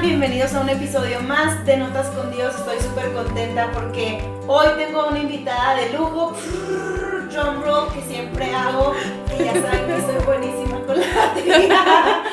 Bienvenidos 0.00 0.54
a 0.54 0.60
un 0.62 0.68
episodio 0.68 1.20
más 1.20 1.64
de 1.66 1.76
Notas 1.76 2.08
con 2.08 2.32
Dios. 2.32 2.54
Estoy 2.56 2.80
súper 2.80 3.12
contenta 3.12 3.70
porque 3.72 4.24
hoy 4.48 4.66
tengo 4.76 5.06
una 5.06 5.18
invitada 5.18 5.76
de 5.76 5.90
lujo, 5.90 6.34
drum 7.30 7.62
roll, 7.62 7.92
que 7.92 8.00
siempre 8.02 8.52
hago, 8.52 8.94
y 9.38 9.44
ya 9.44 9.52
saben 9.52 9.86
que 9.86 10.00
soy 10.00 10.24
buenísima 10.24 10.80
con 10.86 10.98
la 10.98 11.06
batería. 11.14 12.24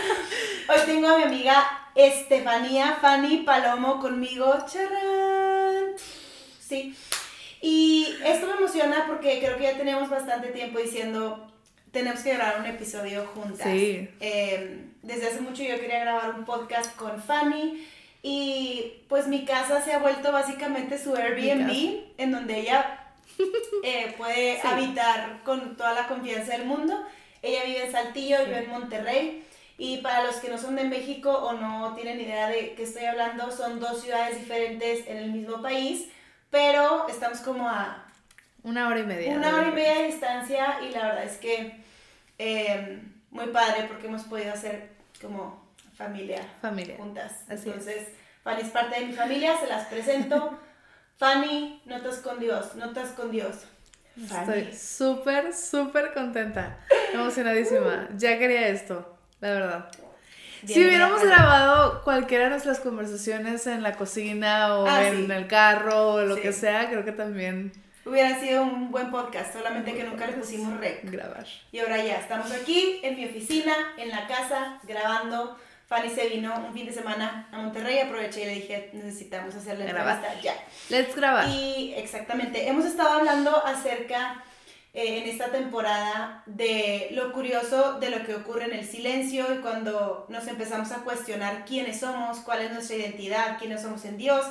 Hoy 0.70 0.80
tengo 0.86 1.10
a 1.10 1.18
mi 1.18 1.24
amiga 1.24 1.68
Estefanía 1.96 2.98
Fanny 3.02 3.44
Palomo 3.44 4.00
conmigo. 4.00 4.52
¡Charán! 4.66 5.94
Sí. 6.60 6.96
Y 7.62 8.16
esto 8.26 8.48
me 8.48 8.54
emociona 8.54 9.06
porque 9.06 9.40
creo 9.40 9.58
que 9.58 9.64
ya 9.64 9.78
tenemos 9.78 10.10
bastante 10.10 10.48
tiempo 10.48 10.80
diciendo 10.80 11.49
tenemos 11.92 12.22
que 12.22 12.34
grabar 12.34 12.60
un 12.60 12.66
episodio 12.68 13.26
juntas. 13.34 13.68
Sí. 13.72 14.10
Eh, 14.20 14.86
desde 15.02 15.28
hace 15.28 15.42
mucho 15.42 15.64
yo 15.64 15.80
quería 15.80 16.00
grabar 16.00 16.36
un 16.36 16.46
podcast 16.46 16.96
con 16.96 17.22
Fanny 17.22 17.88
y 18.22 18.94
pues 19.08 19.28
mi 19.28 19.46
casa 19.46 19.82
se 19.82 19.94
ha 19.94 20.00
vuelto 20.00 20.32
básicamente 20.32 20.98
su 20.98 21.16
Airbnb 21.16 22.02
en 22.18 22.32
donde 22.32 22.60
ella 22.60 23.00
eh, 23.84 24.14
puede 24.18 24.60
Sí. 24.62 24.68
habitar 24.68 25.40
con 25.46 25.78
toda 25.78 25.94
la 25.94 26.08
confianza 26.08 26.54
del 26.54 26.66
mundo. 26.66 27.02
Ella 27.42 27.64
vive 27.66 27.86
en 27.86 27.92
Saltillo, 27.92 28.38
Sí. 28.44 28.50
yo 28.52 28.58
en 28.58 28.70
Monterrey. 28.70 29.44
Y 29.78 30.00
para 30.00 30.24
los 30.26 30.36
que 30.36 30.50
no 30.50 30.58
son 30.58 30.76
de 30.76 30.84
México 30.84 31.32
o 31.32 31.54
no 31.54 31.96
tienen 31.96 32.20
idea 32.20 32.50
de 32.50 32.74
qué 32.74 32.84
estoy 32.84 33.06
hablando, 33.06 33.50
son 33.50 33.80
dos 33.80 34.02
ciudades 34.02 34.38
diferentes 34.38 35.08
en 35.08 35.16
el 35.16 35.32
mismo 35.32 35.62
país, 35.62 36.08
pero 36.50 37.08
estamos 37.08 37.40
como 37.40 37.70
a 37.70 38.06
Una 38.70 38.88
hora 38.88 39.00
y 39.00 39.04
media. 39.06 39.32
una 39.36 39.56
hora 39.56 39.68
y 39.70 39.72
media 39.72 39.96
de 39.96 40.04
distancia 40.08 40.80
y 40.82 40.92
la 40.92 41.08
verdad 41.08 41.24
es 41.24 41.38
que 41.38 41.82
eh, 42.38 43.02
muy 43.32 43.48
padre 43.48 43.86
porque 43.88 44.08
hemos 44.08 44.24
podido 44.24 44.54
hacer 44.54 44.90
como 45.22 45.68
familia 45.98 46.42
Familia. 46.62 46.96
juntas. 46.98 47.32
Así 47.48 47.54
es. 47.54 47.66
Entonces, 47.66 48.08
Fanny 48.44 48.62
es 48.62 48.70
parte 48.70 49.00
de 49.00 49.06
mi 49.08 49.14
familia, 49.14 49.58
se 49.60 49.68
las 49.68 49.88
presento. 49.88 50.60
Fanny, 51.18 51.82
notas 51.86 52.18
con 52.20 52.40
Dios, 52.40 52.76
notas 52.76 53.10
con 53.10 53.32
Dios. 53.32 53.66
Fanny. 54.28 54.60
Estoy 54.62 54.74
súper, 54.78 55.54
súper 55.54 56.14
contenta. 56.14 56.78
Emocionadísima. 57.14 58.08
Ya 58.18 58.38
quería 58.40 58.68
esto, 58.70 59.18
la 59.42 59.52
verdad. 59.52 59.92
Si 60.66 60.86
hubiéramos 60.86 61.24
grabado 61.24 62.02
cualquiera 62.04 62.46
de 62.46 62.50
nuestras 62.52 62.80
conversaciones 62.82 63.66
en 63.68 63.82
la 63.82 63.94
cocina 63.96 64.76
o 64.76 64.86
Ah, 64.88 65.08
en 65.08 65.26
sí. 65.28 65.32
el 65.32 65.48
carro 65.48 66.14
o 66.16 66.22
lo 66.22 66.36
Sí. 66.36 66.42
que 66.42 66.52
sea, 66.54 66.90
creo 66.90 67.06
que 67.06 67.14
también 67.14 67.72
Hubiera 68.10 68.40
sido 68.40 68.64
un 68.64 68.90
buen 68.90 69.12
podcast, 69.12 69.54
solamente 69.54 69.94
que 69.94 70.04
nunca 70.04 70.26
le 70.26 70.34
pusimos 70.34 70.80
rec. 70.80 71.02
grabar. 71.04 71.46
Y 71.72 71.78
ahora 71.78 72.04
ya, 72.04 72.16
estamos 72.16 72.52
aquí 72.52 73.00
en 73.04 73.16
mi 73.16 73.26
oficina, 73.26 73.72
en 73.98 74.10
la 74.10 74.26
casa, 74.26 74.80
grabando. 74.82 75.56
Fanny 75.86 76.10
se 76.10 76.28
vino 76.28 76.56
un 76.56 76.74
fin 76.74 76.88
de 76.88 76.92
semana 76.92 77.48
a 77.52 77.58
Monterrey, 77.60 78.00
aproveché 78.00 78.42
y 78.42 78.46
le 78.46 78.52
dije, 78.56 78.90
necesitamos 78.94 79.54
hacer 79.54 79.78
la 79.78 79.86
entrevista 79.86 80.42
ya. 80.42 80.56
Let's 80.90 81.16
grabar. 81.16 81.50
Y 81.50 81.94
exactamente, 81.96 82.68
hemos 82.68 82.86
estado 82.86 83.10
hablando 83.10 83.64
acerca 83.64 84.44
eh, 84.92 85.20
en 85.20 85.30
esta 85.30 85.52
temporada 85.52 86.42
de 86.48 87.10
lo 87.12 87.32
curioso 87.32 88.00
de 88.00 88.10
lo 88.10 88.26
que 88.26 88.34
ocurre 88.34 88.66
en 88.66 88.74
el 88.74 88.88
silencio 88.88 89.54
y 89.54 89.60
cuando 89.60 90.26
nos 90.30 90.48
empezamos 90.48 90.92
a 90.92 91.04
cuestionar 91.04 91.64
quiénes 91.64 92.00
somos, 92.00 92.40
cuál 92.40 92.62
es 92.62 92.72
nuestra 92.72 92.96
identidad, 92.96 93.60
quiénes 93.60 93.84
somos 93.84 94.04
en 94.06 94.18
Dios. 94.18 94.44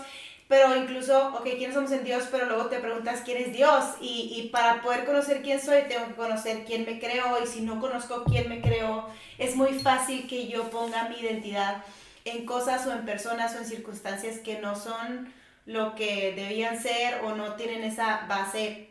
Pero 0.49 0.75
incluso, 0.75 1.35
ok, 1.35 1.43
quiénes 1.43 1.75
somos 1.75 1.93
en 1.93 2.05
Dios, 2.05 2.25
pero 2.31 2.47
luego 2.47 2.67
te 2.67 2.79
preguntas 2.79 3.21
quién 3.23 3.37
es 3.39 3.53
Dios. 3.53 3.85
Y, 4.01 4.33
y 4.35 4.49
para 4.49 4.81
poder 4.81 5.05
conocer 5.05 5.43
quién 5.43 5.61
soy, 5.61 5.83
tengo 5.89 6.07
que 6.09 6.15
conocer 6.15 6.65
quién 6.65 6.87
me 6.87 6.99
creó. 6.99 7.43
Y 7.43 7.47
si 7.47 7.61
no 7.61 7.79
conozco 7.81 8.25
quién 8.25 8.49
me 8.49 8.63
creó, 8.63 9.09
es 9.37 9.55
muy 9.57 9.79
fácil 9.79 10.27
que 10.27 10.49
yo 10.49 10.71
ponga 10.71 11.09
mi 11.11 11.17
identidad 11.17 11.85
en 12.25 12.47
cosas 12.47 12.87
o 12.87 12.93
en 12.93 13.05
personas 13.05 13.55
o 13.55 13.59
en 13.59 13.67
circunstancias 13.67 14.39
que 14.39 14.59
no 14.59 14.75
son 14.75 15.33
lo 15.67 15.95
que 15.95 16.33
debían 16.35 16.81
ser 16.83 17.21
o 17.25 17.35
no 17.35 17.55
tienen 17.57 17.85
esa 17.85 18.25
base 18.27 18.89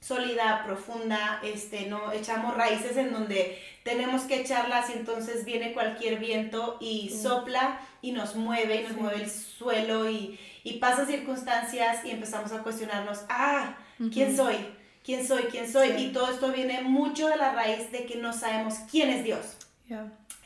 sólida, 0.00 0.62
profunda, 0.64 1.40
este, 1.42 1.86
no 1.86 2.10
echamos 2.12 2.56
raíces 2.56 2.96
en 2.96 3.12
donde 3.12 3.60
tenemos 3.82 4.22
que 4.22 4.40
echarlas 4.40 4.88
y 4.90 4.94
entonces 4.94 5.44
viene 5.44 5.72
cualquier 5.74 6.18
viento 6.18 6.78
y 6.80 7.10
sopla 7.10 7.80
y 8.00 8.12
nos 8.12 8.34
mueve 8.34 8.76
y 8.76 8.82
nos 8.84 8.92
Sí. 8.92 8.98
mueve 9.00 9.16
el 9.22 9.30
suelo 9.30 10.08
y, 10.08 10.38
y 10.64 10.74
pasan 10.78 11.06
circunstancias 11.06 12.04
y 12.04 12.10
empezamos 12.10 12.52
a 12.52 12.62
cuestionarnos, 12.62 13.20
ah, 13.28 13.76
¿quién 14.12 14.36
soy? 14.36 14.56
¿Quién 15.04 15.26
soy? 15.26 15.44
¿Quién 15.44 15.70
soy? 15.70 15.88
Sí. 15.96 16.04
Y 16.06 16.12
todo 16.12 16.30
esto 16.30 16.52
viene 16.52 16.82
mucho 16.82 17.28
de 17.28 17.36
la 17.36 17.52
raíz 17.52 17.90
de 17.90 18.04
que 18.06 18.16
no 18.16 18.32
sabemos 18.32 18.74
quién 18.90 19.10
es 19.10 19.24
Dios. 19.24 19.56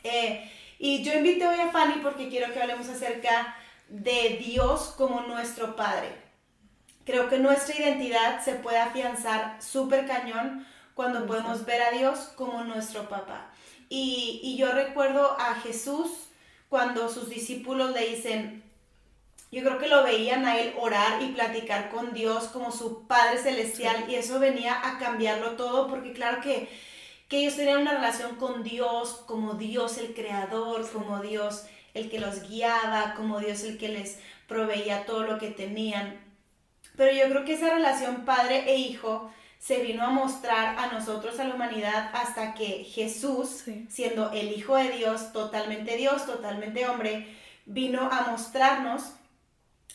Eh, 0.03 0.49
y 0.79 1.03
yo 1.03 1.13
invité 1.13 1.45
hoy 1.47 1.59
a 1.59 1.71
Fanny 1.71 1.99
porque 2.01 2.29
quiero 2.29 2.53
que 2.53 2.61
hablemos 2.61 2.87
acerca 2.89 3.55
de 3.89 4.41
Dios 4.45 4.93
como 4.97 5.21
nuestro 5.21 5.75
Padre. 5.75 6.09
Creo 7.05 7.29
que 7.29 7.37
nuestra 7.37 7.75
identidad 7.77 8.43
se 8.43 8.53
puede 8.55 8.77
afianzar 8.79 9.61
súper 9.61 10.07
cañón 10.07 10.65
cuando 10.95 11.19
Sí. 11.21 11.25
podemos 11.27 11.65
ver 11.65 11.81
a 11.81 11.91
Dios 11.91 12.31
como 12.35 12.63
nuestro 12.63 13.07
papá. 13.09 13.51
Y, 13.89 14.39
y 14.41 14.57
yo 14.57 14.71
recuerdo 14.71 15.35
a 15.39 15.55
Jesús 15.55 16.09
cuando 16.69 17.07
sus 17.09 17.29
discípulos 17.29 17.91
le 17.91 18.07
dicen, 18.09 18.63
yo 19.55 19.63
creo 19.63 19.77
que 19.77 19.87
lo 19.87 20.03
veían 20.03 20.45
a 20.45 20.57
él 20.57 20.73
orar 20.77 21.21
y 21.21 21.27
platicar 21.27 21.89
con 21.89 22.13
Dios 22.13 22.49
como 22.49 22.73
su 22.73 23.07
Padre 23.07 23.37
Celestial 23.37 24.03
y 24.09 24.15
eso 24.15 24.37
venía 24.37 24.85
a 24.85 24.97
cambiarlo 24.97 25.51
todo 25.51 25.87
porque 25.87 26.11
claro 26.11 26.41
que, 26.41 26.67
que 27.29 27.37
ellos 27.37 27.55
tenían 27.55 27.79
una 27.79 27.93
relación 27.93 28.35
con 28.35 28.63
Dios, 28.63 29.23
como 29.25 29.53
Dios 29.53 29.97
el 29.97 30.13
creador, 30.13 30.85
como 30.91 31.21
Dios 31.21 31.67
el 31.93 32.09
que 32.09 32.19
los 32.19 32.49
guiaba, 32.49 33.13
como 33.15 33.39
Dios 33.39 33.63
el 33.63 33.77
que 33.77 33.87
les 33.87 34.19
proveía 34.49 35.05
todo 35.05 35.23
lo 35.23 35.37
que 35.39 35.51
tenían. 35.51 36.19
Pero 36.97 37.15
yo 37.15 37.29
creo 37.29 37.45
que 37.45 37.53
esa 37.53 37.73
relación 37.73 38.25
padre 38.25 38.69
e 38.69 38.75
hijo 38.75 39.31
se 39.57 39.81
vino 39.81 40.03
a 40.03 40.09
mostrar 40.09 40.77
a 40.77 40.87
nosotros, 40.87 41.39
a 41.39 41.45
la 41.45 41.55
humanidad, 41.55 42.11
hasta 42.13 42.53
que 42.55 42.83
Jesús, 42.83 43.61
Sí. 43.63 43.87
siendo 43.89 44.31
el 44.33 44.51
Hijo 44.51 44.75
de 44.75 44.89
Dios, 44.89 45.31
totalmente 45.31 45.95
Dios, 45.95 46.25
totalmente 46.25 46.85
hombre, 46.89 47.33
vino 47.65 48.01
a 48.11 48.27
mostrarnos 48.29 49.13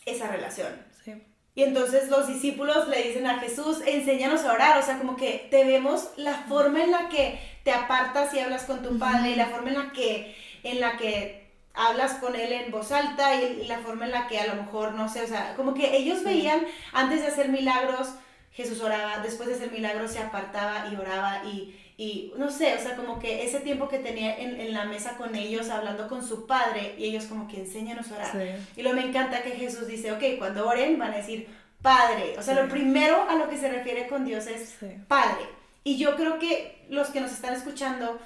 esa 0.06 0.28
relación. 0.28 0.69
Sí. 1.05 1.15
Y 1.55 1.65
entonces 1.65 2.09
los 2.09 2.28
discípulos 2.28 2.89
le 2.89 3.03
dicen 3.03 3.27
a 3.27 3.39
Jesús, 3.39 3.83
enséñanos 3.84 4.45
a 4.45 4.53
orar, 4.53 4.78
o 4.78 4.83
sea, 4.83 4.99
como 4.99 5.17
que 5.17 5.49
te 5.51 5.65
vemos 5.65 6.11
la 6.17 6.34
forma 6.49 6.83
en 6.83 6.93
la 6.93 7.09
que 7.09 7.41
te 7.65 7.73
apartas 7.73 8.33
y 8.33 8.39
hablas 8.39 8.65
con 8.65 8.83
tu 8.83 8.99
padre, 8.99 9.31
y 9.31 9.34
la 9.34 9.47
forma 9.47 9.71
en 9.71 9.79
la 9.79 9.93
que, 9.93 10.37
en 10.62 10.81
la 10.81 10.97
que 10.97 11.50
hablas 11.75 12.15
con 12.15 12.37
él 12.37 12.53
en 12.53 12.71
voz 12.71 12.93
alta, 12.93 13.34
y, 13.34 13.62
y 13.62 13.67
la 13.67 13.79
forma 13.81 14.06
en 14.06 14.12
la 14.12 14.29
que 14.29 14.39
a 14.39 14.47
lo 14.47 14.62
mejor, 14.62 14.95
no 14.95 15.09
sé, 15.09 15.23
o 15.23 15.27
sea, 15.27 15.55
como 15.56 15.75
que 15.75 15.97
ellos 15.97 16.23
veían 16.23 16.65
antes 16.93 17.21
de 17.21 17.29
hacer 17.29 17.49
milagros, 17.49 18.11
Jesús 18.53 18.81
oraba, 18.81 19.19
después 19.19 19.49
de 19.49 19.55
hacer 19.56 19.73
milagros 19.73 20.12
se 20.12 20.19
apartaba 20.19 20.89
y 20.91 20.97
oraba 20.97 21.43
y, 21.45 21.77
y 22.03 22.33
no 22.38 22.50
sé, 22.50 22.75
o 22.75 22.81
sea, 22.81 22.97
como 22.97 23.19
que 23.19 23.44
ese 23.44 23.61
tiempo 23.61 23.88
que 23.88 23.99
tenía 23.99 24.37
en, 24.38 24.59
en 24.61 24.72
la 24.72 24.84
mesa 24.87 25.16
con 25.19 25.34
ellos, 25.34 25.69
hablando 25.69 26.09
con 26.09 26.27
su 26.27 26.47
padre, 26.47 26.94
y 26.99 27.05
ellos 27.05 27.25
como 27.27 27.47
que 27.47 27.59
enséñanos 27.61 28.11
a 28.11 28.15
orar. 28.16 28.33
Sí. 28.33 28.65
Y 28.77 28.83
luego 28.83 28.99
me 29.00 29.06
encanta 29.06 29.43
que 29.43 29.50
Jesús 29.50 29.87
dice, 29.87 30.11
ok, 30.12 30.22
cuando 30.38 30.66
oren 30.66 30.99
van 30.99 31.12
a 31.12 31.19
decir 31.19 31.47
Padre. 31.83 32.34
O 32.38 32.43
sea, 32.43 32.55
Sí. 32.56 32.61
lo 32.62 32.69
primero 32.69 33.22
a 33.28 33.34
lo 33.37 33.49
que 33.49 33.56
se 33.56 33.69
refiere 33.71 34.06
con 34.06 34.25
Dios 34.25 34.47
es 34.47 34.77
Sí. 34.81 34.87
Padre. 35.09 35.44
Y 35.84 35.97
yo 35.99 36.15
creo 36.16 36.38
que 36.38 36.84
los 36.91 37.09
que 37.09 37.21
nos 37.21 37.33
están 37.33 37.55
escuchando 37.55 38.19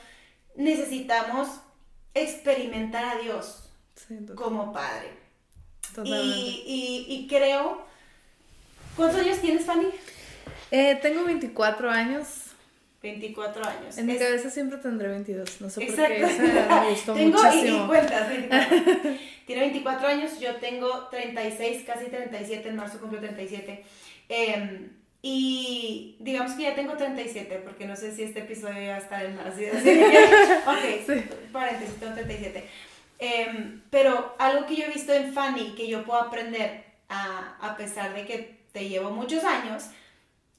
necesitamos 0.56 1.48
experimentar 2.14 3.04
a 3.04 3.20
Dios 3.22 3.70
como 4.34 4.72
Padre. 4.72 5.10
totalmente. 5.94 6.36
Y, 6.38 6.64
y, 7.08 7.14
y 7.14 7.26
creo... 7.28 7.84
¿Cuántos 8.96 9.20
años 9.20 9.38
tienes, 9.40 9.64
Fanny? 9.64 9.86
Eh, 10.70 10.98
tengo 11.02 11.24
24 11.24 11.90
años. 11.90 12.43
24 13.04 13.64
años. 13.64 13.98
En 13.98 14.06
mi 14.06 14.12
Es- 14.14 14.18
cabeza 14.22 14.50
siempre 14.50 14.78
tendré 14.78 15.08
22. 15.08 15.60
No 15.60 15.68
sé 15.70 15.80
por 15.82 15.90
Exacto. 15.90 16.14
qué. 16.14 16.22
Esa 16.24 16.80
me 16.82 16.90
gustó 16.90 17.14
tengo 17.14 17.42
muchísimo. 17.42 17.84
Y, 17.84 17.86
cuentas, 17.86 18.28
24. 18.30 18.78
Tiene 19.46 19.60
24 19.62 20.08
años, 20.08 20.40
yo 20.40 20.56
tengo 20.56 21.08
36, 21.08 21.82
casi 21.86 22.06
37, 22.06 22.68
en 22.68 22.76
marzo 22.76 22.98
cumplo 22.98 23.20
37. 23.20 23.84
Eh, 24.30 24.88
y 25.20 26.16
digamos 26.20 26.52
que 26.52 26.62
ya 26.64 26.74
tengo 26.74 26.94
37, 26.96 27.60
porque 27.64 27.86
no 27.86 27.94
sé 27.96 28.14
si 28.14 28.22
este 28.24 28.40
episodio 28.40 28.80
ya 28.82 28.90
va 28.90 28.96
a 28.96 28.98
estar 28.98 29.24
en 29.24 29.36
marzo. 29.36 29.58
que- 29.58 29.68
ok, 30.66 31.06
Sí. 31.06 31.24
paréntesis, 31.52 31.94
tengo 32.00 32.14
37. 32.14 32.64
Eh, 33.20 33.78
pero 33.90 34.34
algo 34.38 34.66
que 34.66 34.76
yo 34.76 34.84
he 34.84 34.90
visto 34.90 35.12
en 35.14 35.32
Fanny, 35.32 35.74
que 35.76 35.88
yo 35.88 36.04
puedo 36.04 36.20
aprender 36.20 36.84
a, 37.08 37.56
a 37.60 37.76
pesar 37.76 38.12
de 38.14 38.24
que 38.26 38.58
te 38.72 38.88
llevo 38.88 39.10
muchos 39.10 39.44
años, 39.44 39.84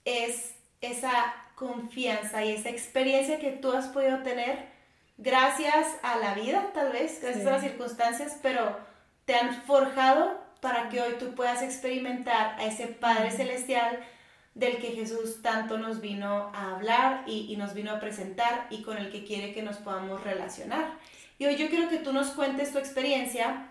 es 0.06 0.54
esa 0.82 1.34
confianza 1.56 2.44
y 2.44 2.52
esa 2.54 2.70
experiencia 2.70 3.40
que 3.40 3.52
tú 3.52 3.72
has 3.72 3.88
podido 3.88 4.20
tener 4.24 4.66
gracias 5.18 5.88
a 6.04 6.18
la 6.18 6.34
vida, 6.34 6.72
tal 6.74 6.92
vez, 6.92 7.20
gracias 7.22 7.44
Sí. 7.44 7.48
a 7.48 7.52
las 7.54 7.62
circunstancias, 7.62 8.38
pero 8.42 8.78
te 9.26 9.36
han 9.36 9.62
forjado 9.64 10.44
para 10.62 10.90
que 10.90 11.02
hoy 11.02 11.14
tú 11.20 11.34
puedas 11.36 11.62
experimentar 11.62 12.56
a 12.60 12.66
ese 12.66 12.88
Padre 12.88 13.32
Celestial 13.32 14.00
del 14.54 14.78
que 14.78 14.92
Jesús 14.92 15.42
tanto 15.42 15.78
nos 15.78 16.00
vino 16.02 16.52
a 16.54 16.76
hablar 16.76 17.24
y, 17.28 17.52
y 17.52 17.58
nos 17.58 17.74
vino 17.74 17.92
a 17.92 18.00
presentar 18.00 18.68
y 18.70 18.82
con 18.84 18.98
el 18.98 19.12
que 19.12 19.24
quiere 19.26 19.54
que 19.54 19.62
nos 19.62 19.78
podamos 19.78 20.24
relacionar. 20.24 20.98
Y 21.38 21.46
hoy 21.46 21.58
yo 21.58 21.70
quiero 21.70 21.90
que 21.90 21.98
tú 21.98 22.14
nos 22.14 22.30
cuentes 22.32 22.72
tu 22.72 22.78
experiencia 22.80 23.68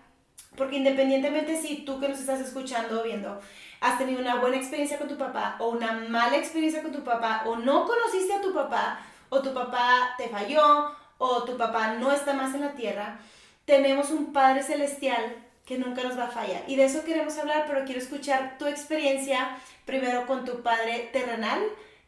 Porque 0.55 0.77
independientemente 0.77 1.61
si 1.61 1.83
tú 1.83 1.99
que 1.99 2.07
nos 2.07 2.19
estás 2.19 2.39
escuchando 2.39 3.01
o 3.01 3.03
viendo 3.03 3.41
has 3.85 3.99
tenido 3.99 4.19
una 4.19 4.35
buena 4.37 4.57
experiencia 4.57 4.97
con 4.97 5.07
tu 5.07 5.15
papá 5.15 5.57
o 5.59 5.69
una 5.69 5.91
mala 6.09 6.37
experiencia 6.37 6.81
con 6.81 6.91
tu 6.91 7.03
papá 7.03 7.43
o 7.45 7.55
no 7.55 7.85
conociste 7.85 8.33
a 8.33 8.41
tu 8.41 8.51
papá 8.51 8.99
o 9.29 9.43
tu 9.43 9.53
papá 9.53 10.15
te 10.17 10.27
falló 10.27 10.91
o 11.19 11.43
tu 11.43 11.55
papá 11.55 11.93
no 11.93 12.11
está 12.11 12.33
más 12.33 12.55
en 12.55 12.61
la 12.61 12.73
tierra, 12.73 13.19
tenemos 13.65 14.09
un 14.09 14.33
Padre 14.33 14.63
Celestial 14.63 15.35
que 15.65 15.77
nunca 15.77 16.03
nos 16.03 16.17
va 16.17 16.25
a 16.25 16.31
fallar. 16.31 16.63
Y 16.67 16.75
de 16.75 16.85
eso 16.85 17.03
queremos 17.03 17.37
hablar, 17.37 17.65
pero 17.67 17.85
quiero 17.85 18.01
escuchar 18.01 18.57
tu 18.57 18.65
experiencia 18.65 19.55
primero 19.85 20.25
con 20.25 20.45
tu 20.45 20.63
Padre 20.63 21.09
terrenal 21.13 21.61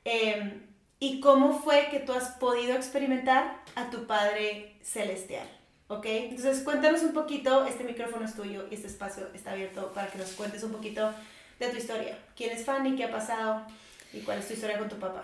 em, 0.03 0.63
y 0.99 1.19
cómo 1.19 1.59
fue 1.59 1.89
que 1.89 1.99
tú 1.99 2.13
has 2.13 2.31
podido 2.31 2.75
experimentar 2.75 3.61
a 3.75 3.89
tu 3.91 4.07
Padre 4.07 4.75
Celestial. 4.81 5.47
¿Ok? 5.89 6.05
Entonces 6.05 6.63
cuéntanos 6.63 7.01
un 7.03 7.13
poquito, 7.13 7.65
este 7.65 7.83
micrófono 7.83 8.25
es 8.25 8.35
tuyo 8.35 8.65
y 8.69 8.75
este 8.75 8.87
espacio 8.87 9.27
está 9.33 9.51
abierto 9.51 9.93
para 9.93 10.07
que 10.07 10.17
nos 10.17 10.31
cuentes 10.31 10.63
un 10.63 10.73
poquito 10.73 11.13
de 11.59 11.69
tu 11.69 11.77
historia. 11.77 12.17
¿Quién 12.35 12.51
es 12.51 12.65
Fanny? 12.65 12.95
¿Qué 12.95 13.05
ha 13.05 13.11
pasado? 13.11 13.65
¿Y 14.13 14.19
cuál 14.19 14.39
es 14.39 14.47
tu 14.47 14.53
historia 14.53 14.77
con 14.77 14.89
tu 14.89 14.97
papá? 14.97 15.23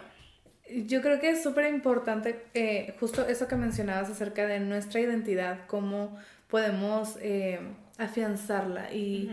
Yo 0.87 1.01
creo 1.01 1.19
que 1.19 1.29
es 1.29 1.43
súper 1.43 1.73
importante 1.73 2.45
eh, 2.53 2.95
justo 2.99 3.27
eso 3.27 3.47
que 3.47 3.55
mencionabas 3.55 4.09
acerca 4.09 4.47
de 4.47 4.59
nuestra 4.59 5.01
identidad, 5.01 5.59
cómo 5.67 6.17
podemos 6.47 7.17
eh, 7.21 7.59
afianzarla 7.97 8.91
y, 8.93 9.29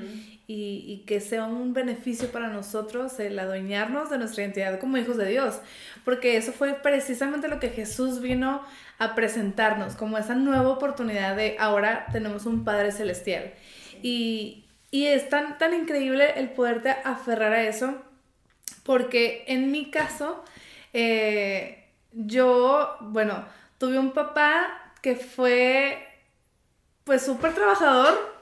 y, 0.47 0.85
y, 0.87 1.05
que 1.06 1.20
sea 1.20 1.44
un 1.44 1.73
beneficio 1.73 2.31
para 2.32 2.49
nosotros 2.49 3.19
el 3.20 3.38
adueñarnos 3.38 4.11
de 4.11 4.19
nuestra 4.19 4.43
identidad 4.43 4.81
como 4.81 4.96
hijos 4.96 5.17
de 5.17 5.29
Dios, 5.29 5.61
porque 6.05 6.37
eso 6.37 6.53
fue 6.53 6.75
precisamente 6.75 7.49
lo 7.49 7.61
que 7.61 7.69
Jesús 7.69 8.20
vino 8.20 8.62
a 8.99 9.14
presentarnos, 9.14 9.94
como 9.94 10.19
esa 10.19 10.35
nueva 10.35 10.69
oportunidad 10.69 11.37
de 11.37 11.56
ahora 11.58 12.06
tenemos 12.12 12.44
un 12.44 12.64
Padre 12.64 12.93
Celestial. 12.93 13.53
Y, 14.03 14.64
y 14.91 15.07
es 15.07 15.29
tan, 15.29 15.59
tan 15.59 15.75
increíble 15.75 16.33
el 16.37 16.51
poderte 16.51 16.91
aferrar 16.91 17.53
a 17.53 17.63
eso, 17.63 17.95
porque 18.83 19.45
en 19.47 19.71
mi 19.71 19.91
caso, 19.91 20.45
eh, 20.93 21.89
yo, 22.13 22.97
bueno, 23.01 23.45
tuve 23.79 23.99
un 23.99 24.13
papá 24.13 24.93
que 25.01 25.17
fue 25.17 26.07
pues 27.05 27.23
súper 27.23 27.55
trabajador 27.55 28.41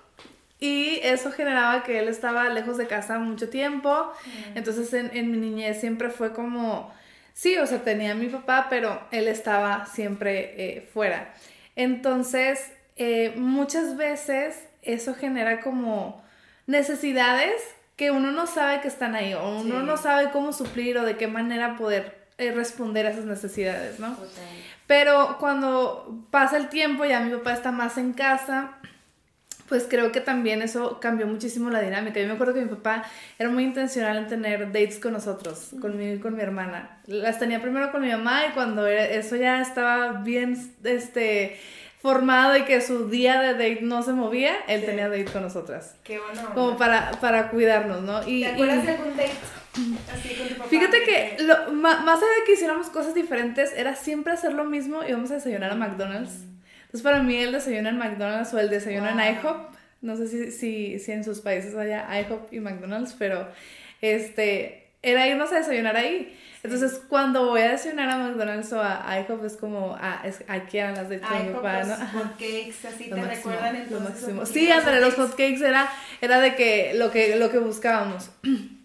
y 0.60 1.00
eso 1.02 1.30
generaba 1.30 1.84
que 1.84 1.98
él 2.00 2.08
estaba 2.08 2.48
lejos 2.48 2.76
de 2.76 2.86
casa 2.86 3.18
mucho 3.18 3.48
tiempo. 3.48 4.12
Entonces 4.54 4.92
en, 4.92 5.10
en, 5.16 5.30
mi 5.30 5.36
niñez 5.36 5.80
siempre 5.80 6.10
fue 6.10 6.32
como, 6.32 6.92
sí, 7.32 7.56
o 7.58 7.66
sea, 7.66 7.82
tenía 7.82 8.12
a 8.12 8.14
mi 8.14 8.26
papá, 8.26 8.66
pero 8.68 9.00
él 9.12 9.28
estaba 9.28 9.86
siempre 9.86 10.54
eh, 10.56 10.88
fuera. 10.92 11.32
Entonces, 11.76 12.72
eh, 12.96 13.34
muchas 13.36 13.96
veces 13.96 14.64
eso 14.82 15.14
genera 15.14 15.60
como 15.60 16.24
necesidades 16.68 17.60
que 17.96 18.12
uno 18.12 18.30
no 18.30 18.46
sabe 18.46 18.80
que 18.80 18.86
están 18.86 19.16
ahí 19.16 19.34
o 19.34 19.58
uno 19.58 19.82
no 19.82 19.96
sabe 19.96 20.30
cómo 20.30 20.52
suplir 20.52 20.96
o 20.98 21.04
de 21.04 21.16
qué 21.16 21.26
manera 21.26 21.76
poder 21.76 22.28
eh, 22.38 22.52
responder 22.52 23.06
a 23.06 23.10
esas 23.10 23.24
necesidades, 23.24 23.98
¿no? 23.98 24.16
Pero 24.86 25.38
cuando 25.40 26.24
pasa 26.30 26.56
el 26.56 26.68
tiempo, 26.68 27.04
ya 27.04 27.20
mi 27.20 27.34
papá 27.34 27.54
está 27.54 27.72
más 27.72 27.98
en 27.98 28.12
casa, 28.12 28.78
pues 29.68 29.86
creo 29.88 30.12
que 30.12 30.20
también 30.20 30.62
eso 30.62 31.00
cambió 31.00 31.26
muchísimo 31.26 31.70
la 31.70 31.80
dinámica. 31.80 32.20
Yo 32.20 32.28
me 32.28 32.34
acuerdo 32.34 32.54
que 32.54 32.62
mi 32.62 32.68
papá 32.68 33.04
era 33.38 33.50
muy 33.50 33.64
intencional 33.64 34.16
en 34.16 34.28
tener 34.28 34.66
dates 34.66 34.98
con 34.98 35.14
nosotros, 35.14 35.70
conmigo 35.80 36.14
y 36.14 36.18
con 36.20 36.36
mi 36.36 36.42
hermana. 36.42 37.00
Las 37.06 37.38
tenía 37.38 37.60
primero 37.60 37.90
con 37.90 38.02
mi 38.02 38.10
mamá 38.10 38.46
y 38.46 38.52
cuando 38.52 38.86
eso 38.86 39.36
ya 39.36 39.60
estaba 39.60 40.22
bien, 40.22 40.56
este 40.84 41.58
formado 42.00 42.56
y 42.56 42.64
que 42.64 42.80
su 42.80 43.08
día 43.08 43.40
de 43.40 43.52
date 43.52 43.80
no 43.82 44.02
se 44.02 44.12
movía, 44.12 44.56
él 44.68 44.84
tenía 44.84 45.08
date 45.08 45.26
con 45.26 45.42
nosotras. 45.42 45.96
Qué 46.04 46.18
bueno. 46.18 46.54
Como 46.54 46.76
para, 46.76 47.10
para 47.20 47.50
cuidarnos, 47.50 48.02
¿no? 48.02 48.26
Y, 48.26 48.42
¿Te 48.42 48.48
acuerdas 48.48 48.84
de 48.84 48.92
algún 48.92 49.16
date? 49.16 49.32
Así 50.12 50.34
con 50.34 50.48
tu 50.48 50.54
papá, 50.54 50.68
Fíjate 50.70 51.02
que 51.04 51.36
lo, 51.42 51.72
más, 51.72 52.00
allá 52.00 52.16
de 52.16 52.44
que 52.46 52.52
hiciéramos 52.52 52.88
cosas 52.88 53.14
diferentes, 53.14 53.72
era 53.76 53.94
siempre 53.94 54.32
hacer 54.32 54.52
lo 54.52 54.64
mismo 54.64 55.02
y 55.04 55.12
vamos 55.12 55.30
a 55.30 55.34
desayunar 55.34 55.72
a 55.72 55.74
McDonald's. 55.74 56.44
Entonces 56.82 57.02
para 57.02 57.22
mí 57.22 57.36
el 57.36 57.52
desayuno 57.52 57.88
en 57.88 57.98
McDonald's 57.98 58.54
o 58.54 58.58
el 58.58 58.70
desayuno 58.70 59.08
en 59.08 59.18
IHOP, 59.18 59.74
no 60.00 60.16
sé 60.16 60.28
si, 60.28 60.52
si, 60.52 60.98
si 60.98 61.12
en 61.12 61.24
sus 61.24 61.40
países 61.40 61.74
haya 61.74 62.06
IHOP 62.20 62.52
y 62.52 62.60
McDonald's, 62.60 63.14
pero 63.18 63.48
este, 64.00 64.77
era 65.02 65.26
irnos 65.26 65.52
a 65.52 65.58
desayunar 65.58 65.96
ahí. 65.96 66.36
Entonces, 66.62 67.00
cuando 67.08 67.46
voy 67.46 67.60
a 67.60 67.70
desayunar 67.70 68.08
a 68.10 68.18
McDonald's 68.18 68.72
o 68.72 68.82
a 68.82 69.20
IHOP, 69.20 69.44
es 69.44 69.56
como, 69.56 69.96
ah, 70.00 70.22
es, 70.24 70.42
aquí 70.48 70.78
eran 70.78 70.96
las 70.96 71.08
de 71.08 71.18
mi 71.18 71.52
papá, 71.52 71.84
¿no? 71.84 71.94
hotcakes, 71.94 72.74
así 72.86 73.08
te 73.08 73.22
recuerdan 73.22 73.76
entonces. 73.76 74.34
Lo 74.34 74.44
Sí, 74.44 74.68
pero 74.84 75.00
los 75.00 75.14
hotcakes 75.14 75.62
era, 75.62 75.88
era 76.20 76.40
de 76.40 76.56
que 76.56 76.94
lo, 76.94 77.12
que 77.12 77.36
lo 77.36 77.50
que 77.50 77.58
buscábamos. 77.58 78.30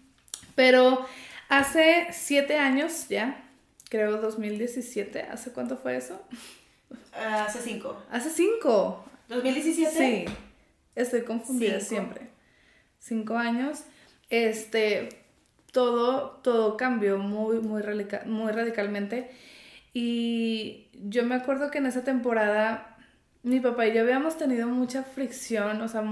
Pero 0.54 1.04
hace 1.48 2.06
siete 2.12 2.58
años 2.58 3.08
ya, 3.08 3.42
creo 3.90 4.18
2017, 4.18 5.22
¿hace 5.22 5.52
cuánto 5.52 5.76
fue 5.76 5.96
eso? 5.96 6.24
Uh, 6.90 7.44
hace 7.46 7.60
cinco. 7.60 8.00
¿Hace 8.10 8.30
cinco? 8.30 9.04
¿2017? 9.28 9.90
Sí, 9.90 10.24
estoy 10.94 11.22
confundida 11.22 11.80
siempre. 11.80 12.28
Cinco 13.00 13.36
años. 13.36 13.82
Este, 14.30 15.23
todo, 15.74 16.40
todo 16.42 16.76
cambió 16.76 17.18
muy, 17.18 17.58
muy, 17.58 17.82
muy 17.82 18.52
radicalmente. 18.52 19.30
Y 19.92 20.86
yo 20.94 21.24
me 21.24 21.34
acuerdo 21.34 21.70
que 21.70 21.78
en 21.78 21.86
esa 21.86 22.04
temporada 22.04 22.96
mi 23.42 23.60
papá 23.60 23.86
y 23.86 23.94
yo 23.94 24.00
habíamos 24.00 24.38
tenido 24.38 24.66
mucha 24.68 25.02
fricción, 25.02 25.82
o 25.82 25.88
sea, 25.88 26.02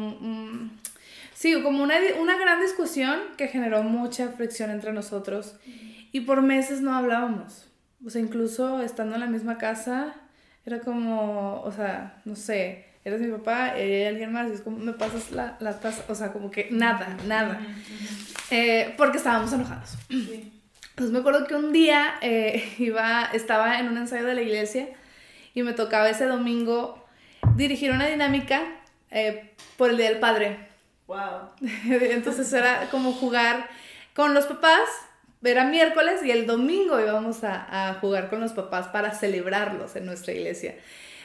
sí, 1.32 1.62
como 1.62 1.82
una, 1.82 1.94
una 2.20 2.36
gran 2.36 2.60
discusión 2.60 3.18
que 3.38 3.48
generó 3.48 3.82
mucha 3.82 4.28
fricción 4.28 4.70
entre 4.70 4.92
nosotros 4.92 5.56
y 6.12 6.20
por 6.20 6.42
meses 6.42 6.82
no 6.82 6.94
hablábamos. 6.94 7.68
O 8.04 8.10
sea, 8.10 8.20
incluso 8.20 8.82
estando 8.82 9.14
en 9.14 9.20
la 9.20 9.28
misma 9.28 9.58
casa, 9.58 10.14
era 10.66 10.80
como, 10.80 11.62
o 11.62 11.72
sea, 11.72 12.20
no 12.24 12.36
sé, 12.36 12.86
eres 13.04 13.20
mi 13.20 13.30
papá, 13.30 13.78
y 13.80 14.04
alguien 14.04 14.32
más, 14.32 14.50
y 14.50 14.54
es 14.54 14.60
como, 14.60 14.78
me 14.78 14.92
pasas 14.92 15.30
la, 15.30 15.56
la 15.60 15.80
taza, 15.80 16.04
o 16.08 16.14
sea, 16.14 16.32
como 16.32 16.50
que 16.50 16.68
nada, 16.70 17.16
nada. 17.26 17.60
Eh, 18.54 18.92
porque 18.98 19.16
estábamos 19.16 19.50
enojados. 19.54 19.94
Entonces 20.10 21.10
me 21.10 21.20
acuerdo 21.20 21.46
que 21.46 21.54
un 21.54 21.72
día 21.72 22.16
eh, 22.20 22.74
iba, 22.78 23.30
estaba 23.32 23.78
en 23.78 23.88
un 23.88 23.96
ensayo 23.96 24.26
de 24.26 24.34
la 24.34 24.42
iglesia 24.42 24.88
y 25.54 25.62
me 25.62 25.72
tocaba 25.72 26.10
ese 26.10 26.26
domingo 26.26 27.02
dirigir 27.56 27.92
una 27.92 28.06
dinámica 28.06 28.62
eh, 29.10 29.54
por 29.78 29.88
el 29.88 29.96
Día 29.96 30.10
del 30.10 30.20
Padre. 30.20 30.68
Wow. 31.06 31.48
Entonces 31.88 32.52
era 32.52 32.88
como 32.90 33.14
jugar 33.14 33.70
con 34.14 34.34
los 34.34 34.44
papás, 34.44 34.86
era 35.42 35.64
miércoles 35.64 36.22
y 36.22 36.30
el 36.30 36.46
domingo 36.46 37.00
íbamos 37.00 37.44
a, 37.44 37.88
a 37.88 37.94
jugar 37.94 38.28
con 38.28 38.40
los 38.40 38.52
papás 38.52 38.88
para 38.88 39.12
celebrarlos 39.12 39.96
en 39.96 40.04
nuestra 40.04 40.34
iglesia. 40.34 40.76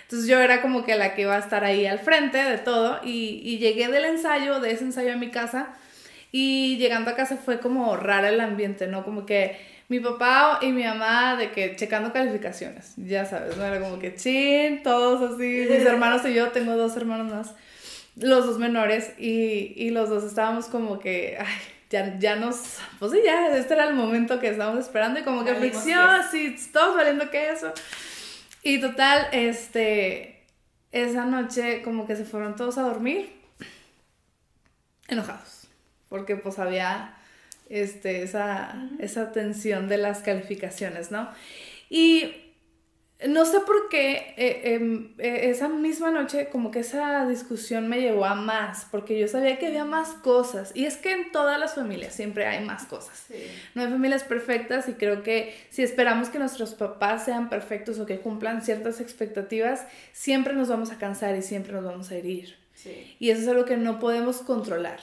Entonces 0.04 0.30
yo 0.30 0.40
era 0.40 0.62
como 0.62 0.86
que 0.86 0.96
la 0.96 1.14
que 1.14 1.24
iba 1.24 1.36
a 1.36 1.40
estar 1.40 1.66
ahí 1.66 1.88
al 1.88 2.00
frente 2.00 2.38
de 2.38 2.58
todo 2.58 3.02
y, 3.04 3.42
y 3.44 3.58
llegué 3.58 3.90
del 3.90 4.06
ensayo, 4.06 4.62
de 4.62 4.72
ese 4.72 4.86
ensayo 4.86 5.12
a 5.12 5.18
mi 5.18 5.30
casa 5.30 5.76
y 6.32 6.78
llegando 6.78 7.12
a 7.12 7.16
casa 7.16 7.38
fue 7.38 7.60
como 7.60 7.96
rara 7.96 8.30
el 8.30 8.40
ambiente, 8.40 8.88
¿no? 8.88 9.04
Como 9.04 9.26
que 9.26 9.58
mi 9.90 10.00
papá 10.00 10.60
y 10.62 10.72
mi 10.72 10.84
mamá 10.84 11.36
de 11.38 11.52
que 11.52 11.76
checando 11.76 12.12
calificaciones, 12.12 12.94
ya 12.98 13.26
sabes, 13.26 13.56
¿no? 13.58 13.66
Era 13.66 13.80
como 13.80 14.00
que 14.00 14.16
chin, 14.16 14.84
todos 14.84 15.34
así, 15.34 15.68
mis 15.70 15.70
hermanos 15.86 16.26
y 16.26 16.34
yo, 16.34 16.50
tengo 16.50 16.76
dos 16.76 16.98
hermanos 16.98 17.32
más, 17.32 17.54
los 18.18 18.46
dos 18.46 18.58
menores 18.58 19.14
y, 19.18 19.74
y 19.76 19.92
los 19.92 20.10
dos 20.10 20.24
estábamos 20.24 20.66
como 20.66 21.00
que, 21.00 21.38
ay, 21.40 21.48
ya, 21.90 22.20
ya 22.20 22.36
nos, 22.36 22.80
pues 23.00 23.14
sí, 23.14 23.20
ya, 23.24 23.56
este 23.56 23.74
era 23.74 23.88
el 23.88 23.96
momento 23.96 24.40
que 24.40 24.50
estábamos 24.50 24.84
esperando 24.84 25.20
y 25.20 25.24
como 25.24 25.46
que 25.46 25.56
fricción, 25.56 26.10
así, 26.10 26.56
todos 26.74 26.96
valiendo 26.96 27.30
que 27.30 27.50
eso. 27.50 27.72
Y 28.64 28.82
total, 28.82 29.28
este, 29.32 30.44
esa 30.92 31.26
noche 31.26 31.82
como 31.84 32.06
que 32.06 32.16
se 32.16 32.26
fueron 32.26 32.56
todos 32.56 32.78
a 32.78 32.82
dormir 32.82 33.32
enojados, 35.08 35.57
porque 36.10 36.36
pues 36.36 36.60
había 36.60 37.16
este, 37.70 38.24
esa, 38.24 38.90
esa 39.00 39.32
tensión 39.32 39.88
de 39.88 39.98
las 39.98 40.22
calificaciones, 40.22 41.12
¿no? 41.12 41.30
Y 41.90 42.34
no 43.26 43.46
sé 43.46 43.62
por 43.62 43.90
qué 43.90 44.36
eh, 44.38 44.76
em, 44.76 45.16
eh, 45.18 45.50
esa 45.50 45.68
misma 45.70 46.12
noche 46.12 46.50
como 46.50 46.70
que 46.70 46.80
esa 46.80 47.28
discusión 47.28 47.88
me 47.88 48.00
llevó 48.00 48.26
a 48.26 48.36
más, 48.36 48.86
porque 48.92 49.18
yo 49.18 49.28
sabía 49.28 49.58
que 49.58 49.68
había 49.68 49.86
más 49.86 50.10
cosas. 50.10 50.72
Y 50.76 50.86
es 50.86 50.98
que 50.98 51.14
en 51.14 51.32
todas 51.32 51.60
las 51.60 51.74
familias 51.74 52.14
siempre 52.14 52.46
hay 52.46 52.64
más 52.64 52.86
cosas. 52.86 53.26
No 53.74 53.82
hay 53.82 53.90
familias 53.90 54.24
perfectas 54.24 54.88
y 54.88 54.94
creo 54.94 55.24
que 55.24 55.56
si 55.72 55.82
esperamos 55.82 56.30
que 56.30 56.38
nuestros 56.38 56.76
papás 56.76 57.26
sean 57.26 57.50
perfectos 57.50 58.00
o 58.00 58.06
que 58.06 58.20
cumplan 58.20 58.62
ciertas 58.62 59.02
expectativas, 59.02 59.88
siempre 60.12 60.54
nos 60.54 60.70
vamos 60.70 60.92
a 60.92 61.00
cansar 61.00 61.36
y 61.36 61.42
siempre 61.42 61.74
nos 61.74 61.84
vamos 61.84 62.12
a 62.12 62.16
herir. 62.16 62.56
Y 63.20 63.32
eso 63.32 63.42
es 63.42 63.48
algo 63.48 63.66
que 63.66 63.78
no 63.78 64.00
podemos 64.00 64.38
controlar. 64.38 65.00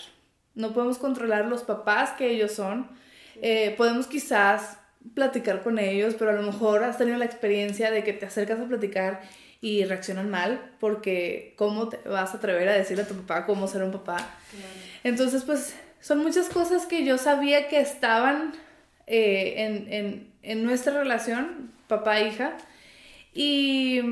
No 0.55 0.73
podemos 0.73 0.99
controlar 0.99 1.47
los 1.47 1.63
papás 1.63 2.11
que 2.13 2.31
ellos 2.31 2.53
son. 2.53 2.89
Eh, 3.43 3.75
podemos 3.77 4.07
quizás 4.07 4.79
platicar 5.15 5.63
con 5.63 5.79
ellos, 5.79 6.15
pero 6.19 6.31
a 6.31 6.35
lo 6.35 6.43
mejor 6.43 6.85
has 6.85 6.99
tenido 6.99 7.19
la 7.19 7.25
experiencia 7.25 7.91
de 7.91 8.05
que 8.05 8.13
te 8.13 8.27
acercas 8.27 8.61
a 8.61 8.65
platicar 8.65 9.23
y 9.61 9.85
reaccionan 9.85 10.31
mal 10.31 10.73
porque 10.79 11.55
¿cómo 11.57 11.89
te 11.89 11.97
vas 12.09 12.35
a 12.35 12.37
atrever 12.37 12.69
a 12.69 12.73
decirle 12.73 13.05
a 13.05 13.09
tu 13.09 13.15
papá 13.15 13.47
cómo 13.47 13.67
ser 13.67 13.83
un 13.83 13.93
papá? 13.93 14.17
Entonces, 15.03 15.43
pues 15.45 15.75
son 16.01 16.19
muchas 16.19 16.51
cosas 16.51 16.85
que 16.85 17.03
yo 17.03 17.17
sabía 17.17 17.69
que 17.69 17.81
estaban 17.81 18.53
eh, 19.07 19.55
en, 19.57 19.91
en, 19.91 20.33
en, 20.43 20.65
nuestra 20.65 20.93
relación, 20.93 21.73
papá-hija, 21.89 22.59
y, 23.33 24.03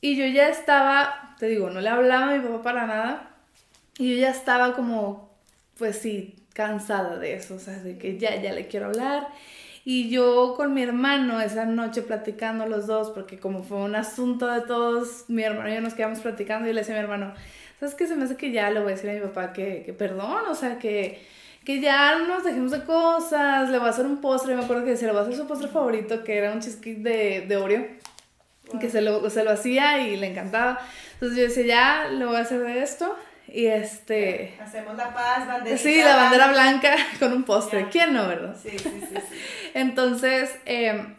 y 0.00 0.16
yo 0.16 0.24
ya 0.26 0.48
estaba, 0.48 1.36
te 1.38 1.48
digo, 1.48 1.68
no 1.68 1.82
le 1.82 1.90
hablaba 1.90 2.32
a 2.32 2.36
mi 2.38 2.42
papá 2.42 2.62
para 2.62 2.86
nada, 2.86 3.30
y 3.98 4.14
yo 4.14 4.22
ya 4.22 4.30
estaba 4.30 4.74
como, 4.74 5.33
pues 5.78 5.98
sí, 5.98 6.36
cansada 6.52 7.18
de 7.18 7.34
eso, 7.34 7.56
o 7.56 7.58
sea, 7.58 7.74
de 7.74 7.98
que 7.98 8.18
ya, 8.18 8.40
ya 8.40 8.52
le 8.52 8.66
quiero 8.68 8.86
hablar. 8.86 9.28
Y 9.84 10.08
yo 10.08 10.54
con 10.56 10.72
mi 10.72 10.82
hermano 10.82 11.40
esa 11.42 11.66
noche 11.66 12.00
platicando 12.00 12.66
los 12.66 12.86
dos, 12.86 13.10
porque 13.10 13.38
como 13.38 13.62
fue 13.62 13.78
un 13.78 13.94
asunto 13.94 14.50
de 14.50 14.62
todos, 14.62 15.24
mi 15.28 15.42
hermano 15.42 15.68
y 15.68 15.74
yo 15.74 15.80
nos 15.82 15.92
quedamos 15.92 16.20
platicando 16.20 16.68
y 16.68 16.72
le 16.72 16.80
decía 16.80 16.94
a 16.94 16.98
mi 16.98 17.02
hermano, 17.04 17.34
¿sabes 17.78 17.94
qué? 17.94 18.06
Se 18.06 18.16
me 18.16 18.24
hace 18.24 18.36
que 18.36 18.50
ya 18.50 18.70
le 18.70 18.80
voy 18.80 18.92
a 18.92 18.94
decir 18.94 19.10
a 19.10 19.12
mi 19.12 19.20
papá 19.20 19.52
que, 19.52 19.82
que 19.84 19.92
perdón, 19.92 20.46
o 20.48 20.54
sea, 20.54 20.78
que, 20.78 21.20
que 21.66 21.80
ya 21.80 22.18
nos 22.18 22.44
dejemos 22.44 22.70
de 22.70 22.82
cosas, 22.84 23.68
le 23.68 23.78
voy 23.78 23.88
a 23.88 23.90
hacer 23.90 24.06
un 24.06 24.22
postre, 24.22 24.56
me 24.56 24.64
acuerdo 24.64 24.86
que 24.86 24.96
se 24.96 25.04
le 25.04 25.12
va 25.12 25.20
a 25.20 25.22
hacer 25.24 25.36
su 25.36 25.46
postre 25.46 25.68
favorito, 25.68 26.24
que 26.24 26.38
era 26.38 26.52
un 26.52 26.60
cheesecake 26.60 27.02
de, 27.02 27.44
de 27.46 27.56
Oreo, 27.58 27.86
que 28.80 28.88
se 28.88 29.02
lo, 29.02 29.28
se 29.28 29.44
lo 29.44 29.50
hacía 29.50 30.00
y 30.08 30.16
le 30.16 30.28
encantaba. 30.28 30.80
Entonces 31.14 31.36
yo 31.36 31.44
decía, 31.44 31.66
ya, 31.66 32.08
le 32.10 32.24
voy 32.24 32.36
a 32.36 32.40
hacer 32.40 32.60
de 32.60 32.82
esto. 32.82 33.14
Y 33.48 33.66
este... 33.66 34.54
Hacemos 34.60 34.96
la 34.96 35.12
paz, 35.14 35.46
bandera. 35.46 35.78
Sí, 35.78 36.02
la 36.02 36.16
bandera 36.16 36.48
blanca 36.48 36.96
con 37.18 37.32
un 37.32 37.44
postre. 37.44 37.88
¿Quién 37.90 38.12
no, 38.12 38.26
verdad? 38.26 38.56
Sí, 38.60 38.70
sí, 38.70 38.78
sí. 38.78 39.06
sí. 39.10 39.38
Entonces, 39.74 40.54
em, 40.64 41.14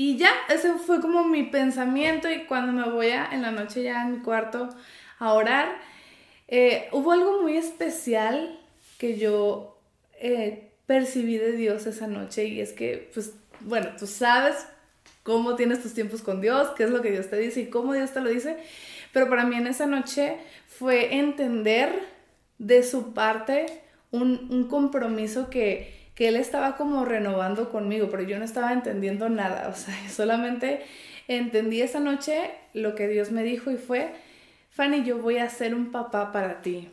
y 0.00 0.16
ya, 0.16 0.30
ese 0.48 0.74
fue 0.74 1.00
como 1.00 1.24
mi 1.24 1.42
pensamiento 1.42 2.30
y 2.30 2.44
cuando 2.44 2.72
me 2.72 2.88
voy 2.88 3.08
a, 3.08 3.28
en 3.32 3.42
la 3.42 3.50
noche 3.50 3.82
ya 3.82 4.02
en 4.02 4.12
mi 4.12 4.18
cuarto 4.20 4.68
a 5.18 5.32
orar, 5.32 5.76
eh, 6.46 6.88
hubo 6.92 7.10
algo 7.10 7.42
muy 7.42 7.56
especial 7.56 8.60
que 8.96 9.18
yo 9.18 9.76
eh, 10.20 10.70
percibí 10.86 11.36
de 11.36 11.50
Dios 11.50 11.86
esa 11.86 12.06
noche 12.06 12.44
y 12.44 12.60
es 12.60 12.72
que, 12.72 13.10
pues, 13.12 13.34
bueno, 13.60 13.88
tú 13.98 14.06
sabes 14.06 14.66
cómo 15.24 15.56
tienes 15.56 15.82
tus 15.82 15.94
tiempos 15.94 16.22
con 16.22 16.40
Dios, 16.40 16.68
qué 16.76 16.84
es 16.84 16.90
lo 16.90 17.02
que 17.02 17.10
Dios 17.10 17.28
te 17.28 17.36
dice 17.36 17.62
y 17.62 17.66
cómo 17.66 17.92
Dios 17.92 18.12
te 18.12 18.20
lo 18.20 18.30
dice, 18.30 18.56
pero 19.12 19.28
para 19.28 19.44
mí 19.44 19.56
en 19.56 19.66
esa 19.66 19.86
noche 19.86 20.36
fue 20.66 21.16
entender 21.16 21.90
de 22.58 22.82
su 22.82 23.14
parte 23.14 23.66
un, 24.10 24.66
compromiso 24.68 25.50
que, 25.50 26.10
que, 26.14 26.28
él 26.28 26.36
estaba 26.36 26.76
como 26.76 27.04
renovando 27.04 27.70
conmigo, 27.70 28.08
pero 28.10 28.22
yo 28.22 28.38
no 28.38 28.44
estaba 28.44 28.72
entendiendo 28.72 29.28
nada, 29.28 29.68
o 29.68 29.74
sea, 29.74 29.94
solamente 30.10 30.82
entendí 31.28 31.82
esa 31.82 32.00
noche 32.00 32.50
lo 32.72 32.94
que 32.94 33.08
Dios 33.08 33.30
me 33.30 33.42
dijo 33.42 33.70
y 33.70 33.76
fue, 33.76 34.12
Fanny, 34.70 35.04
yo 35.04 35.18
voy 35.18 35.38
a 35.38 35.48
ser 35.48 35.74
un 35.74 35.90
papá 35.90 36.32
para 36.32 36.62
ti. 36.62 36.88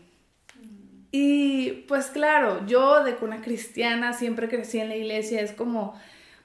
Y 1.12 1.86
pues 1.88 2.08
claro, 2.08 2.66
yo 2.68 3.04
de 3.06 3.16
cuna 3.16 3.42
cristiana 3.42 4.12
siempre 4.12 4.50
crecí 4.50 4.80
en 4.80 4.90
la 4.90 4.98
iglesia, 4.98 5.40
es 5.40 5.54
como, 5.54 5.98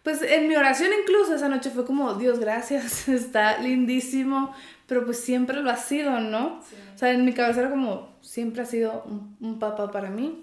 pues 0.04 0.22
en 0.22 0.46
mi 0.46 0.54
oración 0.54 0.90
incluso 1.02 1.34
esa 1.34 1.48
noche 1.48 1.70
fue 1.70 1.84
como, 1.84 2.14
Dios, 2.14 2.38
gracias, 2.38 3.08
está 3.08 3.58
lindísimo, 3.58 4.54
pero 4.90 5.04
pues 5.04 5.20
siempre 5.20 5.62
lo 5.62 5.70
ha 5.70 5.76
sido, 5.76 6.18
¿no? 6.18 6.59
O 6.97 6.99
sea, 6.99 7.12
en 7.12 7.25
mi 7.25 7.32
cabeza 7.32 7.61
era 7.61 7.70
como, 7.70 8.18
siempre 8.23 8.62
ha 8.62 8.66
sido 8.66 9.04
un, 9.40 9.61
papá 9.61 9.92
para 9.92 10.11
mí. 10.11 10.42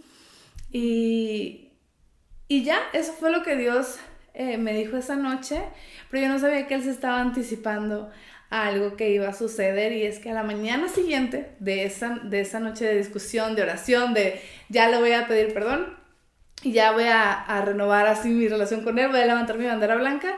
Y, 0.72 1.74
y, 2.48 2.64
ya, 2.64 2.80
eso 2.94 3.12
fue 3.12 3.30
lo 3.30 3.44
que 3.44 3.58
Dios 3.58 3.98
eh, 4.34 4.58
me 4.58 4.74
dijo 4.74 4.96
esa 4.96 5.18
noche, 5.18 5.62
pero 6.10 6.24
yo 6.24 6.30
no 6.30 6.40
sabía 6.40 6.66
que 6.66 6.76
Él 6.76 6.84
se 6.84 6.92
estaba 6.92 7.20
anticipando 7.20 8.10
a 8.50 8.68
algo 8.68 8.96
que 8.96 9.10
iba 9.10 9.28
a 9.28 9.34
suceder 9.34 9.92
y 9.92 10.04
es 10.04 10.20
que 10.20 10.32
a 10.32 10.34
la 10.34 10.44
mañana 10.44 10.88
siguiente 10.88 11.52
de 11.60 11.84
esa, 11.84 12.18
de 12.24 12.40
esa 12.40 12.62
noche 12.62 12.86
de 12.86 12.96
discusión, 12.96 13.54
de 13.54 13.64
oración, 13.64 14.14
de 14.14 14.40
ya 14.70 14.88
le 14.88 14.98
voy 14.98 15.12
a 15.12 15.28
pedir 15.28 15.54
perdón 15.54 15.94
y 16.64 16.72
ya 16.72 16.94
voy 16.94 17.04
a, 17.04 17.34
a 17.34 17.66
renovar 17.66 18.08
así 18.08 18.30
mi 18.30 18.48
relación 18.48 18.86
con 18.86 18.98
Él, 18.98 19.10
voy 19.10 19.20
a 19.20 19.26
levantar 19.26 19.58
mi 19.58 19.66
bandera 19.66 19.98
blanca, 19.98 20.38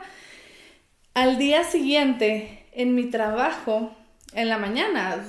al 1.14 1.38
día 1.38 1.62
siguiente 1.62 2.66
en 2.72 2.96
mi 2.96 3.04
trabajo 3.04 3.96
en 4.32 4.48
la 4.48 4.58
mañana. 4.58 5.24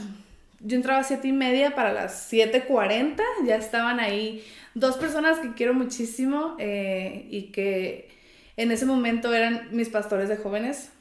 Yo 0.60 0.76
entraba 0.76 1.00
a 1.00 1.04
siete 1.04 1.28
y 1.28 1.32
media 1.32 1.74
para 1.74 1.92
las 1.92 2.32
7.40, 2.32 3.22
ya 3.46 3.56
estaban 3.56 4.00
ahí 4.00 4.44
dos 4.74 4.98
personas 4.98 5.40
que 5.40 5.54
quiero 5.54 5.74
muchísimo 5.74 6.56
eh, 6.60 7.28
y 7.30 7.52
que 7.52 8.10
en 8.58 8.72
ese 8.72 8.86
momento 8.86 9.34
eran 9.34 9.70
mis 9.72 9.90
pastores 9.90 10.30
de 10.30 10.38
jóvenes. 10.38 10.92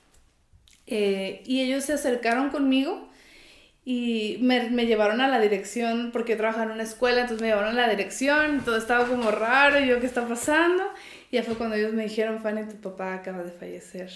Eh, 0.86 1.42
y 1.46 1.60
ellos 1.60 1.84
se 1.84 1.92
acercaron 1.92 2.50
conmigo 2.50 3.08
y 3.84 4.38
me, 4.40 4.70
me, 4.70 4.86
llevaron 4.86 5.20
a 5.20 5.28
la 5.28 5.40
dirección, 5.40 6.10
porque 6.12 6.32
yo 6.32 6.38
trabajaba 6.38 6.64
en 6.64 6.72
una 6.72 6.82
escuela, 6.82 7.20
entonces 7.20 7.42
me 7.42 7.48
llevaron 7.48 7.70
a 7.70 7.86
la 7.86 7.88
dirección, 7.88 8.62
todo 8.64 8.76
estaba 8.76 9.06
como 9.06 9.30
raro, 9.30 9.80
y 9.80 9.88
yo, 9.88 10.00
¿qué 10.00 10.06
está 10.06 10.26
pasando? 10.26 10.84
Y 11.30 11.36
ya 11.36 11.42
fue 11.44 11.54
cuando 11.54 11.76
ellos 11.76 11.92
me 11.92 12.04
dijeron, 12.04 12.40
Fanny, 12.42 12.64
tu 12.64 12.76
papá 12.76 13.14
acaba 13.14 13.42
de 13.42 13.52
fallecer. 13.52 14.10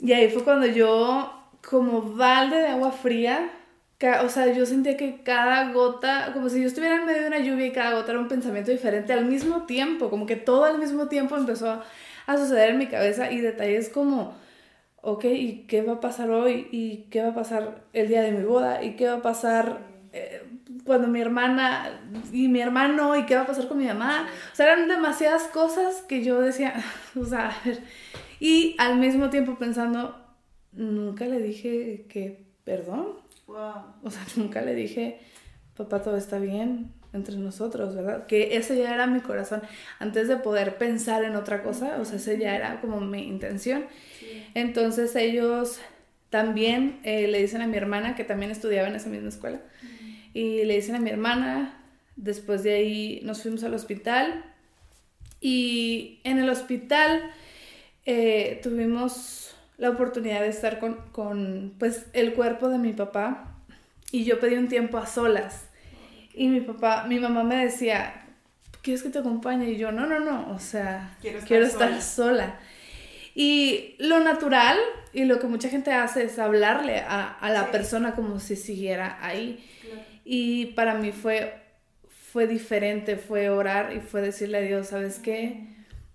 Y 0.00 0.12
ahí 0.12 0.30
fue 0.30 0.44
cuando 0.44 0.66
yo 0.66 1.37
como 1.66 2.02
balde 2.14 2.56
de 2.56 2.68
agua 2.68 2.92
fría. 2.92 3.50
O 4.22 4.28
sea, 4.28 4.52
yo 4.52 4.64
sentía 4.64 4.96
que 4.96 5.22
cada 5.24 5.72
gota, 5.72 6.30
como 6.32 6.48
si 6.48 6.60
yo 6.60 6.68
estuviera 6.68 6.96
en 6.96 7.04
medio 7.04 7.22
de 7.22 7.28
una 7.28 7.40
lluvia 7.40 7.66
y 7.66 7.72
cada 7.72 7.94
gota 7.94 8.12
era 8.12 8.20
un 8.20 8.28
pensamiento 8.28 8.70
diferente 8.70 9.12
al 9.12 9.24
mismo 9.24 9.64
tiempo, 9.66 10.08
como 10.08 10.24
que 10.24 10.36
todo 10.36 10.66
al 10.66 10.78
mismo 10.78 11.08
tiempo 11.08 11.36
empezó 11.36 11.82
a, 12.26 12.36
suceder 12.36 12.70
en 12.70 12.78
mi 12.78 12.86
cabeza 12.86 13.32
y 13.32 13.40
detalles 13.40 13.88
como, 13.88 14.34
ok, 15.00 15.24
¿y 15.24 15.64
qué 15.66 15.82
va 15.82 15.94
a 15.94 16.00
pasar 16.00 16.30
hoy? 16.30 16.68
¿Y 16.70 17.06
qué 17.10 17.22
va 17.22 17.30
a 17.30 17.34
pasar 17.34 17.86
el 17.92 18.06
día 18.08 18.22
de 18.22 18.32
mi 18.32 18.44
boda? 18.44 18.84
¿Y 18.84 18.94
qué 18.94 19.08
va 19.08 19.14
a 19.14 19.22
pasar 19.22 19.78
eh, 20.12 20.42
cuando 20.84 21.08
mi 21.08 21.20
hermana 21.20 22.00
y 22.32 22.46
mi 22.48 22.60
hermano? 22.60 23.16
¿Y 23.16 23.24
qué 23.26 23.34
va 23.34 23.42
a 23.42 23.46
pasar 23.46 23.66
con 23.66 23.78
mi 23.78 23.86
mamá? 23.86 24.28
O 24.52 24.54
sea, 24.54 24.66
eran 24.72 24.86
demasiadas 24.86 25.44
cosas 25.44 26.02
que 26.02 26.22
yo 26.22 26.40
decía, 26.40 26.74
o 27.20 27.24
sea, 27.24 27.50
y 28.38 28.76
al 28.78 28.98
mismo 28.98 29.30
tiempo 29.30 29.56
pensando, 29.56 30.27
nunca 30.78 31.26
le 31.26 31.40
dije 31.40 32.06
que 32.08 32.48
perdón. 32.68 33.14
O 33.46 34.10
sea, 34.10 34.26
nunca 34.36 34.60
le 34.60 34.74
dije, 34.74 35.18
papá, 35.76 36.02
todo 36.02 36.16
está 36.16 36.38
bien 36.38 36.92
entre 37.14 37.36
nosotros, 37.36 37.94
¿verdad? 37.94 38.26
Que 38.26 38.56
ese 38.58 38.76
ya 38.76 38.94
era 38.94 39.06
mi 39.06 39.20
corazón. 39.20 39.62
Antes 39.98 40.28
de 40.28 40.36
poder 40.36 40.76
pensar 40.76 41.24
en 41.24 41.36
otra 41.36 41.62
cosa, 41.62 41.98
o 41.98 42.04
sea, 42.04 42.16
ese 42.16 42.38
ya 42.38 42.54
era 42.54 42.80
como 42.82 43.00
mi 43.00 43.26
intención. 43.26 43.86
Entonces 44.54 45.16
ellos 45.16 45.80
también 46.28 47.00
eh, 47.04 47.26
le 47.26 47.40
dicen 47.40 47.62
a 47.62 47.66
mi 47.66 47.78
hermana, 47.78 48.14
que 48.14 48.24
también 48.24 48.50
estudiaba 48.50 48.88
en 48.88 48.96
esa 48.96 49.08
misma 49.08 49.30
escuela, 49.30 49.62
y 50.34 50.64
le 50.64 50.74
dicen 50.74 50.94
a 50.94 51.00
mi 51.00 51.08
hermana, 51.08 51.82
después 52.16 52.62
de 52.62 52.74
ahí 52.74 53.20
nos 53.24 53.40
fuimos 53.40 53.64
al 53.64 53.72
hospital, 53.72 54.44
y 55.40 56.20
en 56.24 56.38
el 56.38 56.50
hospital 56.50 57.22
eh, 58.04 58.60
tuvimos 58.62 59.54
la 59.78 59.90
oportunidad 59.90 60.40
de 60.40 60.48
estar 60.48 60.78
con, 60.80 60.96
con, 61.12 61.74
pues, 61.78 62.06
el 62.12 62.34
cuerpo 62.34 62.68
de 62.68 62.78
mi 62.78 62.92
papá 62.92 63.54
y 64.10 64.24
yo 64.24 64.38
pedí 64.40 64.56
un 64.56 64.68
tiempo 64.68 64.98
a 64.98 65.06
solas. 65.06 65.68
Y 66.34 66.48
mi 66.48 66.60
papá, 66.60 67.04
mi 67.08 67.18
mamá 67.18 67.42
me 67.44 67.64
decía, 67.64 68.26
¿quieres 68.82 69.02
que 69.02 69.10
te 69.10 69.20
acompañe? 69.20 69.70
Y 69.70 69.76
yo, 69.76 69.92
no, 69.92 70.06
no, 70.06 70.20
no, 70.20 70.50
o 70.52 70.58
sea, 70.58 71.16
quiero 71.20 71.64
estar, 71.64 72.00
sola. 72.02 72.58
Y 73.34 73.94
lo 73.98 74.20
natural 74.20 74.76
y 75.12 75.24
lo 75.24 75.38
que 75.38 75.46
mucha 75.46 75.68
gente 75.68 75.92
hace 75.92 76.24
es 76.24 76.38
hablarle 76.38 77.00
a, 77.00 77.28
a 77.28 77.50
la 77.50 77.70
persona 77.70 78.14
como 78.14 78.40
si 78.40 78.56
siguiera 78.56 79.18
ahí. 79.20 79.64
Y 80.24 80.66
para 80.66 80.94
mí 80.94 81.12
fue, 81.12 81.54
fue 82.08 82.46
diferente, 82.46 83.16
fue 83.16 83.48
orar 83.48 83.92
y 83.96 84.00
fue 84.00 84.20
decirle 84.20 84.58
a 84.58 84.62
Dios, 84.62 84.88
¿sabes 84.88 85.18
qué? 85.18 85.68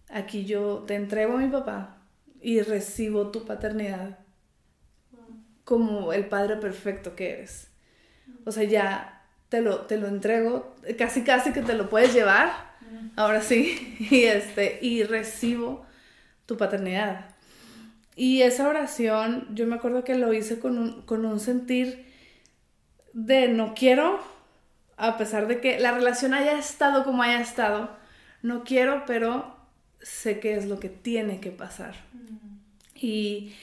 Aquí 0.10 0.46
yo 0.46 0.84
te 0.86 0.96
entrego 0.96 1.38
a 1.38 1.38
mi 1.38 1.48
papá, 1.48 1.98
y 2.44 2.62
recibo 2.62 3.32
tu 3.32 3.46
paternidad 3.46 4.20
como 5.64 6.12
el 6.14 6.26
padre 6.26 6.58
perfecto 6.58 7.16
que 7.16 7.32
eres. 7.32 7.70
O 8.46 8.52
sea, 8.52 8.64
ya 8.64 9.24
te 9.50 9.62
lo, 9.62 9.82
te 9.82 9.98
lo 9.98 10.08
entrego, 10.08 10.76
casi 10.98 11.24
casi 11.24 11.54
que 11.54 11.62
te 11.62 11.74
lo 11.74 11.90
puedes 11.90 12.14
llevar, 12.14 12.52
ahora 13.16 13.42
sí, 13.42 13.96
y, 14.12 14.26
este, 14.26 14.80
y 14.82 15.04
recibo 15.04 15.86
tu 16.46 16.58
paternidad. 16.58 17.30
Y 18.16 18.42
esa 18.42 18.68
oración, 18.68 19.48
yo 19.56 19.66
me 19.66 19.76
acuerdo 19.76 20.04
que 20.04 20.16
lo 20.16 20.34
hice 20.34 20.60
con 20.60 20.78
un, 20.78 21.02
con 21.04 21.26
un 21.26 21.40
sentir 21.40 22.06
de 23.14 23.48
no 23.48 23.74
quiero, 23.74 24.20
a 24.98 25.18
pesar 25.18 25.48
de 25.48 25.62
que 25.62 25.80
la 25.80 25.94
relación 25.94 26.34
haya 26.34 26.58
estado 26.60 27.04
como 27.04 27.24
haya 27.24 27.40
estado, 27.40 27.96
no 28.42 28.64
quiero, 28.64 29.04
pero 29.08 29.53
sé 30.04 30.40
qué 30.40 30.56
es 30.56 30.66
lo 30.68 30.80
que 30.80 30.90
tiene 30.90 31.40
que 31.40 31.50
pasar. 31.52 31.96
Y, 32.96 33.54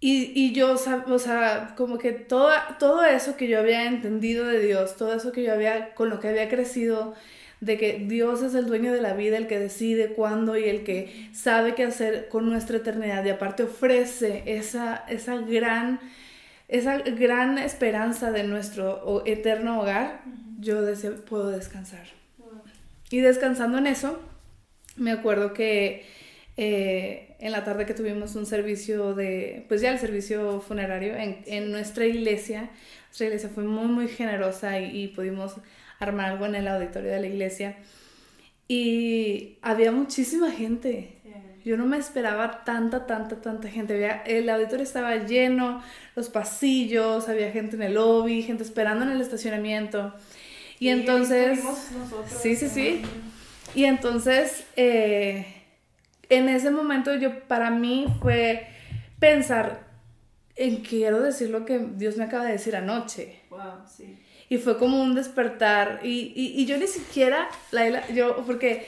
Y, 0.00 0.32
y 0.34 0.52
yo, 0.52 0.74
o 0.74 1.18
sea, 1.18 1.72
como 1.76 1.96
que 1.96 2.12
todo, 2.12 2.50
todo 2.78 3.04
eso 3.04 3.36
que 3.38 3.48
yo 3.48 3.58
había 3.58 3.86
entendido 3.86 4.46
de 4.46 4.60
Dios, 4.60 4.96
todo 4.96 5.14
eso 5.14 5.32
que 5.32 5.42
yo 5.42 5.52
había, 5.54 5.94
con 5.94 6.10
lo 6.10 6.20
que 6.20 6.28
había 6.28 6.50
crecido, 6.50 7.14
de 7.60 7.78
que 7.78 8.04
Dios 8.06 8.42
es 8.42 8.54
el 8.54 8.66
dueño 8.66 8.92
de 8.92 9.00
la 9.00 9.14
vida, 9.14 9.38
el 9.38 9.46
que 9.46 9.58
decide 9.58 10.12
cuándo 10.12 10.58
y 10.58 10.64
el 10.64 10.84
que 10.84 11.30
sabe 11.32 11.74
qué 11.74 11.84
hacer 11.84 12.28
con 12.28 12.46
nuestra 12.50 12.76
eternidad 12.76 13.24
y 13.24 13.30
aparte 13.30 13.62
ofrece 13.62 14.42
esa, 14.44 15.06
esa, 15.08 15.36
gran, 15.38 16.00
esa 16.68 16.98
gran 16.98 17.56
esperanza 17.56 18.30
de 18.30 18.42
nuestro 18.42 19.22
eterno 19.24 19.80
hogar, 19.80 20.20
yo 20.60 20.82
deseo, 20.82 21.24
puedo 21.24 21.48
descansar. 21.48 22.06
Y 23.10 23.20
descansando 23.20 23.78
en 23.78 23.86
eso, 23.86 24.20
me 24.96 25.12
acuerdo 25.12 25.52
que 25.52 26.04
eh, 26.56 27.34
en 27.40 27.52
la 27.52 27.64
tarde 27.64 27.86
que 27.86 27.94
tuvimos 27.94 28.34
un 28.36 28.46
servicio 28.46 29.14
de, 29.14 29.64
pues 29.68 29.80
ya 29.80 29.92
el 29.92 29.98
servicio 29.98 30.60
funerario 30.60 31.16
en, 31.16 31.42
en 31.46 31.72
nuestra 31.72 32.06
iglesia, 32.06 32.70
nuestra 33.06 33.26
iglesia 33.26 33.48
fue 33.48 33.64
muy, 33.64 33.86
muy 33.86 34.08
generosa 34.08 34.80
y, 34.80 35.04
y 35.04 35.08
pudimos 35.08 35.56
armar 35.98 36.32
algo 36.32 36.46
en 36.46 36.54
el 36.54 36.68
auditorio 36.68 37.10
de 37.10 37.20
la 37.20 37.26
iglesia. 37.26 37.76
Y 38.68 39.58
había 39.62 39.92
muchísima 39.92 40.50
gente. 40.50 41.10
Yo 41.64 41.78
no 41.78 41.86
me 41.86 41.96
esperaba 41.96 42.62
tanta, 42.64 43.06
tanta, 43.06 43.40
tanta 43.40 43.68
gente. 43.68 43.94
Había, 43.94 44.22
el 44.22 44.48
auditorio 44.50 44.82
estaba 44.82 45.16
lleno, 45.16 45.82
los 46.14 46.28
pasillos, 46.28 47.28
había 47.28 47.50
gente 47.52 47.76
en 47.76 47.82
el 47.82 47.94
lobby, 47.94 48.42
gente 48.42 48.62
esperando 48.62 49.04
en 49.04 49.12
el 49.12 49.20
estacionamiento. 49.20 50.14
Y 50.78 50.88
entonces... 50.88 51.60
sí, 52.42 52.54
sí, 52.56 52.68
sí. 52.68 53.02
Y 53.74 53.84
entonces, 53.84 54.64
eh, 54.76 55.46
en 56.28 56.48
ese 56.48 56.70
momento 56.70 57.14
yo, 57.16 57.40
para 57.40 57.70
mí 57.70 58.06
fue 58.20 58.66
pensar 59.18 59.84
en 60.56 60.82
quiero 60.82 61.20
decir 61.20 61.50
lo 61.50 61.64
que 61.64 61.78
Dios 61.78 62.16
me 62.16 62.24
acaba 62.24 62.44
de 62.44 62.52
decir 62.52 62.76
anoche. 62.76 63.40
Wow, 63.50 63.84
sí 63.88 64.18
y 64.48 64.58
fue 64.58 64.78
como 64.78 65.02
un 65.02 65.14
despertar 65.14 66.00
y, 66.02 66.32
y, 66.34 66.66
yo 66.66 66.76
ni 66.76 66.86
siquiera, 66.86 67.48
la, 67.70 68.08
yo, 68.12 68.44
porque 68.46 68.86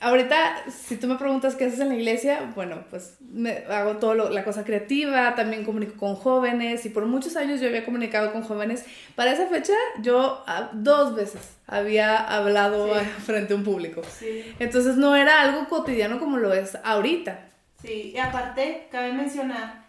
ahorita 0.00 0.64
si 0.70 0.96
tú 0.96 1.06
me 1.06 1.16
preguntas 1.16 1.56
qué 1.56 1.64
haces 1.64 1.80
en 1.80 1.88
la 1.88 1.94
iglesia, 1.94 2.52
bueno, 2.54 2.84
pues 2.90 3.16
me 3.20 3.64
hago 3.68 3.96
todo 3.96 4.30
la 4.30 4.44
cosa 4.44 4.64
creativa, 4.64 5.34
también 5.34 5.64
comunico 5.64 5.94
con 5.96 6.16
jóvenes 6.16 6.84
y 6.86 6.90
por 6.90 7.06
muchos 7.06 7.36
años 7.36 7.60
yo 7.60 7.68
había 7.68 7.84
comunicado 7.84 8.32
con 8.32 8.42
jóvenes. 8.42 8.84
Para 9.14 9.32
esa 9.32 9.46
fecha 9.46 9.74
yo 10.00 10.42
ah, 10.46 10.70
dos 10.72 11.14
veces 11.14 11.56
había 11.66 12.16
hablado 12.18 12.94
frente 13.24 13.52
a 13.52 13.56
un 13.56 13.64
público. 13.64 14.02
Sí. 14.18 14.54
Entonces 14.58 14.96
no 14.96 15.16
era 15.16 15.42
algo 15.42 15.68
cotidiano 15.68 16.18
como 16.18 16.36
lo 16.36 16.52
es 16.52 16.76
ahorita. 16.84 17.46
Sí, 17.82 18.12
y 18.14 18.18
aparte, 18.18 18.88
cabe 18.90 19.12
mencionar 19.12 19.80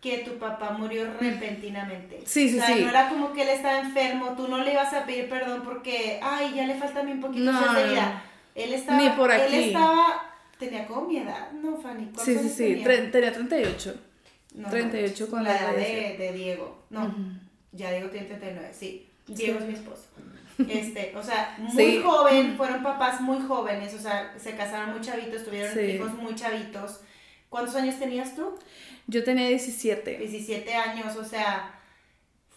que 0.00 0.18
tu 0.18 0.38
papá 0.38 0.70
murió 0.70 1.06
repentinamente. 1.20 2.20
Sí, 2.24 2.48
sí, 2.48 2.58
o 2.58 2.64
sea, 2.64 2.76
no 2.76 2.88
era 2.88 3.08
como 3.08 3.32
que 3.32 3.42
él 3.42 3.48
estaba 3.48 3.80
enfermo, 3.80 4.34
tú 4.36 4.46
no 4.48 4.58
le 4.58 4.72
ibas 4.72 4.92
a 4.92 5.04
pedir 5.04 5.28
perdón 5.28 5.62
porque, 5.64 6.20
ay, 6.22 6.52
ya 6.54 6.66
le 6.66 6.74
falta 6.74 7.00
a 7.00 7.02
mí 7.02 7.12
un 7.12 7.20
poquito 7.20 7.50
no, 7.50 7.74
de 7.74 7.88
vida. 7.88 8.22
Él 8.56 8.72
estaba, 8.72 8.98
Ni 8.98 9.10
por 9.10 9.30
aquí. 9.30 9.54
Él 9.54 9.64
estaba, 9.64 10.34
tenía 10.58 10.86
como 10.86 11.02
mi 11.02 11.18
edad, 11.18 11.52
¿no, 11.52 11.76
Fanny? 11.76 12.10
Sí, 12.24 12.38
sí, 12.38 12.48
sí, 12.48 12.82
tenía? 12.82 13.10
tenía 13.10 13.32
38. 13.32 13.94
No, 14.54 14.70
38 14.70 15.30
con 15.30 15.44
la 15.44 15.54
edad 15.54 15.76
de, 15.76 16.16
de, 16.18 16.32
Diego. 16.32 16.86
No, 16.88 17.14
ya 17.72 17.90
Diego 17.90 18.08
tiene 18.08 18.26
39, 18.26 18.70
sí. 18.72 19.10
Diego 19.26 19.58
es 19.58 19.66
mi 19.66 19.74
esposo. 19.74 20.04
Este, 20.70 21.14
o 21.14 21.22
sea, 21.22 21.54
muy 21.58 22.00
joven, 22.00 22.56
fueron 22.56 22.82
papás 22.82 23.20
muy 23.20 23.38
jóvenes, 23.46 23.92
o 23.92 23.98
sea, 23.98 24.32
se 24.38 24.56
casaron 24.56 24.92
muy 24.92 25.02
chavitos, 25.02 25.44
tuvieron 25.44 25.78
hijos 25.78 26.14
muy 26.14 26.34
chavitos. 26.34 27.00
¿Cuántos 27.50 27.74
años 27.76 27.98
tenías 27.98 28.34
tú? 28.34 28.58
Yo 29.06 29.22
tenía 29.22 29.48
17. 29.48 30.16
17 30.16 30.74
años, 30.74 31.14
o 31.16 31.24
sea, 31.26 31.78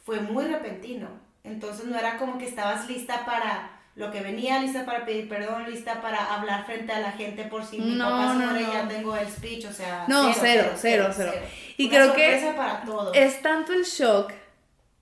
fue 0.05 0.21
muy 0.21 0.45
repentino. 0.45 1.09
Entonces 1.43 1.87
no 1.87 1.99
era 1.99 2.17
como 2.17 2.37
que 2.37 2.45
estabas 2.45 2.87
lista 2.87 3.25
para 3.25 3.78
lo 3.99 4.09
que 4.11 4.21
venía, 4.21 4.61
lista 4.61 4.85
para 4.85 5.05
pedir 5.05 5.27
perdón, 5.27 5.69
lista 5.69 6.01
para 6.01 6.33
hablar 6.33 6.65
frente 6.65 6.93
a 6.93 7.01
la 7.01 7.11
gente 7.11 7.43
por 7.43 7.65
si 7.65 7.79
mi 7.79 7.99
papá 7.99 8.31
se 8.31 8.45
muere 8.45 8.61
ya 8.61 8.87
tengo 8.87 9.13
el 9.13 9.27
speech, 9.27 9.65
o 9.65 9.73
sea, 9.73 10.05
no, 10.07 10.33
cero, 10.33 10.69
cero, 10.77 11.09
cero. 11.13 11.33
Y 11.75 11.89
creo 11.89 12.13
que 12.13 12.53
para 12.55 12.81
es 13.13 13.41
tanto 13.41 13.73
el 13.73 13.83
shock 13.83 14.31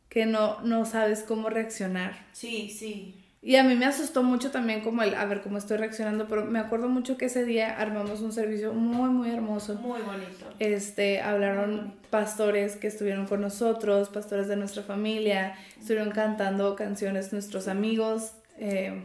que 0.09 0.25
no, 0.25 0.59
no 0.61 0.83
sabes 0.85 1.21
cómo 1.21 1.51
reaccionar. 1.51 2.25
Sí, 2.33 2.75
sí. 2.75 3.23
Y 3.43 3.55
a 3.57 3.63
mí 3.63 3.75
me 3.75 3.85
asustó 3.85 4.23
mucho 4.23 4.49
también 4.49 4.81
como 4.81 5.03
el, 5.03 5.13
a 5.13 5.25
ver 5.25 5.41
cómo 5.41 5.59
estoy 5.59 5.77
reaccionando, 5.77 6.27
pero 6.27 6.45
me 6.45 6.57
acuerdo 6.57 6.89
mucho 6.89 7.17
que 7.17 7.25
ese 7.25 7.45
día 7.45 7.79
armamos 7.79 8.21
un 8.21 8.33
servicio 8.33 8.73
muy, 8.73 9.09
muy 9.09 9.29
hermoso. 9.29 9.75
Muy 9.75 10.01
bonito. 10.01 10.47
Este, 10.57 11.21
hablaron 11.21 11.93
pastores 12.09 12.77
que 12.77 12.87
estuvieron 12.87 13.27
con 13.27 13.41
nosotros, 13.41 14.09
pastores 14.09 14.47
de 14.47 14.55
nuestra 14.55 14.81
familia, 14.81 15.53
estuvieron 15.79 16.09
cantando 16.09 16.75
canciones 16.75 17.31
nuestros 17.31 17.67
amigos. 17.67 18.31
Eh, 18.57 19.01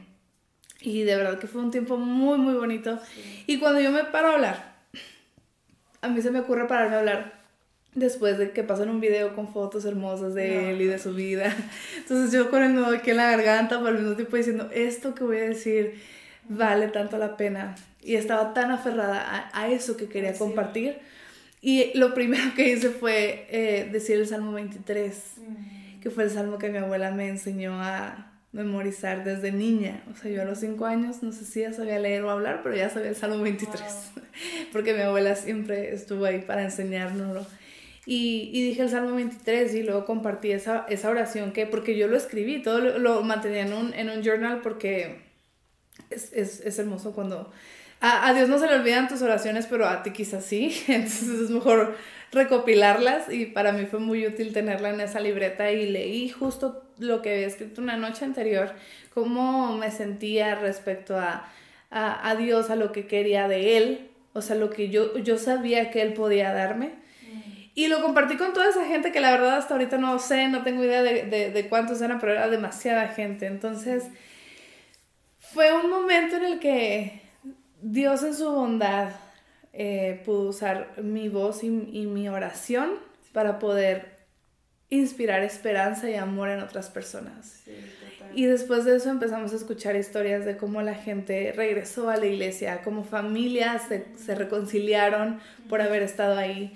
y 0.81 1.03
de 1.03 1.17
verdad 1.17 1.38
que 1.38 1.47
fue 1.47 1.62
un 1.62 1.71
tiempo 1.71 1.97
muy, 1.97 2.38
muy 2.38 2.55
bonito. 2.55 2.99
Y 3.47 3.59
cuando 3.59 3.81
yo 3.81 3.91
me 3.91 4.05
paro 4.05 4.29
a 4.29 4.35
hablar, 4.35 4.75
a 6.01 6.09
mí 6.09 6.21
se 6.21 6.31
me 6.31 6.41
ocurre 6.41 6.67
pararme 6.67 6.97
a 6.97 6.99
hablar 6.99 7.43
después 7.95 8.38
de 8.38 8.51
que 8.51 8.65
pasan 8.65 8.88
un 8.88 9.01
video 9.01 9.35
con 9.35 9.53
fotos 9.53 9.85
hermosas 9.85 10.35
de 10.35 10.71
él 10.71 10.81
y 10.81 10.87
de 10.87 10.99
su 10.99 11.15
vida. 11.15 11.55
Entonces 11.97 12.33
yo 12.33 12.51
con 12.51 12.62
el 12.62 12.75
nudo 12.75 12.87
aquí 12.87 13.11
en 13.11 13.19
la 13.19 13.31
garganta, 13.31 13.79
pero 13.79 13.88
al 13.88 13.99
mismo 13.99 14.17
tiempo 14.17 14.37
diciendo, 14.37 14.69
esto 14.73 15.15
que 15.15 15.25
voy 15.25 15.38
a 15.38 15.45
decir 15.45 16.01
vale 16.49 16.88
tanto 16.88 17.19
la 17.19 17.37
pena. 17.37 17.77
Y 18.03 18.17
estaba 18.17 18.53
tan 18.53 18.73
aferrada 18.73 19.51
a, 19.53 19.69
eso 19.69 19.97
que 19.97 20.09
quería 20.09 20.35
compartir. 20.35 20.99
Y 21.61 21.97
lo 21.97 22.15
primero 22.15 22.55
que 22.57 22.71
hice 22.71 22.91
fue 22.91 23.47
eh, 23.51 23.88
decir 23.93 24.17
el 24.17 24.27
Salmo 24.27 24.53
23, 24.53 25.35
mm. 25.37 26.01
que 26.01 26.11
fue 26.11 26.25
el 26.25 26.31
salmo 26.31 26.59
que 26.59 26.69
mi 26.69 26.79
abuela 26.79 27.12
me 27.12 27.29
enseñó 27.29 27.81
a 27.81 28.32
memorizar 28.53 29.25
desde 29.25 29.51
niña. 29.51 30.03
O 30.12 30.17
sea, 30.17 30.31
yo 30.31 30.43
a 30.43 30.45
los 30.45 30.59
5 30.59 30.85
años 30.85 31.23
no 31.23 31.33
sé 31.33 31.45
si 31.45 31.61
ya 31.61 31.73
sabía 31.73 31.99
leer 31.99 32.23
o 32.23 32.31
hablar, 32.31 32.61
pero 32.62 32.77
ya 32.77 32.91
sabía 32.91 33.09
el 33.09 33.17
Salmo 33.17 33.43
23, 33.43 33.83
porque 34.73 34.93
mi 34.95 35.01
abuela 35.01 35.35
siempre 35.35 35.93
estuvo 35.95 36.25
ahí 36.27 36.41
para 36.41 36.62
enseñárnoslo. 36.62 37.47
Y, 38.05 38.51
y, 38.53 38.65
dije 38.65 38.83
el 38.83 38.91
Salmo 38.91 39.15
23 39.15 39.75
y 39.75 39.83
luego 39.85 40.05
compartí 40.05 40.51
esa, 40.51 40.85
esa 40.88 41.09
oración 41.09 41.53
que, 41.53 41.67
porque 41.67 41.97
yo 41.97 42.09
lo 42.09 42.17
escribí, 42.17 42.61
todo 42.61 42.81
lo, 42.81 43.23
mantenía 43.23 43.62
en 43.62 43.73
un, 43.73 43.95
en 43.95 44.11
un, 44.11 44.25
journal 44.25 44.61
porque 44.61 45.21
es, 46.11 46.33
es, 46.33 46.61
es 46.61 46.79
hermoso 46.79 47.12
cuando... 47.12 47.53
A, 48.01 48.27
a, 48.29 48.35
Dios 48.35 48.49
no 48.49 48.59
se 48.59 48.67
le 48.67 48.75
olvidan 48.75 49.07
tus 49.07 49.23
oraciones, 49.23 49.67
pero 49.67 49.87
a 49.87 50.03
ti 50.03 50.11
quizás 50.11 50.45
sí, 50.45 50.77
entonces 50.88 51.29
es 51.29 51.51
mejor 51.51 51.95
recopilarlas 52.33 53.33
y 53.33 53.47
para 53.47 53.71
mí 53.73 53.87
fue 53.87 54.01
muy 54.01 54.27
útil 54.27 54.53
tenerla 54.53 54.91
en 54.91 55.01
esa 55.01 55.21
libreta 55.21 55.71
y 55.71 55.88
leí 55.88 56.29
justo 56.29 56.83
lo 57.03 57.23
que 57.23 57.35
había 57.35 57.47
escrito 57.47 57.81
una 57.81 57.97
noche 57.97 58.25
anterior, 58.25 58.73
cómo 59.12 59.77
me 59.77 59.91
sentía 59.91 60.55
respecto 60.55 61.19
a, 61.19 61.49
a, 61.91 62.31
a 62.31 62.37
Dios, 62.37 62.71
a 62.71 62.77
lo 62.77 62.93
que 62.93 63.07
quería 63.07 63.49
de 63.49 63.77
Él, 63.77 64.11
o 64.33 64.41
sea, 64.41 64.57
lo 64.57 64.71
que 64.71 64.88
yo, 64.88 65.19
yo 65.19 65.38
sabía 65.38 65.91
que 65.91 66.03
Él 66.03 66.15
podía 66.15 66.53
darme 66.53 67.03
y 67.75 67.88
lo 67.88 68.03
compartí 68.03 68.37
con 68.37 68.53
toda 68.53 68.69
esa 68.69 68.85
gente 68.85 69.12
que 69.12 69.21
la 69.21 69.31
verdad 69.31 69.57
hasta 69.57 69.75
ahorita 69.75 69.97
no 69.97 70.19
sé, 70.19 70.49
no 70.49 70.62
tengo 70.62 70.85
idea 70.85 71.03
de, 71.03 71.25
de, 71.25 71.51
de 71.51 71.69
cuántos 71.69 72.03
eran, 72.03 72.21
pero 72.21 72.33
era 72.33 72.49
demasiada 72.49 73.09
gente. 73.09 73.47
Entonces, 73.47 74.05
fue 75.38 75.73
un 75.73 75.88
momento 75.88 76.37
en 76.37 76.45
el 76.45 76.59
que 76.59 77.23
Dios 77.81 78.23
en 78.25 78.35
su 78.35 78.51
bondad 78.51 79.09
eh, 79.73 80.21
pudo 80.27 80.51
usar 80.51 81.01
mi 81.03 81.31
voz 81.31 81.65
y, 81.65 81.69
y, 81.69 82.07
mi 82.07 82.29
oración 82.29 82.91
para 83.33 83.59
poder 83.59 84.19
inspirar 84.92 85.42
esperanza 85.42 86.11
y 86.11 86.14
amor 86.14 86.50
en 86.50 86.61
otras 86.61 86.90
personas. 86.90 87.62
y 88.35 88.44
después 88.46 88.85
de 88.85 88.96
eso 88.96 89.11
empezamos 89.11 89.52
a 89.52 89.57
escuchar 89.57 89.96
historias 89.96 90.44
de 90.44 90.57
cómo 90.57 90.83
la 90.83 90.94
gente 90.94 91.52
regresó 91.57 92.11
a 92.11 92.16
la 92.16 92.26
iglesia, 92.26 92.83
cómo 92.83 93.05
familias 93.05 93.83
se, 93.88 94.07
se 94.16 94.35
reconciliaron 94.35 95.40
por 95.68 95.81
haber 95.81 96.02
estado 96.02 96.38
ahí. 96.38 96.72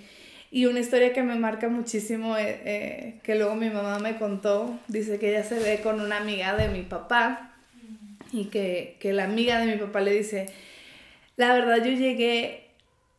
Y 0.50 0.64
una 0.64 0.81
historia 0.81 1.12
que 1.12 1.22
me 1.22 1.35
marca 1.35 1.68
muchísimo, 1.68 2.38
eh, 2.38 2.61
eh, 2.64 3.20
que 3.22 3.35
luego 3.35 3.55
mi 3.55 3.68
mamá 3.68 3.98
me 3.98 4.16
contó, 4.16 4.79
dice 4.88 5.18
que 5.18 5.31
ella 5.31 5.44
se 5.44 5.59
ve 5.59 5.81
con 5.83 6.00
una 6.00 6.16
amiga 6.16 6.57
de 6.57 6.68
mi 6.68 6.83
papá 6.83 7.52
y 8.33 8.46
que, 8.46 8.96
que 9.00 9.12
la 9.12 9.24
amiga 9.24 9.59
de 9.59 9.66
mi 9.66 9.76
papá 9.76 10.00
le 10.00 10.12
dice, 10.12 10.46
la 11.37 11.52
verdad 11.52 11.85
yo 11.85 11.92
llegué 11.92 12.68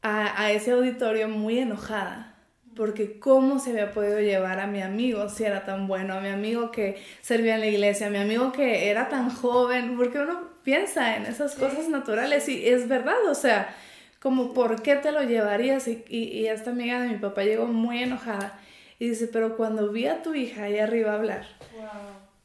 a, 0.02 0.42
a, 0.42 0.52
ese 0.52 0.72
auditorio 0.72 1.28
muy 1.28 1.60
enojada, 1.60 2.34
porque 2.78 3.20
cómo 3.20 3.60
se 3.60 3.72
había 3.72 3.92
podido 3.92 4.20
llevar 4.20 4.60
a 4.60 4.68
mi 4.68 4.82
amigo 4.82 5.28
si 5.30 5.44
era 5.44 5.66
tan 5.66 5.88
bueno, 5.88 6.14
a 6.14 6.22
mi 6.22 6.30
amigo 6.30 6.70
que 6.70 7.02
servía 7.22 7.56
en 7.56 7.62
la 7.62 7.68
iglesia, 7.68 8.08
a 8.08 8.10
mi 8.12 8.20
amigo 8.20 8.52
que 8.52 8.90
era 8.90 9.10
tan 9.10 9.32
joven, 9.32 9.98
porque 9.98 10.20
uno 10.20 10.40
piensa 10.64 11.18
en 11.18 11.26
esas 11.26 11.56
cosas 11.56 11.90
naturales 11.90 12.48
y 12.48 12.68
es 12.68 12.88
verdad, 12.88 13.26
o 13.30 13.36
sea, 13.36 13.76
como, 14.22 14.54
¿por 14.54 14.84
qué 14.84 14.96
te 14.96 15.12
lo 15.12 15.24
llevarías? 15.24 15.88
Y, 15.88 16.04
y, 16.08 16.48
esta 16.48 16.70
amiga 16.70 17.02
de 17.02 17.10
mi 17.10 17.18
papá 17.18 17.44
llegó 17.44 17.66
muy 17.66 18.04
enojada 18.04 18.60
y 19.00 19.10
dice, 19.10 19.28
pero 19.28 19.58
cuando 19.58 19.92
vi 19.92 20.06
a 20.08 20.22
tu 20.22 20.36
hija 20.36 20.64
ahí 20.64 20.78
arriba 20.78 21.14
hablar, 21.16 21.48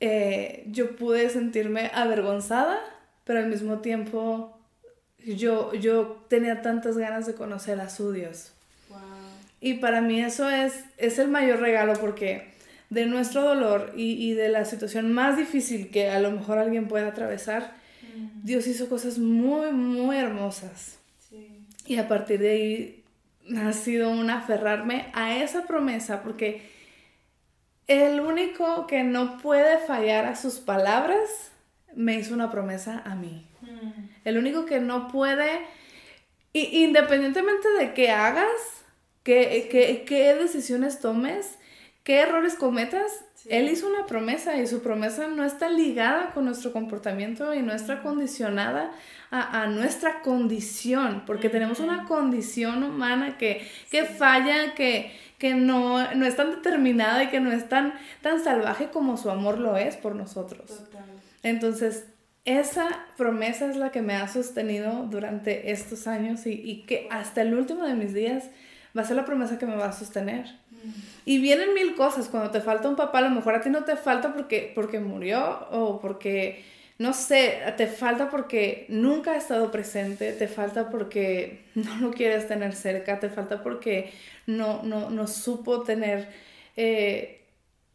eh, 0.01 0.65
yo 0.67 0.97
pude 0.97 1.29
sentirme 1.29 1.91
avergonzada, 1.95 2.81
pero 3.25 3.41
al 3.41 3.47
mismo 3.47 3.81
tiempo 3.81 4.59
yo, 5.19 5.75
yo 5.75 6.25
tenía 6.29 6.63
tantas 6.63 6.97
ganas 6.97 7.27
de 7.27 7.35
conocer 7.35 7.81
a 7.81 7.91
su 7.91 8.13
Dios. 8.13 8.53
Y 9.63 9.75
para 9.75 10.01
mí 10.01 10.21
eso 10.21 10.51
es, 10.51 10.85
es 10.99 11.21
el 11.21 11.29
mayor 11.29 11.61
regalo 11.61 11.93
porque 11.95 12.51
de 12.91 13.07
nuestro 13.07 13.43
dolor 13.43 13.93
y, 13.97 14.15
y 14.15 14.35
de 14.35 14.49
la 14.49 14.65
situación 14.65 15.13
más 15.13 15.37
difícil 15.37 15.91
que 15.91 16.11
a 16.11 16.19
lo 16.19 16.33
mejor 16.33 16.59
alguien 16.59 16.89
pueda 16.89 17.07
atravesar, 17.07 17.73
mm. 18.03 18.45
Dios 18.45 18.67
hizo 18.67 18.89
cosas 18.89 19.19
muy, 19.19 19.71
muy 19.71 20.17
hermosas. 20.17 20.99
Sí. 21.31 21.65
Y 21.87 21.97
a 21.99 22.09
partir 22.09 22.41
de 22.41 22.51
ahí 22.51 23.05
ha 23.57 23.73
sido 23.73 24.11
un 24.11 24.31
aferrarme 24.31 25.07
a 25.15 25.37
esa 25.37 25.65
promesa 25.65 26.25
porque 26.25 26.69
el 27.87 28.19
único 28.19 28.89
que 28.89 29.05
no 29.05 29.39
puede 29.39 29.79
fallar 29.87 30.27
a 30.27 30.35
sus 30.35 30.55
palabras 30.55 31.53
me 31.95 32.17
hizo 32.17 32.35
una 32.35 32.51
promesa 32.51 33.01
a 33.05 33.15
mí. 33.15 33.47
Mm. 33.61 34.09
El 34.25 34.39
único 34.39 34.67
que 34.67 34.81
no 34.81 35.07
puede, 35.07 35.61
independientemente 36.53 37.69
de 37.79 37.95
qué 37.95 38.11
hagas, 38.11 38.82
qué, 39.23 40.05
qué, 40.07 40.35
decisiones 40.35 41.01
tomes, 41.01 41.59
qué 42.05 42.21
errores 42.21 42.55
cometas, 42.55 43.25
Él 43.49 43.69
hizo 43.69 43.89
una 43.89 44.07
promesa 44.07 44.57
y 44.57 44.67
su 44.67 44.83
promesa 44.83 45.29
no 45.29 45.45
está 45.45 45.69
ligada 45.69 46.33
con 46.33 46.45
nuestro 46.45 46.73
comportamiento 46.73 47.55
y 47.55 47.63
no 47.63 47.73
está 47.73 47.97
mm. 47.97 48.03
condicionada 48.03 48.93
a, 49.31 49.67
nuestra 49.67 50.21
condición, 50.21 51.23
porque 51.27 51.49
tenemos 51.49 51.81
una 51.81 52.05
condición 52.05 52.83
humana 52.83 53.39
que, 53.39 53.67
que 53.91 54.05
falla, 54.05 54.75
que, 54.75 55.11
que 55.39 55.55
no, 55.55 56.13
no, 56.15 56.27
es 56.27 56.37
tan 56.37 56.51
determinada 56.51 57.25
y 57.25 57.29
que 57.29 57.41
no 57.41 57.51
es 57.51 57.67
tan, 57.67 57.95
tan 58.21 58.45
salvaje 58.45 58.91
como 58.91 59.17
su 59.17 59.31
amor 59.31 59.59
lo 59.59 59.79
es 59.79 59.97
por 59.97 60.15
nosotros. 60.15 60.67
Total. 60.67 61.07
Entonces, 61.43 62.05
esa 62.45 63.07
promesa 63.17 63.71
es 63.71 63.77
la 63.77 63.91
que 63.91 64.03
me 64.03 64.17
ha 64.17 64.29
sostenido 64.29 65.07
durante 65.11 65.71
estos 65.71 66.07
años 66.07 66.47
y, 66.47 66.53
y, 66.53 66.83
que 66.83 67.09
hasta 67.11 67.41
el 67.41 67.55
último 67.55 67.87
de 67.87 67.95
mis 67.95 68.13
días 68.13 68.51
va 68.97 69.03
a 69.03 69.05
ser 69.05 69.17
la 69.17 69.25
promesa 69.25 69.59
que 69.59 69.67
me 69.67 69.77
va 69.77 69.87
a 69.87 69.93
sostener. 69.93 70.47
Mm. 70.71 70.91
Y 71.25 71.39
vienen 71.39 71.75
mil 71.75 71.95
cosas, 71.95 72.29
cuando 72.29 72.51
te 72.51 72.61
falta 72.61 72.89
un 72.89 72.97
papá, 72.97 73.19
a 73.19 73.23
lo 73.23 73.31
mejor 73.31 73.55
a 73.55 73.61
ti 73.61 73.71
no 73.71 73.85
te 73.85 73.97
falta 73.97 74.33
porque, 74.35 74.73
porque 74.75 75.01
murió 75.01 75.67
o 75.71 76.01
porque, 76.01 76.65
no 76.99 77.13
sé, 77.13 77.61
te 77.77 77.87
falta 77.87 78.31
porque 78.31 78.87
nunca 78.89 79.33
ha 79.33 79.37
estado 79.37 79.71
presente, 79.71 80.33
te 80.33 80.49
falta 80.49 80.91
porque 80.91 81.65
no 81.75 81.97
lo 81.97 82.11
quieres 82.11 82.49
tener 82.49 82.75
cerca, 82.75 83.21
te 83.21 83.29
falta 83.29 83.63
porque 83.63 84.13
no, 84.47 84.83
no, 84.83 85.11
no 85.11 85.27
supo 85.27 85.83
tener 85.83 86.29
eh, 86.77 87.43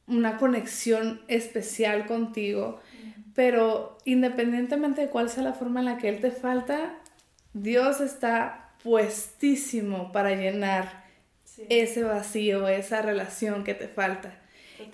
una 0.08 0.38
conexión 0.38 1.22
especial 1.28 2.06
contigo. 2.06 2.80
Pero 3.36 4.00
independientemente 4.04 5.02
de 5.02 5.08
cuál 5.10 5.30
sea 5.30 5.44
la 5.44 5.54
forma 5.54 5.82
en 5.82 5.86
la 5.86 5.98
que 5.98 6.10
Él 6.10 6.22
te 6.22 6.32
falta, 6.32 6.96
Dios 7.54 8.02
está 8.02 8.67
puestísimo 8.84 10.12
para 10.12 10.36
llenar 10.36 11.06
ese 11.70 12.04
vacío, 12.04 12.68
esa 12.68 13.02
relación 13.02 13.64
que 13.64 13.74
te 13.74 13.88
falta. 13.88 14.40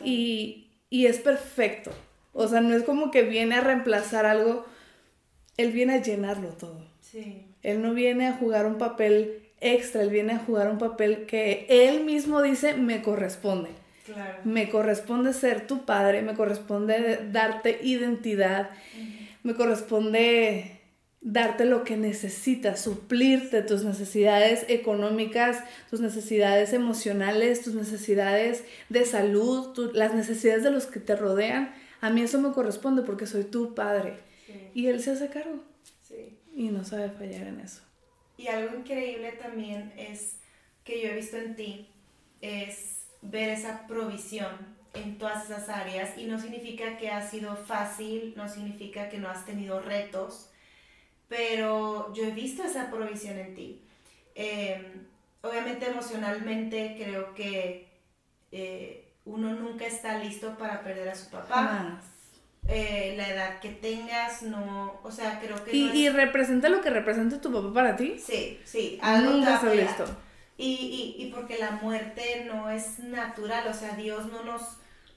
Y, 0.04 0.67
y, 0.89 1.08
es 1.08 1.19
perfecto. 1.19 1.91
O 2.32 2.48
sea, 2.48 2.62
no 2.62 2.76
es 2.76 2.84
como 2.84 3.12
que 3.12 3.24
viene 3.24 3.56
a 3.56 3.62
reemplazar 3.62 4.26
algo, 4.26 4.65
Él 5.58 5.72
viene 5.72 5.96
a 5.96 6.02
llenarlo 6.02 6.50
todo. 6.50 6.88
Sí. 7.02 7.48
Él 7.62 7.82
no 7.82 7.93
viene 7.93 8.28
a 8.28 8.34
jugar 8.34 8.65
un 8.65 8.78
papel 8.78 9.43
extra, 9.60 10.02
Él 10.02 10.10
viene 10.10 10.34
a 10.34 10.39
jugar 10.39 10.69
un 10.69 10.78
papel 10.78 11.26
que 11.26 11.65
Él 11.69 12.04
mismo 12.04 12.41
dice 12.41 12.76
me 12.76 13.02
corresponde. 13.02 13.69
Me 14.43 14.69
corresponde 14.69 15.34
ser 15.34 15.65
tu 15.65 15.86
padre, 15.86 16.22
me 16.22 16.34
corresponde 16.34 17.30
darte 17.32 17.80
identidad, 17.82 18.69
me 19.43 19.54
corresponde 19.56 20.82
darte 21.24 21.64
lo 21.64 21.86
que 21.86 21.96
necesitas, 21.96 22.82
suplirte 22.82 23.62
tus 23.62 23.84
necesidades 23.84 24.66
económicas, 24.68 25.64
tus 25.90 26.02
necesidades 26.02 26.74
emocionales, 26.74 27.62
tus 27.62 27.74
necesidades 27.74 28.66
de 28.90 29.06
salud, 29.06 29.92
las 29.94 30.14
necesidades 30.14 30.64
de 30.64 30.72
los 30.72 30.86
que 30.86 31.00
te 31.00 31.16
rodean. 31.16 31.74
A 32.02 32.10
mí 32.10 32.22
eso 32.22 32.40
me 32.42 32.52
corresponde 32.52 33.04
porque 33.04 33.26
soy 33.26 33.46
tu 33.46 33.74
padre. 33.74 34.18
Y 34.74 34.88
él 34.88 35.02
se 35.02 35.12
hace 35.12 35.30
cargo. 35.30 35.64
Y 36.54 36.70
no 36.70 36.84
sabe 36.84 37.10
fallar 37.10 37.48
en 37.48 37.62
eso. 37.62 37.82
Y 38.38 38.48
algo 38.48 38.78
increíble 38.78 39.32
también 39.42 39.94
es 39.98 40.36
que 40.84 41.02
yo 41.02 41.10
he 41.10 41.16
visto 41.16 41.38
en 41.38 41.56
ti, 41.56 41.88
es 42.42 43.06
ver 43.22 43.50
esa 43.50 43.88
provisión 43.88 44.52
en 44.94 45.18
todas 45.18 45.46
esas 45.46 45.70
áreas 45.70 46.18
y 46.18 46.26
no 46.26 46.40
significa 46.40 46.98
que 46.98 47.10
ha 47.10 47.28
sido 47.28 47.56
fácil, 47.56 48.34
no 48.36 48.50
significa 48.50 49.10
que 49.10 49.18
no 49.18 49.30
has 49.30 49.46
tenido 49.46 49.80
retos, 49.80 50.52
pero 51.36 52.13
yo 52.13 52.26
he 52.26 52.32
visto 52.32 52.63
esa 52.63 52.91
provisión 52.91 53.39
en 53.39 53.56
ti. 53.56 53.82
Em, 54.36 55.08
obviamente 55.41 55.88
emocionalmente 55.88 56.96
creo 56.96 57.34
que 57.34 57.88
eh, 58.52 59.13
uno 59.26 59.52
nunca 59.54 59.88
está 59.88 60.19
listo 60.19 60.56
para 60.60 60.84
perder 60.84 61.10
a 61.10 61.15
su 61.15 61.32
papá. 61.32 62.00
Eh, 62.67 63.15
la 63.17 63.30
edad 63.30 63.60
que 63.60 63.69
tengas, 63.69 64.43
no, 64.43 65.00
o 65.04 65.12
sea, 65.12 65.39
creo 65.39 65.62
que... 65.65 65.76
¿Y, 65.76 65.89
¿Y 65.91 66.10
representa 66.10 66.69
lo 66.69 66.82
que 66.82 66.91
representa 66.91 67.41
tu 67.41 67.52
papá 67.52 67.74
para 67.74 67.96
ti? 67.96 68.19
Sí, 68.19 68.62
sí. 68.63 69.00
Algo 69.02 69.32
nunca 69.32 69.56
está 69.56 69.74
listo. 69.74 70.06
Y, 70.56 71.15
y, 71.17 71.24
y, 71.24 71.32
porque 71.32 71.58
la 71.58 71.72
muerte 71.72 72.46
no 72.46 72.69
es 72.69 73.00
natural, 73.00 73.67
o 73.67 73.74
sea, 73.74 73.96
Dios 73.96 74.28
no 74.28 74.43
nos, 74.43 74.62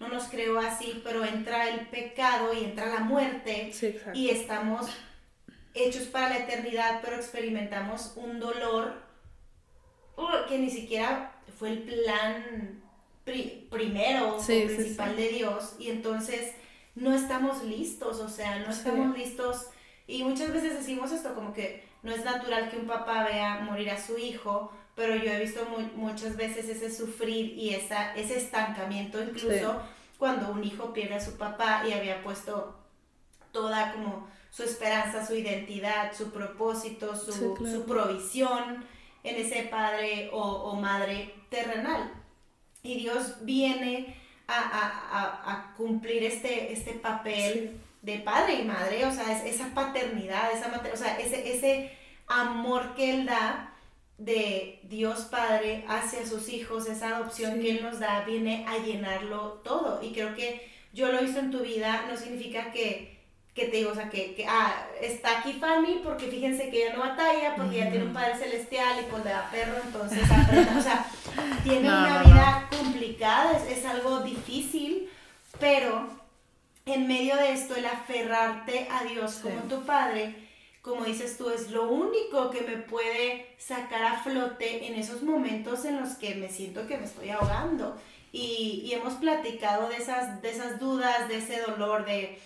no 0.01 0.09
nos 0.09 0.25
creó 0.25 0.59
así, 0.59 1.03
pero 1.05 1.25
entra 1.25 1.69
el 1.69 1.87
pecado 1.89 2.55
y 2.55 2.65
entra 2.65 2.87
la 2.87 3.01
muerte 3.01 3.71
y 4.15 4.31
estamos 4.31 4.89
hechos 5.77 6.05
para 6.05 6.31
la 6.31 6.39
eternidad, 6.39 7.01
pero 7.03 7.17
experimentamos 7.17 8.13
un 8.17 8.41
dolor 8.41 8.95
uh, 10.17 10.49
que 10.49 10.59
ni 10.59 10.71
siquiera 10.71 11.33
fue 11.59 11.71
el 11.71 11.83
plan 11.83 12.83
primero 13.25 14.37
o 14.37 14.45
principal 14.45 15.17
de 15.17 15.29
Dios. 15.29 15.77
Y 15.79 15.91
entonces 15.91 16.53
no 16.95 17.15
estamos 17.15 17.63
listos, 17.65 18.21
o 18.21 18.29
sea, 18.29 18.59
no 18.61 18.71
estamos 18.71 19.17
listos. 19.17 19.69
Y 20.07 20.23
muchas 20.25 20.53
veces 20.53 20.75
decimos 20.75 21.13
esto 21.13 21.35
como 21.35 21.53
que 21.53 21.85
no 22.03 22.13
es 22.13 22.25
natural 22.25 22.71
que 22.71 22.79
un 22.79 22.87
papá 22.87 23.25
vea 23.25 23.61
morir 23.61 23.91
a 23.91 24.01
su 24.01 24.17
hijo, 24.17 24.73
pero 24.95 25.15
yo 25.17 25.31
he 25.31 25.41
visto 25.41 25.67
muchas 25.95 26.37
veces 26.37 26.69
ese 26.69 26.95
sufrir 26.95 27.59
y 27.59 27.75
esa, 27.75 28.15
ese 28.15 28.39
estancamiento, 28.39 29.23
incluso 29.23 29.83
cuando 30.19 30.51
un 30.51 30.65
hijo 30.65 30.93
pierde 30.93 31.17
a 31.17 31.21
su 31.21 31.37
papá 31.37 31.83
y 31.87 31.93
había 31.93 32.23
puesto 32.23 32.79
toda 33.53 33.93
como 33.93 34.29
su 34.57 34.63
esperanza, 34.63 35.27
su 35.27 35.35
identidad, 35.35 36.17
su 36.17 36.31
propósito, 36.33 37.15
su, 37.15 37.85
provisión 37.87 38.87
en 39.23 39.37
ese 39.37 39.65
padre 39.65 40.31
o, 40.33 40.75
madre 40.77 41.35
terrenal. 41.51 42.11
Y 42.83 43.01
Dios 43.01 43.35
viene 43.43 44.17
a, 44.49 45.75
cumplir 45.77 46.25
este, 46.25 46.73
este 46.73 46.93
papel 46.93 47.79
de 48.01 48.19
padre 48.21 48.61
y 48.61 48.65
madre, 48.65 49.05
o 49.05 49.13
sea, 49.13 49.45
esa 49.45 49.75
paternidad, 49.75 50.51
esa, 50.53 50.81
o 50.91 50.97
sea, 50.97 51.19
ese, 51.19 51.55
ese 51.55 51.93
amor 52.27 52.95
que 52.95 53.11
Él 53.11 53.27
da 53.27 53.75
de 54.17 54.81
Dios 54.85 55.27
Padre 55.27 55.85
hacia 55.87 56.25
sus 56.25 56.49
hijos, 56.49 56.87
esa 56.87 57.17
adopción 57.17 57.61
que 57.61 57.73
Él 57.73 57.83
nos 57.83 57.99
da, 57.99 58.25
viene 58.25 58.65
a 58.67 58.79
llenarlo 58.79 59.61
todo. 59.65 60.03
Y 60.03 60.13
creo 60.13 60.35
que 60.35 60.67
yo 60.95 61.13
lo 61.13 61.23
hice 61.23 61.41
en 61.41 61.51
tu 61.51 61.61
vida, 61.61 62.07
no 62.09 62.17
significa 62.17 62.73
que, 62.73 63.16
que 63.57 63.65
te 63.65 63.79
digo, 63.79 63.91
o 63.91 63.95
sea, 63.95 64.11
que, 64.11 64.35
que, 64.35 64.47
ah, 64.47 64.87
está 65.01 65.39
aquí 65.39 65.55
Fanny 65.55 66.03
porque 66.05 66.29
fíjense 66.29 66.69
que 66.69 66.85
ella 66.85 66.95
no 66.95 67.01
batalla, 67.01 67.57
porque 67.57 67.77
ella 67.77 67.91
tiene 67.91 68.05
un 68.05 68.13
Padre 68.13 68.37
Celestial 68.37 69.01
y 69.01 69.11
pues 69.11 69.25
le 69.25 69.31
da 69.31 69.51
perro, 69.51 69.79
entonces 69.83 70.23
o 70.23 70.83
sea, 70.83 71.07
tiene 71.65 71.89
una 71.89 72.23
vida 72.23 72.69
complicada, 72.71 73.57
es, 73.57 73.79
es 73.79 73.87
algo 73.87 74.21
difícil, 74.21 75.09
pero 75.59 76.07
en 76.85 77.09
medio 77.09 77.35
de 77.37 77.53
esto, 77.53 77.75
el 77.75 77.87
aferrarte 77.87 78.87
a 78.91 79.05
Dios 79.05 79.41
como 79.43 79.61
tu 79.63 79.85
Padre, 79.85 80.35
como 80.83 81.05
dices 81.05 81.37
tú, 81.37 81.51
es 81.51 81.71
lo 81.71 81.91
único 81.91 82.51
que 82.51 82.61
me 82.61 82.77
puede 82.77 83.57
sacar 83.59 84.05
a 84.05 84.23
flote 84.23 84.87
en 84.87 84.95
esos 84.95 85.23
momentos 85.23 85.85
en 85.85 85.99
los 85.99 86.11
que 86.11 86.37
me 86.37 86.49
siento 86.49 86.87
que 86.87 86.97
me 86.97 87.07
estoy 87.07 87.31
ahogando. 87.31 87.97
Y, 88.33 88.93
hemos 88.93 89.15
platicado 89.15 89.89
de 89.89 89.97
esas, 89.97 90.43
de 90.43 90.51
esas 90.51 90.79
dudas, 90.79 91.29
de 91.29 91.39
ese 91.39 91.61
dolor, 91.63 92.05
de, 92.05 92.39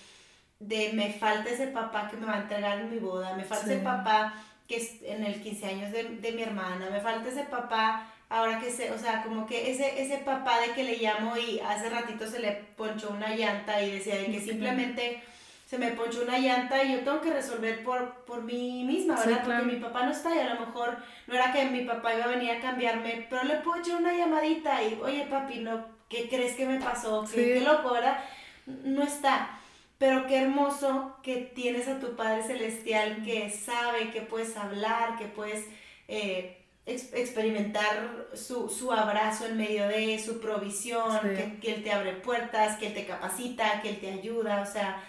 de 0.61 0.92
me 0.92 1.12
falta 1.12 1.51
ese 1.51 1.68
papá 1.68 2.09
que 2.09 2.16
me 2.16 2.27
va 2.27 2.35
a 2.35 2.42
entregar 2.42 2.79
en 2.79 2.90
mi 2.90 2.99
boda, 2.99 3.35
me 3.35 3.44
falta 3.44 3.73
ese 3.73 3.83
papá 3.83 4.35
que 4.68 4.77
es 4.77 5.03
en 5.03 5.25
el 5.25 5.42
15 5.42 5.66
años 5.66 5.90
de, 5.90 6.05
de, 6.05 6.33
mi 6.33 6.42
hermana, 6.42 6.88
me 6.90 7.01
falta 7.01 7.29
ese 7.29 7.42
papá 7.44 8.07
ahora 8.29 8.61
que 8.61 8.70
sé, 8.70 8.92
o 8.92 8.99
sea, 8.99 9.23
como 9.23 9.46
que 9.46 9.73
ese, 9.73 10.01
ese 10.01 10.18
papá 10.18 10.61
de 10.61 10.73
que 10.73 10.85
le 10.85 10.99
llamo 10.99 11.37
y 11.37 11.59
hace 11.59 11.90
ratito 11.90 12.29
se 12.29 12.38
le 12.38 12.53
ponchó 12.77 13.11
una 13.11 13.35
llanta 13.35 13.83
y 13.83 13.90
decía 13.90 14.16
de 14.16 14.27
que 14.27 14.40
simplemente 14.40 15.23
se 15.66 15.79
me 15.79 15.92
ponchó 15.92 16.23
una 16.23 16.38
llanta 16.38 16.83
y 16.83 16.92
yo 16.92 17.01
tengo 17.01 17.20
que 17.20 17.33
resolver 17.33 17.83
por, 17.83 18.25
por 18.25 18.42
mí 18.42 18.85
misma, 18.85 19.16
¿verdad? 19.16 19.42
Porque 19.44 19.62
mi 19.62 19.77
papá 19.77 20.05
no 20.05 20.11
está 20.11 20.35
y 20.35 20.38
a 20.40 20.55
lo 20.55 20.66
mejor 20.66 20.99
no 21.27 21.35
era 21.35 21.53
que 21.53 21.64
mi 21.66 21.83
papá 21.83 22.14
iba 22.14 22.25
a 22.25 22.29
venir 22.29 22.51
a 22.51 22.61
cambiarme, 22.61 23.27
pero 23.31 23.44
le 23.44 23.57
puedo 23.57 23.81
echar 23.81 23.96
una 23.96 24.12
llamadita 24.12 24.83
y, 24.83 24.99
oye 25.03 25.27
papi, 25.31 25.61
no, 25.61 25.87
¿qué 26.09 26.29
crees 26.29 26.55
que 26.57 26.66
me 26.66 26.81
pasó? 26.81 27.25
¿Qué, 27.33 27.61
loco, 27.61 27.92
¿verdad? 27.92 28.18
No 28.66 29.05
está. 29.05 29.60
Pero 30.00 30.26
qué 30.26 30.38
hermoso 30.38 31.14
que 31.22 31.36
tienes 31.54 31.86
a 31.86 32.00
tu 32.00 32.16
Padre 32.16 32.42
Celestial 32.42 33.22
que 33.22 33.50
sabe 33.50 34.10
que 34.10 34.22
puedes 34.22 34.56
hablar, 34.56 35.18
que 35.18 35.26
puedes 35.26 35.66
eh, 36.08 36.56
experimentar 36.86 38.28
su, 38.32 38.92
abrazo 38.92 39.44
en 39.44 39.58
medio 39.58 39.86
de 39.88 40.18
su 40.18 40.40
provisión, 40.40 41.20
que, 41.60 41.74
Él 41.74 41.84
te 41.84 41.92
abre 41.92 42.14
puertas, 42.14 42.78
que 42.78 42.86
Él 42.86 42.94
te 42.94 43.04
capacita, 43.04 43.82
que 43.82 43.90
Él 43.90 44.00
te 44.00 44.10
ayuda, 44.10 44.62
o 44.62 44.72
sea, 44.72 45.04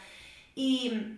y 0.56 1.18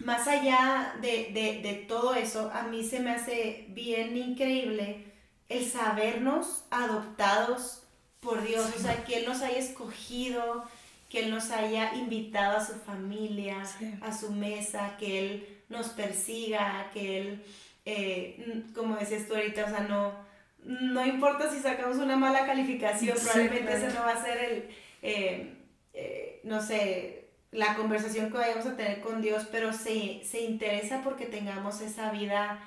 más 0.00 0.28
allá 0.28 0.94
de, 1.00 1.86
todo 1.88 2.12
eso, 2.14 2.50
a 2.52 2.64
mí 2.64 2.84
se 2.84 3.00
me 3.00 3.12
hace 3.12 3.64
bien 3.70 4.14
increíble 4.14 5.06
el 5.48 5.64
sabernos 5.64 6.64
adoptados 6.70 7.84
por 8.20 8.42
Dios, 8.42 8.70
o 8.76 8.78
sea, 8.78 9.04
que 9.06 9.20
Él 9.20 9.24
nos 9.24 9.40
haya 9.40 9.56
escogido, 9.56 10.66
que 11.10 11.24
Él 11.24 11.30
nos 11.30 11.50
haya 11.50 11.92
invitado 11.94 12.56
a 12.56 12.64
su 12.64 12.74
familia, 12.74 13.62
a 14.00 14.16
su 14.16 14.30
mesa, 14.30 14.96
que 14.98 15.18
Él 15.18 15.58
nos 15.68 15.88
persiga, 15.88 16.88
que 16.94 17.18
Él 17.18 17.44
eh, 17.84 18.64
como 18.74 18.96
decías 18.96 19.26
tú 19.26 19.34
ahorita, 19.34 19.64
o 19.64 19.68
sea, 19.68 19.80
no, 19.80 20.14
no 20.62 21.04
importa 21.04 21.50
si 21.50 21.58
sacamos 21.58 21.96
una 21.96 22.16
mala 22.16 22.46
calificación, 22.46 23.16
probablemente 23.18 23.72
ese 23.72 23.88
no 23.88 24.00
va 24.00 24.12
a 24.12 24.22
ser 24.22 24.38
el, 24.38 24.68
eh, 25.02 25.54
eh, 25.94 26.40
no 26.44 26.62
sé, 26.62 27.28
la 27.50 27.74
conversación 27.74 28.30
que 28.30 28.38
vayamos 28.38 28.66
a 28.66 28.76
tener 28.76 29.00
con 29.00 29.20
Dios, 29.22 29.48
pero 29.50 29.72
se, 29.72 30.22
se 30.24 30.42
interesa 30.42 31.02
porque 31.02 31.26
tengamos 31.26 31.80
esa 31.80 32.12
vida, 32.12 32.60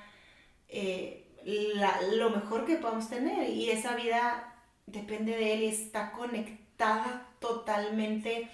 lo 2.12 2.30
mejor 2.30 2.66
que 2.66 2.76
podamos 2.76 3.08
tener, 3.08 3.48
y 3.48 3.70
esa 3.70 3.94
vida 3.94 4.52
depende 4.86 5.32
de 5.32 5.54
Él 5.54 5.62
y 5.62 5.68
está 5.68 6.12
conectada 6.12 6.63
totalmente 7.38 8.50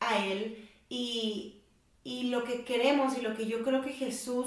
a 0.00 0.18
Él, 0.24 0.68
y, 0.88 1.62
y 2.04 2.24
lo 2.24 2.44
que 2.44 2.64
queremos 2.64 3.16
y 3.16 3.20
lo 3.20 3.34
que 3.36 3.46
yo 3.46 3.62
creo 3.62 3.82
que 3.82 3.92
Jesús 3.92 4.46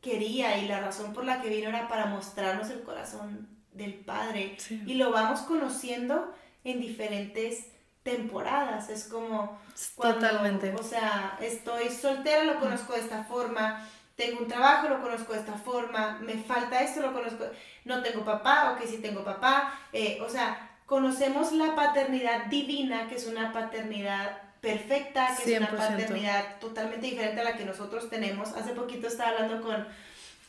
quería 0.00 0.58
y 0.58 0.68
la 0.68 0.80
razón 0.80 1.12
por 1.12 1.24
la 1.24 1.40
que 1.40 1.48
vino 1.48 1.68
era 1.68 1.88
para 1.88 2.06
mostrarnos 2.06 2.70
el 2.70 2.82
corazón 2.82 3.48
del 3.72 3.94
Padre. 3.94 4.56
Y 4.86 4.94
lo 4.94 5.10
vamos 5.10 5.40
conociendo 5.40 6.32
en 6.64 6.80
diferentes 6.80 7.66
temporadas. 8.02 8.88
Es 8.88 9.04
como... 9.04 9.60
Totalmente. 10.00 10.74
O 10.74 10.82
sea, 10.82 11.38
estoy 11.40 11.90
soltera, 11.90 12.44
lo 12.44 12.58
conozco 12.60 12.94
de 12.94 13.00
esta 13.00 13.24
forma. 13.24 13.88
Tengo 14.16 14.40
un 14.40 14.48
trabajo, 14.48 14.88
lo 14.88 15.00
conozco 15.00 15.32
de 15.32 15.40
esta 15.40 15.54
forma. 15.54 16.18
Me 16.20 16.34
falta 16.34 16.82
esto, 16.82 17.00
lo 17.00 17.12
conozco. 17.12 17.44
No 17.84 18.02
tengo 18.02 18.24
papá, 18.24 18.72
ok, 18.72 18.86
sí 18.86 18.98
tengo 18.98 19.24
papá. 19.24 19.78
Eh, 19.92 20.20
o 20.24 20.28
sea, 20.28 20.67
conocemos 20.88 21.52
la 21.52 21.76
paternidad 21.76 22.46
divina, 22.46 23.08
que 23.08 23.16
es 23.16 23.26
una 23.26 23.52
paternidad 23.52 24.40
perfecta, 24.62 25.36
que 25.36 25.54
es 25.54 25.60
una 25.60 25.70
paternidad 25.70 26.58
totalmente 26.60 27.06
diferente 27.06 27.42
a 27.42 27.44
la 27.44 27.56
que 27.56 27.66
nosotros 27.66 28.08
tenemos. 28.08 28.54
Hace 28.54 28.72
poquito 28.72 29.06
estaba 29.06 29.30
hablando 29.30 29.60
con, 29.60 29.86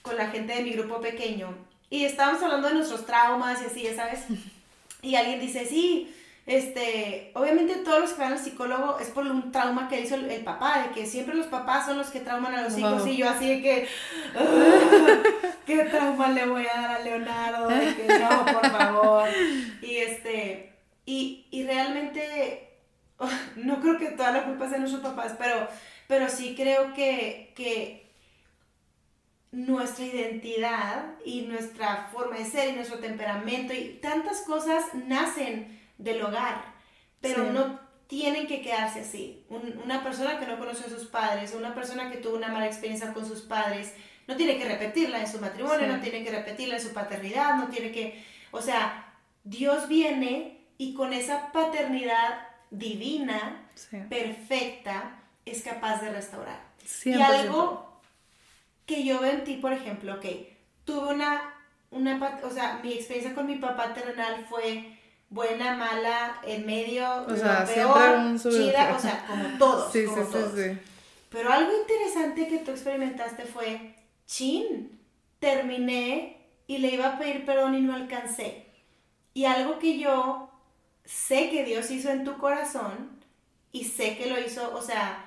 con 0.01 0.15
la 0.15 0.29
gente 0.29 0.55
de 0.55 0.63
mi 0.63 0.71
grupo 0.71 1.01
pequeño 1.01 1.53
y 1.89 2.05
estábamos 2.05 2.41
hablando 2.41 2.69
de 2.69 2.75
nuestros 2.75 3.05
traumas 3.05 3.61
y 3.61 3.65
así, 3.65 3.83
ya 3.83 3.95
sabes. 3.95 4.21
Y 5.01 5.15
alguien 5.15 5.39
dice, 5.39 5.65
sí, 5.65 6.13
este, 6.49 7.29
obviamente 7.35 7.75
todos 7.75 7.99
los 7.99 8.13
que 8.13 8.21
van 8.21 8.33
al 8.33 8.39
psicólogo 8.39 8.97
es 8.97 9.09
por 9.09 9.23
un 9.23 9.51
trauma 9.51 9.87
que 9.87 10.01
hizo 10.01 10.15
el, 10.15 10.43
papá, 10.43 10.81
de 10.81 10.95
que 10.95 11.05
siempre 11.05 11.35
los 11.35 11.45
papás 11.45 11.85
son 11.85 11.99
los 11.99 12.07
que 12.07 12.21
trauman 12.21 12.55
a 12.55 12.63
los 12.63 12.75
hijos 12.75 13.05
y 13.05 13.17
yo 13.17 13.29
así 13.29 13.47
de 13.47 13.61
que, 13.61 13.87
¿qué 15.67 15.83
trauma 15.83 16.29
le 16.29 16.47
voy 16.47 16.65
a 16.65 16.81
dar 16.81 16.91
a 16.95 16.99
Leonardo? 17.01 17.67
De 17.67 17.95
que 17.95 18.19
no, 18.19 18.45
por 18.47 18.71
favor. 18.71 19.29
Y 19.83 19.97
este, 19.97 20.73
y, 21.05 21.45
y 21.51 21.65
realmente 21.65 22.79
no 23.55 23.79
creo 23.79 23.99
que 23.99 24.07
toda 24.07 24.31
la 24.31 24.45
culpa 24.45 24.65
sea 24.65 24.79
de 24.79 24.79
nuestros 24.79 25.03
papás, 25.03 25.35
pero, 25.37 25.67
pero 26.07 26.29
sí 26.29 26.55
creo 26.57 26.95
que, 26.95 27.53
que 27.55 28.11
nuestra 29.51 30.03
identidad 30.03 31.13
y 31.23 31.41
nuestra 31.41 32.09
forma 32.11 32.37
de 32.37 32.45
ser 32.45 32.69
y 32.69 32.75
nuestro 32.75 32.97
temperamento 32.97 33.71
y 33.71 33.99
tantas 34.01 34.41
cosas 34.41 34.83
nacen 34.95 35.78
del 35.99 36.23
hogar, 36.23 36.63
pero 37.21 37.51
no 37.51 37.79
tienen 38.07 38.47
que 38.47 38.61
quedarse 38.61 39.01
así. 39.01 39.45
una 39.49 40.03
persona 40.03 40.39
que 40.39 40.47
no 40.47 40.57
conoció 40.57 40.87
a 40.87 40.89
sus 40.89 41.05
padres, 41.05 41.53
una 41.53 41.75
persona 41.75 42.09
que 42.09 42.17
tuvo 42.17 42.35
una 42.37 42.47
mala 42.47 42.65
experiencia 42.65 43.13
con 43.13 43.27
sus 43.27 43.41
padres, 43.41 43.93
no 44.27 44.35
tiene 44.35 44.57
que 44.57 44.67
repetirla 44.67 45.19
en 45.19 45.27
su 45.27 45.39
matrimonio, 45.39 45.85
no 45.87 46.01
tiene 46.01 46.23
que 46.23 46.31
repetirla 46.31 46.77
en 46.77 46.81
su 46.81 46.93
paternidad, 46.93 47.55
no 47.55 47.67
tiene 47.67 47.91
que, 47.91 48.23
o 48.49 48.61
sea, 48.61 49.13
Dios 49.43 49.87
viene 49.87 50.65
y 50.77 50.95
con 50.95 51.13
esa 51.13 51.51
paternidad 51.51 52.47
divina, 52.71 53.67
perfecta, 54.09 55.19
es 55.45 55.61
capaz 55.61 56.01
de 56.01 56.11
restaurar. 56.11 56.61
Y 57.05 57.13
algo 57.13 58.01
que 58.85 59.03
yo 59.03 59.19
veo 59.19 59.33
en 59.33 59.43
ti, 59.43 59.57
por 59.57 59.73
ejemplo, 59.73 60.19
que 60.19 60.57
tuve 60.83 61.13
una, 61.13 61.53
una, 61.91 62.39
o 62.43 62.49
sea, 62.49 62.79
mi 62.83 62.93
experiencia 62.93 63.35
con 63.35 63.45
mi 63.45 63.57
papá 63.57 63.93
terrenal 63.93 64.45
fue 64.49 64.98
buena, 65.29 65.75
mala, 65.75 66.39
en 66.43 66.65
medio, 66.65 67.25
o 67.27 67.35
sea, 67.35 67.65
peor, 67.65 68.35
chida, 68.39 68.95
o 68.95 68.99
sea, 68.99 69.25
como 69.27 69.57
todos, 69.57 69.91
sí, 69.91 70.05
como 70.05 70.23
todos. 70.23 70.53
Pero 71.29 71.51
algo 71.51 71.71
interesante 71.81 72.47
que 72.47 72.59
tú 72.59 72.71
experimentaste 72.71 73.45
fue, 73.45 73.95
chin, 74.25 74.99
terminé 75.39 76.37
y 76.65 76.79
le 76.79 76.89
iba 76.89 77.07
a 77.07 77.19
pedir 77.19 77.45
perdón 77.45 77.75
y 77.75 77.81
no 77.81 77.93
alcancé. 77.93 78.65
Y 79.33 79.45
algo 79.45 79.77
que 79.77 79.99
yo 79.99 80.49
sé 81.05 81.49
que 81.49 81.63
Dios 81.63 81.91
hizo 81.91 82.09
en 82.09 82.23
tu 82.23 82.37
corazón 82.37 83.11
y 83.71 83.85
sé 83.85 84.17
que 84.17 84.27
lo 84.27 84.39
hizo, 84.39 84.75
o 84.75 84.81
sea, 84.81 85.25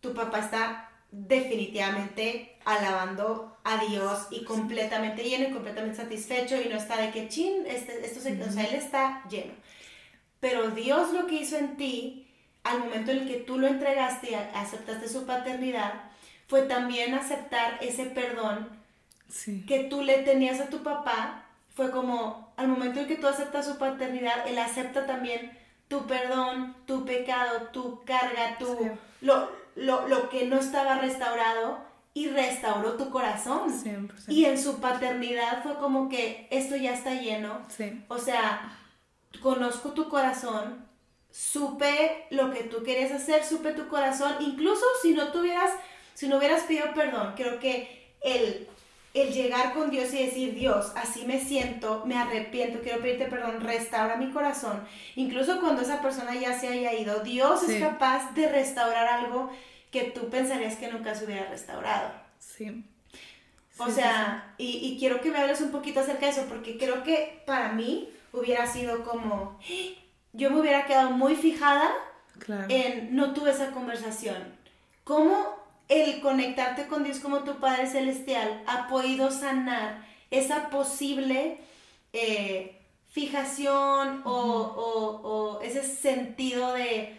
tu 0.00 0.12
papá 0.14 0.40
está 0.40 0.89
definitivamente 1.12 2.56
alabando 2.64 3.56
a 3.64 3.84
Dios 3.84 4.28
y 4.30 4.44
completamente 4.44 5.24
lleno 5.24 5.48
y 5.48 5.52
completamente 5.52 5.96
satisfecho 5.96 6.60
y 6.60 6.68
no 6.68 6.76
está 6.76 6.96
de 6.96 7.10
que 7.10 7.28
chin, 7.28 7.64
este, 7.66 8.04
esto 8.04 8.20
se, 8.20 8.40
o 8.40 8.52
sea, 8.52 8.64
él 8.64 8.74
está 8.74 9.24
lleno. 9.28 9.52
Pero 10.40 10.70
Dios 10.70 11.12
lo 11.12 11.26
que 11.26 11.36
hizo 11.36 11.56
en 11.58 11.76
ti, 11.76 12.26
al 12.64 12.78
momento 12.80 13.10
en 13.10 13.18
el 13.18 13.28
que 13.28 13.36
tú 13.36 13.58
lo 13.58 13.66
entregaste 13.66 14.30
y 14.30 14.34
aceptaste 14.34 15.08
su 15.08 15.26
paternidad, 15.26 16.10
fue 16.46 16.62
también 16.62 17.14
aceptar 17.14 17.78
ese 17.80 18.06
perdón 18.06 18.68
que 19.66 19.84
tú 19.88 20.02
le 20.02 20.18
tenías 20.18 20.60
a 20.60 20.68
tu 20.68 20.82
papá. 20.82 21.44
Fue 21.74 21.90
como, 21.90 22.52
al 22.56 22.68
momento 22.68 23.00
en 23.00 23.06
que 23.06 23.16
tú 23.16 23.28
aceptas 23.28 23.66
su 23.66 23.78
paternidad, 23.78 24.46
él 24.48 24.58
acepta 24.58 25.06
también 25.06 25.56
tu 25.88 26.06
perdón, 26.06 26.74
tu 26.86 27.04
pecado, 27.04 27.68
tu 27.72 28.02
carga, 28.04 28.58
tu, 28.58 28.90
lo, 29.76 30.08
lo, 30.08 30.28
que 30.28 30.46
no 30.46 30.58
estaba 30.58 30.98
restaurado 30.98 31.78
y 32.14 32.28
restauró 32.28 32.94
tu 32.94 33.10
corazón. 33.10 33.72
Y 34.28 34.44
en 34.44 34.60
su 34.60 34.80
paternidad 34.80 35.62
fue 35.62 35.76
como 35.76 36.08
que 36.08 36.48
esto 36.50 36.76
ya 36.76 36.92
está 36.94 37.14
lleno. 37.14 37.60
O 38.08 38.18
sea, 38.18 38.76
conozco 39.42 39.92
tu 39.92 40.08
corazón, 40.08 40.86
supe 41.30 42.26
lo 42.30 42.50
que 42.50 42.64
tú 42.64 42.82
querías 42.82 43.12
hacer, 43.12 43.44
supe 43.44 43.72
tu 43.72 43.88
corazón, 43.88 44.34
incluso 44.40 44.84
si 45.02 45.12
no 45.14 45.30
tuvieras, 45.30 45.70
si 46.14 46.28
no 46.28 46.38
hubieras 46.38 46.64
pedido 46.64 46.92
perdón, 46.94 47.34
creo 47.36 47.60
que 47.60 48.14
el 48.22 48.68
el 49.12 49.32
llegar 49.32 49.74
con 49.74 49.90
Dios 49.90 50.12
y 50.14 50.24
decir, 50.24 50.54
Dios, 50.54 50.92
así 50.94 51.24
me 51.26 51.40
siento, 51.40 52.04
me 52.06 52.16
arrepiento, 52.16 52.80
quiero 52.80 53.00
pedirte 53.00 53.26
perdón, 53.26 53.60
restaura 53.60 54.16
mi 54.16 54.30
corazón. 54.30 54.84
Incluso 55.16 55.60
cuando 55.60 55.82
esa 55.82 56.00
persona 56.00 56.34
ya 56.34 56.58
se 56.58 56.68
haya 56.68 56.92
ido, 56.92 57.20
Dios 57.20 57.68
es 57.68 57.82
capaz 57.82 58.32
de 58.34 58.48
restaurar 58.48 59.08
algo 59.08 59.50
que 59.90 60.04
tú 60.04 60.28
pensarías 60.30 60.76
que 60.76 60.92
nunca 60.92 61.14
se 61.14 61.24
hubiera 61.24 61.48
restaurado. 61.48 62.12
Sí. 62.38 62.84
O 63.78 63.90
sea, 63.90 64.54
y, 64.58 64.96
quiero 64.98 65.20
que 65.20 65.30
me 65.30 65.38
hables 65.38 65.60
un 65.60 65.70
poquito 65.70 66.00
acerca 66.00 66.26
de 66.26 66.32
eso, 66.32 66.44
porque 66.48 66.76
creo 66.76 67.02
que 67.02 67.42
para 67.46 67.72
mí 67.72 68.10
hubiera 68.32 68.66
sido 68.66 69.04
como, 69.04 69.58
yo 70.32 70.50
me 70.50 70.60
hubiera 70.60 70.86
quedado 70.86 71.10
muy 71.10 71.34
fijada 71.34 71.90
en, 72.68 73.16
no 73.16 73.32
tuve 73.32 73.50
esa 73.50 73.72
conversación. 73.72 74.54
¿Cómo 75.02 75.59
el 75.90 76.20
conectarte 76.20 76.86
con 76.86 77.02
Dios 77.02 77.18
como 77.18 77.40
tu 77.40 77.58
Padre 77.58 77.88
Celestial 77.88 78.62
ha 78.66 78.86
podido 78.86 79.30
sanar 79.32 80.06
esa 80.30 80.70
posible 80.70 81.58
eh, 82.12 82.80
fijación 83.10 84.22
o, 84.24 85.58
ese 85.62 85.82
sentido 85.82 86.72
de, 86.74 87.18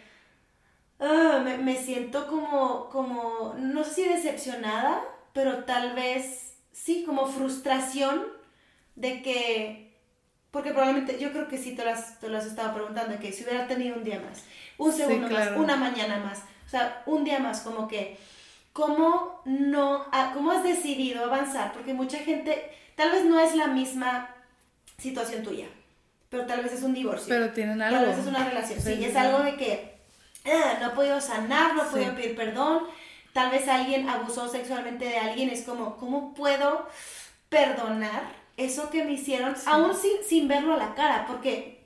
ah, 0.98 1.44
me, 1.62 1.76
siento 1.76 2.26
como, 2.26 2.88
como, 2.88 3.54
no 3.58 3.84
sé 3.84 3.94
si 3.94 4.04
decepcionada, 4.04 5.04
pero 5.34 5.64
tal 5.64 5.94
vez 5.94 6.56
sí, 6.72 7.04
como 7.06 7.26
frustración 7.26 8.24
de 8.96 9.22
que, 9.22 9.98
porque 10.50 10.70
probablemente 10.70 11.18
yo 11.20 11.30
creo 11.32 11.46
que 11.46 11.58
sí 11.58 11.74
te 11.74 11.84
lo 11.84 11.90
has, 11.90 12.18
te 12.20 12.30
lo 12.30 12.38
has 12.38 12.46
estado 12.46 12.72
preguntando, 12.72 13.20
que 13.20 13.32
si 13.32 13.44
hubiera 13.44 13.66
tenido 13.66 13.96
un 13.96 14.04
día 14.04 14.18
más, 14.18 14.44
un 14.78 14.92
segundo 14.92 15.28
más, 15.28 15.50
una 15.56 15.76
mañana 15.76 16.18
más, 16.18 16.42
o 16.66 16.70
sea, 16.70 17.02
un 17.04 17.22
día 17.22 17.38
más, 17.38 17.60
como 17.60 17.86
que 17.86 18.16
¿cómo 18.72 19.40
no, 19.44 20.06
cómo 20.34 20.50
has 20.52 20.62
decidido 20.62 21.24
avanzar? 21.24 21.72
Porque 21.72 21.94
mucha 21.94 22.18
gente, 22.18 22.70
tal 22.96 23.10
vez 23.10 23.24
no 23.24 23.38
es 23.40 23.54
la 23.54 23.68
misma 23.68 24.34
situación 24.98 25.42
tuya, 25.42 25.66
pero 26.28 26.46
tal 26.46 26.62
vez 26.62 26.72
es 26.72 26.82
un 26.82 26.94
divorcio. 26.94 27.28
Pero 27.28 27.50
tienen 27.50 27.80
algo. 27.82 27.98
Tal 27.98 28.06
vez 28.06 28.18
es 28.18 28.26
una 28.26 28.48
relación, 28.48 28.80
sí, 28.80 29.04
es 29.04 29.16
algo 29.16 29.40
de 29.40 29.56
que 29.56 29.98
ah, 30.46 30.78
no 30.80 30.86
ha 30.86 30.94
podido 30.94 31.20
sanar, 31.20 31.74
no 31.74 31.82
ha 31.82 31.90
podido 31.90 32.14
pedir 32.14 32.36
perdón, 32.36 32.84
tal 33.32 33.50
vez 33.50 33.68
alguien 33.68 34.08
abusó 34.08 34.48
sexualmente 34.48 35.04
de 35.04 35.18
alguien, 35.18 35.50
es 35.50 35.62
como, 35.62 35.96
¿cómo 35.96 36.34
puedo 36.34 36.88
perdonar 37.48 38.42
eso 38.56 38.90
que 38.90 39.04
me 39.04 39.12
hicieron, 39.12 39.54
aún 39.66 39.94
sin, 39.96 40.22
sin 40.26 40.48
verlo 40.48 40.74
a 40.74 40.78
la 40.78 40.94
cara, 40.94 41.26
porque 41.26 41.82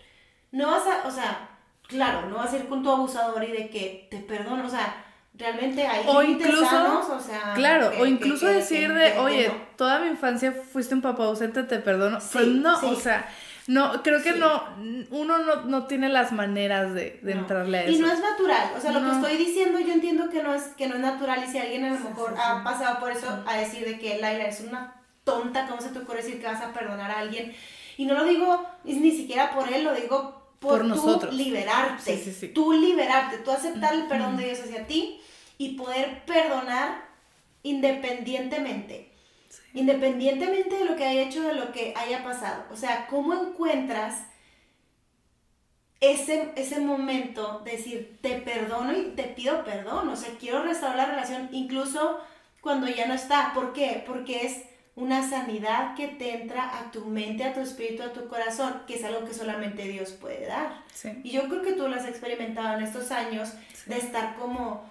no 0.50 0.70
vas 0.70 0.86
a, 0.86 1.06
o 1.06 1.10
sea, 1.10 1.48
claro, 1.86 2.28
no 2.28 2.36
vas 2.36 2.52
a 2.52 2.56
ir 2.56 2.68
con 2.68 2.82
tu 2.82 2.90
abusador 2.90 3.42
y 3.44 3.52
de 3.52 3.70
que 3.70 4.08
te 4.10 4.18
perdono, 4.18 4.66
o 4.66 4.70
sea, 4.70 5.05
realmente 5.38 5.86
hay 5.86 6.04
o 6.06 6.22
incluso, 6.22 7.14
o 7.16 7.20
sea, 7.20 7.52
claro, 7.54 7.90
o 7.98 8.06
incluso 8.06 8.46
decir 8.46 8.92
de, 8.92 9.18
oye, 9.18 9.50
toda 9.76 10.00
mi 10.00 10.08
infancia 10.08 10.52
fuiste 10.72 10.94
un 10.94 11.02
papá 11.02 11.24
ausente, 11.24 11.62
te 11.64 11.78
perdono, 11.78 12.18
pues 12.32 12.46
no, 12.46 12.78
o 12.80 12.94
sea, 12.94 13.28
no, 13.66 14.02
creo 14.02 14.22
que 14.22 14.32
no, 14.32 14.62
uno 15.10 15.38
no, 15.38 15.62
no, 15.62 15.86
tiene 15.86 16.08
las 16.08 16.32
maneras 16.32 16.94
de, 16.94 17.20
de 17.22 17.32
entrarle 17.32 17.78
a 17.78 17.84
eso. 17.84 17.92
Y 17.92 17.98
no 17.98 18.10
es 18.10 18.20
natural, 18.20 18.72
o 18.76 18.80
sea, 18.80 18.92
lo 18.92 19.04
que 19.04 19.16
estoy 19.16 19.36
diciendo 19.36 19.78
yo 19.80 19.92
entiendo 19.92 20.30
que 20.30 20.42
no 20.42 20.54
es, 20.54 20.62
que 20.76 20.86
no 20.86 20.94
es 20.94 21.00
natural 21.00 21.44
y 21.46 21.50
si 21.50 21.58
alguien 21.58 21.84
a 21.84 21.94
lo 21.94 22.00
mejor 22.00 22.34
ha 22.38 22.62
pasado 22.64 22.98
por 23.00 23.12
eso, 23.12 23.26
a 23.46 23.56
decir 23.56 23.84
de 23.84 23.98
que 23.98 24.18
Laila 24.18 24.46
es 24.46 24.60
una 24.60 24.94
tonta, 25.24 25.66
¿cómo 25.66 25.80
se 25.80 25.88
te 25.88 25.98
ocurre 25.98 26.22
decir 26.22 26.40
que 26.40 26.46
vas 26.46 26.62
a 26.62 26.72
perdonar 26.72 27.10
a 27.10 27.18
alguien? 27.18 27.54
Y 27.98 28.06
no 28.06 28.14
lo 28.14 28.24
digo 28.24 28.64
ni 28.84 29.10
siquiera 29.10 29.50
por 29.50 29.72
él, 29.72 29.84
lo 29.84 29.94
digo 29.94 30.46
por, 30.60 30.78
por 30.78 30.84
nosotros. 30.84 31.34
liberarte, 31.34 32.16
tú 32.54 32.72
liberarte, 32.72 33.38
tú 33.38 33.50
aceptar 33.50 33.94
el 33.94 34.06
perdón 34.06 34.36
de 34.36 34.46
Dios 34.46 34.60
hacia 34.60 34.86
ti 34.86 35.20
y 35.58 35.76
poder 35.76 36.24
perdonar 36.24 37.06
independientemente 37.62 39.16
independientemente 39.76 40.78
de 40.78 40.84
lo 40.86 40.96
que 40.96 41.04
haya 41.04 41.22
hecho, 41.22 41.42
de 41.42 41.54
lo 41.54 41.70
que 41.70 41.92
haya 41.96 42.24
pasado. 42.24 42.64
O 42.70 42.76
sea, 42.76 43.06
¿cómo 43.08 43.34
encuentras 43.34 44.22
ese, 46.00 46.52
ese 46.56 46.80
momento 46.80 47.60
de 47.64 47.72
decir, 47.72 48.18
te 48.22 48.36
perdono 48.36 48.96
y 48.96 49.12
te 49.14 49.24
pido 49.24 49.64
perdón? 49.64 50.08
O 50.08 50.16
sea, 50.16 50.30
quiero 50.40 50.62
restaurar 50.62 50.96
la 50.96 51.06
relación 51.06 51.50
incluso 51.52 52.18
cuando 52.62 52.88
ya 52.88 53.06
no 53.06 53.12
está. 53.12 53.52
¿Por 53.52 53.74
qué? 53.74 54.02
Porque 54.06 54.46
es 54.46 54.62
una 54.94 55.28
sanidad 55.28 55.94
que 55.94 56.08
te 56.08 56.40
entra 56.40 56.78
a 56.78 56.90
tu 56.90 57.04
mente, 57.04 57.44
a 57.44 57.52
tu 57.52 57.60
espíritu, 57.60 58.02
a 58.02 58.14
tu 58.14 58.28
corazón, 58.28 58.82
que 58.86 58.94
es 58.94 59.04
algo 59.04 59.26
que 59.26 59.34
solamente 59.34 59.82
Dios 59.82 60.12
puede 60.12 60.46
dar. 60.46 60.84
Y 61.22 61.32
yo 61.32 61.48
creo 61.48 61.60
que 61.60 61.74
tú 61.74 61.86
lo 61.86 61.96
has 61.96 62.06
experimentado 62.06 62.78
en 62.78 62.84
estos 62.84 63.10
años 63.10 63.52
de 63.84 63.98
estar 63.98 64.36
como 64.36 64.90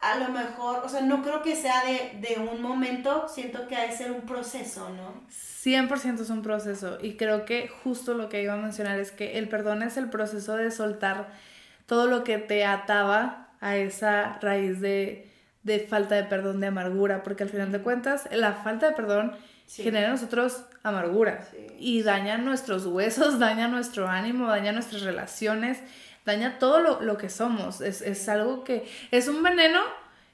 a 0.00 0.16
lo 0.18 0.28
mejor, 0.28 0.82
o 0.84 0.88
sea, 0.88 1.00
no 1.00 1.22
creo 1.22 1.42
que 1.42 1.56
sea 1.56 1.82
de, 1.84 2.36
un 2.38 2.62
momento, 2.62 3.26
siento 3.28 3.66
que 3.66 3.76
ha 3.76 3.82
de 3.82 3.92
ser 3.92 4.12
un 4.12 4.22
proceso, 4.22 4.88
¿no? 4.90 5.14
100% 5.28 6.20
es 6.20 6.30
un 6.30 6.42
proceso 6.42 6.98
y 7.02 7.14
creo 7.14 7.44
que 7.44 7.68
justo 7.68 8.14
lo 8.14 8.28
que 8.28 8.42
iba 8.42 8.54
a 8.54 8.58
mencionar 8.58 9.00
es 9.00 9.10
que 9.10 9.38
el 9.38 9.48
perdón 9.48 9.82
es 9.82 9.96
el 9.96 10.08
proceso 10.08 10.56
de 10.56 10.70
soltar 10.70 11.32
todo 11.86 12.06
lo 12.06 12.22
que 12.22 12.38
te 12.38 12.64
ataba 12.64 13.48
a 13.60 13.76
esa 13.76 14.38
raíz 14.40 14.80
de, 14.80 15.28
falta 15.88 16.14
de 16.14 16.24
perdón, 16.24 16.60
de 16.60 16.68
amargura, 16.68 17.24
porque 17.24 17.42
al 17.42 17.48
final 17.48 17.72
de 17.72 17.80
cuentas 17.80 18.28
la 18.30 18.52
falta 18.52 18.88
de 18.88 18.94
perdón 18.94 19.32
genera 19.66 20.06
en 20.06 20.12
nosotros 20.12 20.64
amargura 20.84 21.44
y 21.78 22.02
daña 22.02 22.38
nuestros 22.38 22.86
huesos, 22.86 23.38
daña 23.40 23.66
nuestro 23.66 24.06
ánimo, 24.06 24.46
daña 24.46 24.70
nuestras 24.70 25.02
relaciones 25.02 25.80
daña 26.28 26.58
todo 26.58 27.00
lo, 27.00 27.16
que 27.16 27.28
somos. 27.28 27.80
Es, 27.80 28.28
algo 28.28 28.64
que 28.64 28.88
es 29.10 29.28
un 29.28 29.42
veneno 29.42 29.80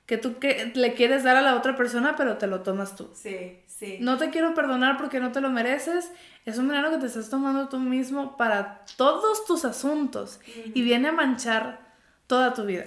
que 0.07 0.19
tú 0.19 0.39
que 0.39 0.73
le 0.75 0.93
quieres 0.95 1.25
dar 1.25 1.37
a 1.37 1.41
la 1.41 1.57
otra 1.57 1.77
persona, 1.77 2.15
pero 2.17 2.37
te 2.37 2.47
lo 2.47 2.61
tomas 2.61 2.95
tú. 2.95 3.09
Sí, 3.15 3.61
sí. 3.67 3.99
No 4.01 4.19
te 4.19 4.31
quiero 4.31 4.53
perdonar 4.55 4.99
porque 4.99 5.21
no 5.21 5.33
te 5.33 5.41
lo 5.41 5.49
mereces. 5.49 6.11
Es 6.45 6.59
un 6.59 6.69
veneno 6.69 6.91
que 6.91 6.99
te 6.99 7.07
estás 7.07 7.31
tomando 7.31 7.69
tú 7.69 7.79
mismo 7.79 8.37
para 8.37 8.85
todos 8.97 9.47
tus 9.47 9.65
asuntos 9.65 10.41
y 10.75 10.83
viene 10.83 11.09
a 11.09 11.13
manchar 11.13 11.81
toda 12.27 12.53
tu 12.53 12.65
vida. 12.65 12.85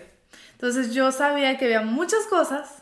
Entonces 0.52 0.94
yo 0.94 1.12
sabía 1.12 1.58
que 1.58 1.66
había 1.66 1.82
muchas 1.82 2.26
cosas 2.28 2.77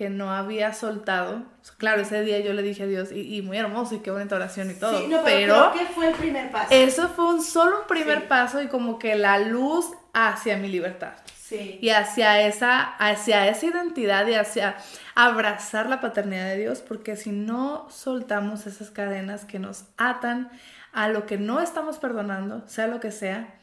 que 0.00 0.08
no 0.08 0.32
había 0.32 0.72
soltado. 0.72 1.42
Claro, 1.76 2.00
ese 2.00 2.22
día 2.22 2.40
yo 2.40 2.54
le 2.54 2.62
dije 2.62 2.84
a 2.84 2.86
Dios, 2.86 3.12
y, 3.12 3.42
muy 3.42 3.58
hermoso, 3.58 3.96
y 3.96 3.98
qué 3.98 4.10
bonita 4.10 4.34
oración 4.34 4.70
y 4.70 4.74
todo. 4.74 4.98
Sí, 4.98 5.08
no, 5.08 5.22
pero, 5.24 5.72
¿qué 5.76 5.84
fue 5.84 6.08
el 6.08 6.14
primer 6.14 6.50
paso? 6.50 6.68
Eso 6.70 7.10
fue 7.10 7.26
un 7.26 7.42
solo 7.42 7.80
un 7.80 7.86
primer 7.86 8.26
paso 8.26 8.62
y 8.62 8.68
como 8.68 8.98
que 8.98 9.14
la 9.14 9.38
luz 9.38 9.90
hacia 10.14 10.56
mi 10.56 10.68
libertad. 10.68 11.12
Sí. 11.34 11.78
Y 11.82 11.90
hacia 11.90 12.40
esa, 12.40 12.80
hacia 12.80 13.46
esa 13.48 13.66
identidad 13.66 14.26
y 14.26 14.36
hacia 14.36 14.76
abrazar 15.14 15.90
la 15.90 16.00
paternidad 16.00 16.46
de 16.46 16.56
Dios, 16.56 16.80
porque 16.80 17.14
si 17.14 17.30
no 17.30 17.86
soltamos 17.90 18.66
esas 18.66 18.90
cadenas 18.90 19.44
que 19.44 19.58
nos 19.58 19.84
atan 19.98 20.50
a 20.94 21.08
lo 21.08 21.26
que 21.26 21.36
no 21.36 21.60
estamos 21.60 21.98
perdonando, 21.98 22.66
sea 22.68 22.86
lo 22.86 23.00
que 23.00 23.12
sea, 23.12 23.59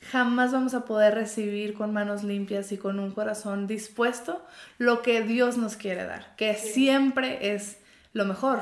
jamás 0.00 0.52
vamos 0.52 0.74
a 0.74 0.84
poder 0.84 1.14
recibir 1.14 1.74
con 1.74 1.92
manos 1.92 2.24
limpias 2.24 2.72
y 2.72 2.78
con 2.78 2.98
un 2.98 3.12
corazón 3.12 3.66
dispuesto 3.66 4.44
lo 4.78 5.02
que 5.02 5.22
Dios 5.22 5.56
nos 5.56 5.76
quiere 5.76 6.04
dar, 6.04 6.34
que 6.36 6.54
siempre 6.54 7.54
es 7.54 7.78
lo 8.12 8.24
mejor. 8.24 8.60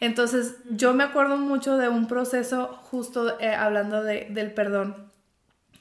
Entonces, 0.00 0.56
yo 0.70 0.94
me 0.94 1.04
acuerdo 1.04 1.36
mucho 1.36 1.76
de 1.76 1.88
un 1.88 2.06
proceso, 2.06 2.78
justo 2.82 3.40
eh, 3.40 3.52
hablando 3.52 4.04
del 4.04 4.52
perdón 4.52 5.10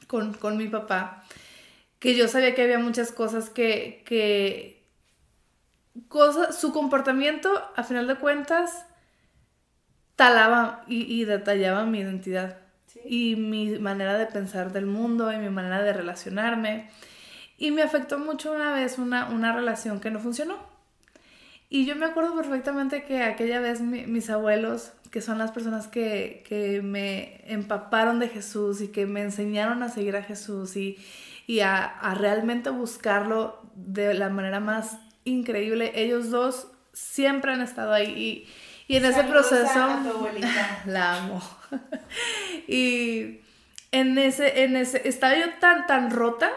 con, 0.07 0.57
mi 0.57 0.67
papá, 0.69 1.23
que 1.99 2.15
yo 2.15 2.27
sabía 2.27 2.55
que 2.55 2.63
había 2.63 2.79
muchas 2.79 3.11
cosas 3.11 3.49
que, 3.49 4.03
que 4.05 4.87
cosas, 6.07 6.59
su 6.59 6.71
comportamiento, 6.71 7.49
a 7.75 7.83
final 7.83 8.07
de 8.07 8.15
cuentas, 8.15 8.85
talaba 10.15 10.83
y 10.87 11.25
detallaba 11.25 11.85
mi 11.85 11.99
identidad 11.99 12.66
y 13.05 13.35
mi 13.35 13.79
manera 13.79 14.17
de 14.17 14.25
pensar 14.25 14.71
del 14.71 14.85
mundo 14.85 15.31
y 15.31 15.37
mi 15.37 15.49
manera 15.49 15.81
de 15.81 15.93
relacionarme. 15.93 16.89
Y 17.57 17.71
me 17.71 17.81
afectó 17.81 18.19
mucho 18.19 18.51
una 18.51 18.73
vez 18.73 18.97
una, 18.97 19.29
una 19.29 19.53
relación 19.53 19.99
que 19.99 20.11
no 20.11 20.19
funcionó. 20.19 20.57
Y 21.69 21.85
yo 21.85 21.95
me 21.95 22.05
acuerdo 22.05 22.35
perfectamente 22.35 23.03
que 23.03 23.23
aquella 23.23 23.59
vez 23.59 23.81
mis 23.81 24.29
abuelos, 24.29 24.93
que 25.11 25.21
son 25.21 25.37
las 25.37 25.51
personas 25.51 25.87
que, 25.87 26.43
que, 26.47 26.81
me 26.81 27.41
empaparon 27.51 28.19
de 28.19 28.29
Jesús 28.29 28.79
y 28.81 28.87
que 28.87 29.05
me 29.05 29.21
enseñaron 29.21 29.83
a 29.83 29.89
seguir 29.89 30.15
a 30.15 30.23
Jesús 30.23 30.77
y, 30.77 30.97
y 31.47 31.61
a, 31.61 31.97
realmente 32.15 32.69
buscarlo 32.69 33.59
de 33.75 34.13
la 34.13 34.29
manera 34.29 34.59
más 34.59 34.97
increíble, 35.23 35.93
ellos 35.95 36.29
dos 36.29 36.67
siempre 36.93 37.53
han 37.53 37.61
estado 37.61 37.93
ahí. 37.93 38.45
Y 38.87 38.97
en 38.97 39.05
ese 39.05 39.23
proceso... 39.23 39.87
la 40.85 41.15
amo. 41.17 41.41
y 42.67 43.41
en 43.91 44.17
ese, 44.17 44.63
en 44.63 44.75
ese, 44.75 45.07
estaba 45.07 45.35
yo 45.35 45.45
tan, 45.59 45.87
tan 45.87 46.11
rota 46.11 46.51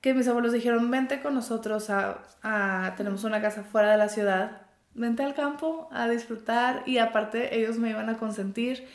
que 0.00 0.14
mis 0.14 0.28
abuelos 0.28 0.52
dijeron, 0.52 0.90
vente 0.90 1.20
con 1.20 1.34
nosotros 1.34 1.90
a, 1.90 2.94
tenemos 2.96 3.24
una 3.24 3.42
casa 3.42 3.62
fuera 3.62 3.92
de 3.92 3.98
la 3.98 4.08
ciudad, 4.08 4.62
vente 4.94 5.22
al 5.22 5.34
campo 5.34 5.88
a 5.92 6.08
disfrutar 6.08 6.82
y 6.86 6.98
aparte 6.98 7.58
ellos 7.58 7.78
me 7.78 7.90
iban 7.90 8.08
a 8.08 8.16
consentir 8.16 8.88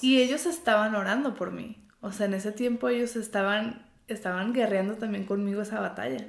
y 0.00 0.20
ellos 0.20 0.46
estaban 0.46 0.94
orando 0.94 1.34
por 1.34 1.52
mí. 1.52 1.84
O 2.00 2.12
sea, 2.12 2.26
en 2.26 2.34
ese 2.34 2.52
tiempo 2.52 2.88
ellos 2.88 3.16
estaban, 3.16 3.86
estaban 4.08 4.52
guerreando 4.52 4.94
también 4.94 5.24
conmigo 5.24 5.62
esa 5.62 5.80
batalla. 5.80 6.26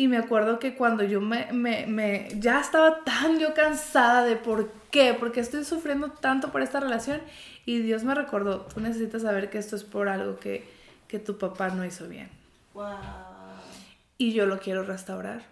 Y 0.00 0.06
me 0.06 0.16
acuerdo 0.16 0.60
que 0.60 0.76
cuando 0.76 1.02
yo 1.02 1.20
me, 1.20 1.52
me, 1.52 1.88
me, 1.88 2.28
ya 2.38 2.60
estaba 2.60 3.02
tan 3.02 3.40
yo 3.40 3.52
cansada 3.52 4.22
de 4.22 4.36
por 4.36 4.70
qué, 4.92 5.12
porque 5.12 5.40
estoy 5.40 5.64
sufriendo 5.64 6.12
tanto 6.12 6.52
por 6.52 6.62
esta 6.62 6.78
relación. 6.78 7.20
Y 7.66 7.80
Dios 7.80 8.04
me 8.04 8.14
recordó, 8.14 8.60
tú 8.60 8.78
necesitas 8.78 9.22
saber 9.22 9.50
que 9.50 9.58
esto 9.58 9.74
es 9.74 9.82
por 9.82 10.08
algo 10.08 10.38
que, 10.38 10.70
que 11.08 11.18
tu 11.18 11.36
papá 11.36 11.70
no 11.70 11.84
hizo 11.84 12.06
bien. 12.06 12.28
Wow. 12.74 12.86
Y 14.18 14.34
yo 14.34 14.46
lo 14.46 14.60
quiero 14.60 14.84
restaurar. 14.84 15.42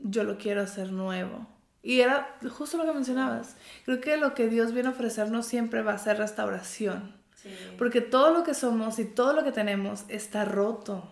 Yo 0.00 0.22
lo 0.22 0.38
quiero 0.38 0.62
hacer 0.62 0.92
nuevo. 0.92 1.48
Y 1.82 2.00
era 2.00 2.36
justo 2.50 2.76
lo 2.76 2.84
que 2.84 2.92
mencionabas. 2.92 3.56
Creo 3.84 4.00
que 4.00 4.16
lo 4.16 4.32
que 4.32 4.48
Dios 4.48 4.72
viene 4.72 4.90
a 4.90 4.92
ofrecernos 4.92 5.44
siempre 5.44 5.82
va 5.82 5.94
a 5.94 5.98
ser 5.98 6.18
restauración. 6.18 7.17
Porque 7.76 8.00
todo 8.00 8.32
lo 8.32 8.42
que 8.42 8.54
somos 8.54 8.98
y 8.98 9.04
todo 9.04 9.32
lo 9.32 9.44
que 9.44 9.52
tenemos 9.52 10.04
está 10.08 10.44
roto. 10.44 11.08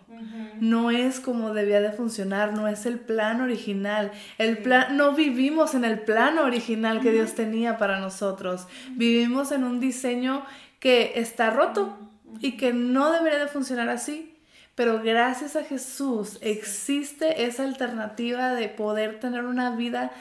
No 0.59 0.91
es 0.91 1.19
como 1.19 1.53
debía 1.53 1.79
de 1.79 1.91
funcionar, 1.91 2.53
no 2.53 2.67
es 2.67 2.85
el 2.85 2.99
plan 2.99 3.41
original. 3.41 4.11
El 4.37 4.57
plan, 4.57 4.97
no 4.97 5.13
vivimos 5.13 5.73
en 5.75 5.85
el 5.85 5.99
plan 5.99 6.37
original 6.39 6.99
que 7.01 7.11
Dios 7.11 7.35
tenía 7.35 7.77
para 7.77 7.99
nosotros. 7.99 8.67
Vivimos 8.91 9.51
en 9.51 9.63
un 9.63 9.79
diseño 9.79 10.45
que 10.79 11.13
está 11.15 11.49
roto 11.49 11.97
y 12.39 12.57
que 12.57 12.73
no 12.73 13.11
debería 13.11 13.39
de 13.39 13.47
funcionar 13.47 13.89
así. 13.89 14.33
Pero 14.75 15.01
gracias 15.01 15.55
a 15.55 15.63
Jesús 15.63 16.37
existe 16.41 17.45
esa 17.45 17.63
alternativa 17.63 18.53
de 18.53 18.69
poder 18.69 19.19
tener 19.19 19.45
una 19.45 19.75
vida 19.75 20.11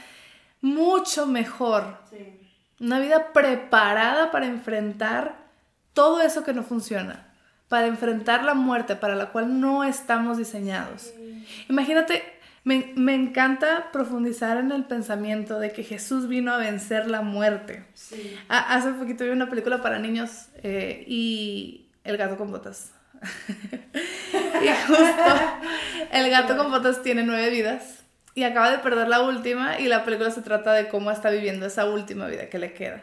mucho 0.60 1.26
mejor. 1.26 1.98
Una 2.80 2.98
vida 2.98 3.32
preparada 3.32 4.30
para 4.30 4.46
enfrentar 4.46 5.45
todo 5.96 6.20
eso 6.20 6.44
que 6.44 6.52
no 6.52 6.62
funciona, 6.62 7.26
para 7.68 7.86
enfrentar 7.86 8.44
la 8.44 8.52
muerte 8.52 8.96
para 8.96 9.14
la 9.14 9.30
cual 9.30 9.60
no 9.60 9.82
estamos 9.82 10.36
diseñados. 10.36 11.10
Imagínate, 11.70 12.22
me, 12.64 13.14
encanta 13.14 13.90
profundizar 13.92 14.58
en 14.58 14.72
el 14.72 14.84
pensamiento 14.84 15.58
de 15.58 15.72
que 15.72 15.84
Jesús 15.84 16.28
vino 16.28 16.52
a 16.52 16.58
vencer 16.58 17.08
la 17.08 17.22
muerte. 17.22 17.86
hace 18.48 18.90
poquito 18.90 19.24
vi 19.24 19.30
una 19.30 19.48
película 19.48 19.80
para 19.80 19.98
niños 19.98 20.48
eh, 20.62 21.02
y 21.08 21.88
El 22.04 22.18
gato 22.18 22.36
con 22.36 22.50
botas. 22.50 22.92
y 24.62 24.68
justo 24.86 25.24
el 26.12 26.30
gato 26.30 26.58
con 26.58 26.70
botas 26.70 27.02
tiene 27.02 27.22
nueve 27.22 27.48
vidas 27.48 28.04
y 28.34 28.42
acaba 28.42 28.70
de 28.70 28.78
perder 28.78 29.08
la 29.08 29.22
última 29.22 29.80
y 29.80 29.86
la 29.86 30.04
película 30.04 30.30
se 30.30 30.42
trata 30.42 30.74
de 30.74 30.88
cómo 30.88 31.10
está 31.10 31.30
viviendo 31.30 31.64
esa 31.64 31.86
última 31.86 32.26
vida 32.26 32.50
que 32.50 32.58
le 32.58 32.74
queda. 32.74 33.02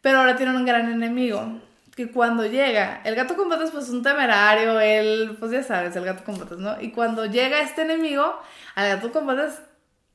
Pero 0.00 0.20
ahora 0.20 0.36
tiene 0.36 0.56
un 0.56 0.64
gran 0.64 0.90
enemigo. 0.90 1.60
Que 1.98 2.12
cuando 2.12 2.46
llega, 2.46 3.02
el 3.04 3.16
gato 3.16 3.34
con 3.34 3.48
patas, 3.48 3.72
pues 3.72 3.88
un 3.88 4.04
temerario, 4.04 4.78
él, 4.78 5.36
pues 5.40 5.50
ya 5.50 5.64
sabes, 5.64 5.96
el 5.96 6.04
gato 6.04 6.22
con 6.22 6.38
patas, 6.38 6.58
¿no? 6.58 6.80
Y 6.80 6.92
cuando 6.92 7.26
llega 7.26 7.60
este 7.60 7.82
enemigo, 7.82 8.38
al 8.76 8.88
gato 8.88 9.10
con 9.10 9.26
patas 9.26 9.62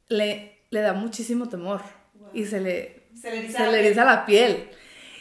le, 0.07 0.59
le 0.69 0.79
da 0.79 0.93
muchísimo 0.93 1.49
temor. 1.49 1.81
Y 2.33 2.45
se 2.45 2.61
le, 2.61 3.09
Se 3.13 3.29
le 3.31 3.39
eriza 3.39 3.57
se 3.57 3.65
la 3.65 3.71
le 3.71 3.77
piel. 3.79 3.85
eriza 3.85 4.05
la 4.05 4.25
piel. 4.25 4.69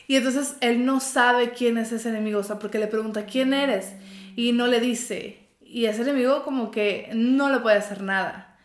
Y 0.07 0.15
entonces 0.15 0.55
él 0.61 0.85
no 0.87 1.01
sabe 1.01 1.51
quién 1.51 1.79
es 1.79 1.91
ese 1.91 2.11
enemigo, 2.11 2.39
o 2.39 2.45
sea, 2.45 2.61
porque 2.61 2.79
le 2.79 2.87
pregunta, 2.87 3.27
¿quién 3.27 3.53
eres? 3.55 3.95
Y 4.37 4.53
no 4.53 4.69
le 4.69 4.79
dice. 4.79 5.41
Y 5.61 5.87
ese 5.87 6.03
enemigo 6.03 6.45
como 6.45 6.71
que 6.71 7.11
no 7.13 7.51
le 7.51 7.59
puede 7.59 7.79
hacer 7.79 8.03
nada. 8.03 8.57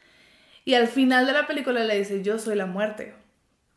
Y 0.66 0.76
al 0.76 0.88
final 0.88 1.26
de 1.26 1.32
la 1.34 1.48
película 1.48 1.84
le 1.84 1.98
dice, 1.98 2.22
yo 2.22 2.38
soy 2.38 2.56
la 2.56 2.68
muerte. 2.68 3.16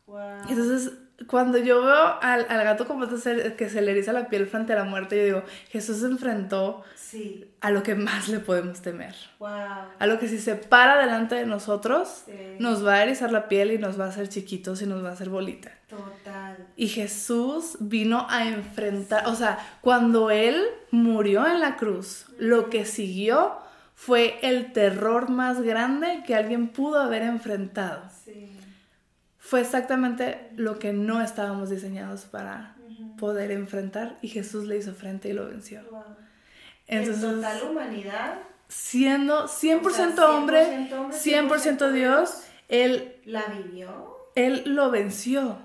Wow. 0.05 0.41
Entonces, 0.47 0.91
cuando 1.27 1.57
yo 1.57 1.81
veo 1.83 2.19
al, 2.21 2.45
al 2.49 2.63
gato 2.63 2.85
como 2.87 3.05
se- 3.17 3.55
que 3.55 3.69
se 3.69 3.81
le 3.81 3.91
eriza 3.91 4.13
la 4.13 4.27
piel 4.29 4.47
frente 4.47 4.73
a 4.73 4.75
la 4.77 4.83
muerte, 4.83 5.17
yo 5.17 5.23
digo, 5.25 5.43
Jesús 5.69 5.97
se 5.99 6.05
enfrentó 6.07 6.83
Sí. 6.95 7.45
a 7.59 7.71
lo 7.71 7.83
que 7.83 7.95
más 7.95 8.29
le 8.29 8.39
podemos 8.39 8.81
temer. 8.81 9.13
Wow. 9.39 9.49
A 9.99 10.07
lo 10.07 10.17
que 10.19 10.27
si 10.27 10.39
se 10.39 10.55
para 10.55 10.97
delante 10.99 11.35
de 11.35 11.45
nosotros, 11.45 12.23
Sí. 12.25 12.31
nos 12.59 12.85
va 12.85 12.95
a 12.95 13.03
erizar 13.03 13.31
la 13.31 13.47
piel 13.49 13.71
y 13.71 13.77
nos 13.77 13.99
va 13.99 14.05
a 14.05 14.09
hacer 14.09 14.29
chiquitos 14.29 14.81
y 14.81 14.85
nos 14.85 15.03
va 15.03 15.09
a 15.09 15.13
hacer 15.13 15.29
bolita. 15.29 15.71
Total. 15.89 16.67
Y 16.77 16.87
Jesús 16.87 17.77
vino 17.81 18.25
a 18.29 18.47
enfrentar, 18.47 19.27
o 19.27 19.35
sea, 19.35 19.59
cuando 19.81 20.31
Él 20.31 20.63
murió 20.91 21.45
en 21.47 21.59
la 21.59 21.75
cruz, 21.75 22.27
lo 22.39 22.69
que 22.69 22.85
siguió 22.85 23.57
fue 23.93 24.39
el 24.41 24.71
terror 24.71 25.29
más 25.29 25.61
grande 25.61 26.23
que 26.25 26.33
alguien 26.35 26.69
pudo 26.69 26.99
haber 27.01 27.23
enfrentado. 27.23 28.03
Sí. 28.23 28.57
Fue 29.51 29.59
exactamente 29.59 30.47
lo 30.55 30.79
que 30.79 30.93
no 30.93 31.21
estábamos 31.21 31.69
diseñados 31.69 32.21
para 32.21 32.77
poder 33.17 33.51
enfrentar 33.51 34.17
y 34.21 34.29
Jesús 34.29 34.65
le 34.65 34.77
hizo 34.77 34.93
frente 34.93 35.27
y 35.27 35.33
lo 35.33 35.45
venció. 35.49 35.81
Wow. 35.91 36.03
Entonces, 36.87 37.21
en 37.21 37.35
total 37.35 37.61
humanidad. 37.69 38.39
siendo 38.69 39.49
100% 39.49 39.85
o 39.85 39.89
sea, 39.91 40.29
hombre, 40.29 40.89
100% 40.89 40.93
hombre, 40.93 41.17
100% 41.17 41.91
Dios, 41.91 42.43
Él, 42.69 43.17
La 43.25 43.43
vivió. 43.47 44.15
él 44.35 44.63
lo 44.67 44.89
venció. 44.89 45.57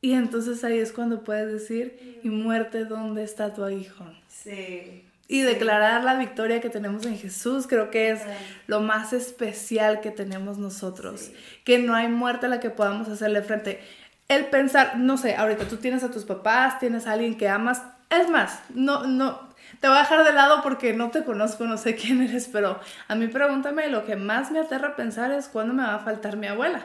Y 0.00 0.14
entonces 0.14 0.64
ahí 0.64 0.78
es 0.78 0.92
cuando 0.92 1.22
puedes 1.24 1.52
decir, 1.52 2.20
y 2.24 2.30
muerte, 2.30 2.86
¿dónde 2.86 3.22
está 3.22 3.52
tu 3.52 3.64
aguijón? 3.64 4.18
Sí. 4.28 5.04
Y 5.30 5.42
declarar 5.42 6.02
la 6.02 6.14
victoria 6.14 6.60
que 6.60 6.70
tenemos 6.70 7.06
en 7.06 7.16
Jesús, 7.16 7.68
creo 7.68 7.88
que 7.88 8.10
es 8.10 8.20
lo 8.66 8.80
más 8.80 9.12
especial 9.12 10.00
que 10.00 10.10
tenemos 10.10 10.58
nosotros. 10.58 11.20
Sí. 11.20 11.34
Que 11.62 11.78
no 11.78 11.94
hay 11.94 12.08
muerte 12.08 12.46
a 12.46 12.48
la 12.48 12.58
que 12.58 12.70
podamos 12.70 13.08
hacerle 13.08 13.40
frente. 13.42 13.80
El 14.26 14.46
pensar, 14.46 14.98
no 14.98 15.16
sé, 15.16 15.36
ahorita 15.36 15.68
tú 15.68 15.76
tienes 15.76 16.02
a 16.02 16.10
tus 16.10 16.24
papás, 16.24 16.80
tienes 16.80 17.06
a 17.06 17.12
alguien 17.12 17.38
que 17.38 17.48
amas. 17.48 17.80
Es 18.10 18.28
más, 18.28 18.58
no, 18.74 19.06
no, 19.06 19.48
te 19.78 19.86
voy 19.86 19.98
a 19.98 20.00
dejar 20.00 20.24
de 20.24 20.32
lado 20.32 20.62
porque 20.64 20.94
no 20.94 21.12
te 21.12 21.22
conozco, 21.22 21.62
no 21.62 21.76
sé 21.76 21.94
quién 22.00 22.20
eres, 22.22 22.48
pero 22.52 22.80
a 23.06 23.14
mí 23.14 23.28
pregúntame, 23.28 23.86
lo 23.86 24.04
que 24.04 24.16
más 24.16 24.50
me 24.50 24.58
aterra 24.58 24.96
pensar 24.96 25.30
es 25.30 25.46
cuándo 25.46 25.74
me 25.74 25.84
va 25.84 25.94
a 25.94 26.00
faltar 26.00 26.36
mi 26.38 26.48
abuela 26.48 26.84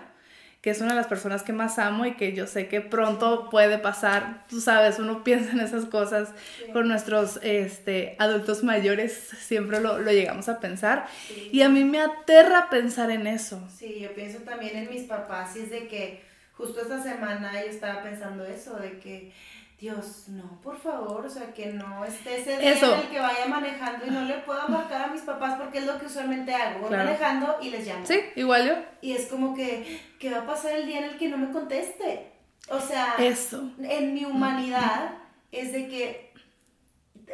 que 0.66 0.72
es 0.72 0.82
una 0.82 0.90
de 0.90 0.96
las 0.96 1.06
personas 1.06 1.44
que 1.44 1.54
más 1.54 1.78
amo 1.78 2.08
y 2.08 2.16
que 2.16 2.34
yo 2.34 2.48
sé 2.48 2.68
que 2.68 2.82
pronto 2.82 3.52
puede 3.52 3.78
pasar. 3.78 4.48
Tú 4.50 4.60
sabes, 4.60 4.98
uno 4.98 5.24
piensa 5.24 5.52
en 5.52 5.60
esas 5.60 5.86
cosas 5.86 6.30
con 6.74 6.88
nuestros 6.88 7.38
este, 7.44 8.16
adultos 8.18 8.64
mayores, 8.64 9.14
siempre 9.14 9.80
lo, 9.80 10.00
lo 10.00 10.12
llegamos 10.12 10.50
a 10.50 10.60
pensar. 10.60 11.06
Sí. 11.28 11.50
Y 11.54 11.62
a 11.62 11.70
mí 11.70 11.84
me 11.84 12.02
aterra 12.02 12.72
pensar 12.72 13.12
en 13.12 13.28
eso. 13.28 13.62
Sí, 13.78 14.00
yo 14.00 14.12
pienso 14.16 14.40
también 14.40 14.76
en 14.76 14.90
mis 14.90 15.04
papás 15.04 15.56
y 15.56 15.60
es 15.60 15.70
de 15.70 15.88
que 15.88 16.24
justo 16.54 16.82
esta 16.82 17.04
semana 17.04 17.54
yo 17.64 17.70
estaba 17.70 18.02
pensando 18.02 18.44
eso, 18.44 18.76
de 18.78 18.98
que 18.98 19.32
Dios, 19.78 20.30
no, 20.30 20.62
por 20.62 20.78
favor, 20.80 21.26
o 21.26 21.30
sea, 21.30 21.54
que 21.54 21.68
no 21.74 22.06
esté 22.06 22.40
ese 22.40 22.58
día 22.58 22.72
Eso. 22.72 22.94
en 22.96 23.02
el 23.02 23.08
que 23.10 23.20
vaya 23.20 23.46
manejando 23.48 24.06
y 24.06 24.10
no 24.10 24.22
le 24.24 24.36
pueda 24.36 24.68
marcar 24.68 25.02
a 25.02 25.08
mis 25.08 25.22
papás 25.22 25.56
porque 25.60 25.80
es 25.80 25.86
lo 25.86 26.00
que 26.00 26.06
usualmente 26.06 26.54
hago, 26.56 26.80
voy 26.80 26.88
Claro. 26.90 27.04
manejando 27.04 27.58
y 27.62 27.70
les 27.72 27.86
llamo. 27.86 28.06
Sí, 28.06 28.22
igual 28.38 28.68
yo. 28.68 28.74
Y 29.02 29.12
es 29.12 29.28
como 29.28 29.54
que, 29.54 30.02
¿qué 30.18 30.32
va 30.32 30.40
a 30.40 30.46
pasar 30.46 30.72
el 30.76 30.86
día 30.86 31.00
en 31.00 31.04
el 31.06 31.18
que 31.18 31.28
no 31.28 31.38
me 31.38 31.52
conteste? 31.52 32.32
O 32.70 32.80
sea, 32.80 33.16
Eso. 33.20 33.70
en 33.80 34.14
mi 34.14 34.24
humanidad 34.24 35.18
es 35.52 35.74
de 35.74 35.88
que, 35.90 36.34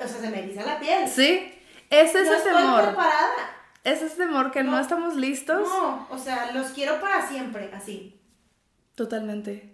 o 0.03 0.07
sea, 0.07 0.19
se 0.19 0.29
me 0.29 0.39
eriza 0.39 0.63
la 0.65 0.79
piel. 0.79 1.07
Sí, 1.07 1.53
es 1.91 2.09
ese 2.15 2.23
no 2.25 2.33
estoy 2.37 2.53
temor. 2.55 2.83
preparada. 2.85 3.33
Es 3.83 4.01
ese 4.01 4.15
temor 4.17 4.51
que 4.51 4.63
no, 4.63 4.71
No. 4.71 4.79
estamos 4.79 5.15
listos. 5.15 5.61
No, 5.67 6.07
o 6.09 6.17
sea, 6.17 6.51
los 6.53 6.71
quiero 6.71 6.99
para 6.99 7.27
siempre, 7.27 7.69
así. 7.73 8.19
Totalmente. 8.95 9.70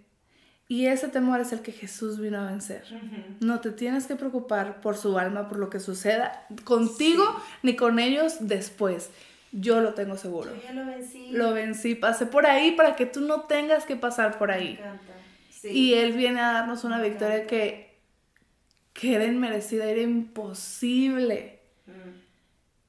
Y 0.70 0.86
ese 0.86 1.08
temor 1.08 1.40
es 1.40 1.52
el 1.52 1.62
que 1.62 1.72
Jesús 1.72 2.20
vino 2.20 2.38
a 2.40 2.46
vencer. 2.50 2.84
No 3.40 3.60
te 3.60 3.70
tienes 3.70 4.06
que 4.06 4.16
preocupar 4.16 4.80
por 4.82 4.96
su 4.98 5.18
alma, 5.18 5.48
por 5.48 5.58
lo 5.58 5.70
que 5.70 5.80
suceda 5.80 6.46
contigo 6.64 7.24
ni 7.62 7.74
con 7.74 7.98
ellos 7.98 8.36
después. 8.40 9.08
Yo 9.50 9.80
lo 9.80 9.94
tengo 9.94 10.18
seguro. 10.18 10.54
Yo 10.54 10.62
ya 10.62 10.72
lo 10.74 10.84
vencí. 10.84 11.30
Lo 11.30 11.52
vencí, 11.54 11.94
pasé 11.94 12.26
por 12.26 12.44
ahí 12.44 12.72
para 12.72 12.96
que 12.96 13.06
tú 13.06 13.22
no 13.22 13.42
tengas 13.42 13.86
que 13.86 13.96
pasar 13.96 14.36
por 14.38 14.48
Me 14.48 14.54
ahí. 14.54 14.68
encanta. 14.72 15.14
Sí. 15.50 15.68
Y 15.70 15.94
Él 15.94 16.12
viene 16.12 16.40
a 16.40 16.52
darnos 16.52 16.84
una 16.84 16.98
Me 16.98 17.08
victoria 17.08 17.36
encanta. 17.36 17.48
que, 17.50 17.98
que 18.92 19.14
era 19.14 19.24
inmerecida, 19.24 19.86
era 19.86 20.02
imposible. 20.02 21.60
Mm, 21.86 22.10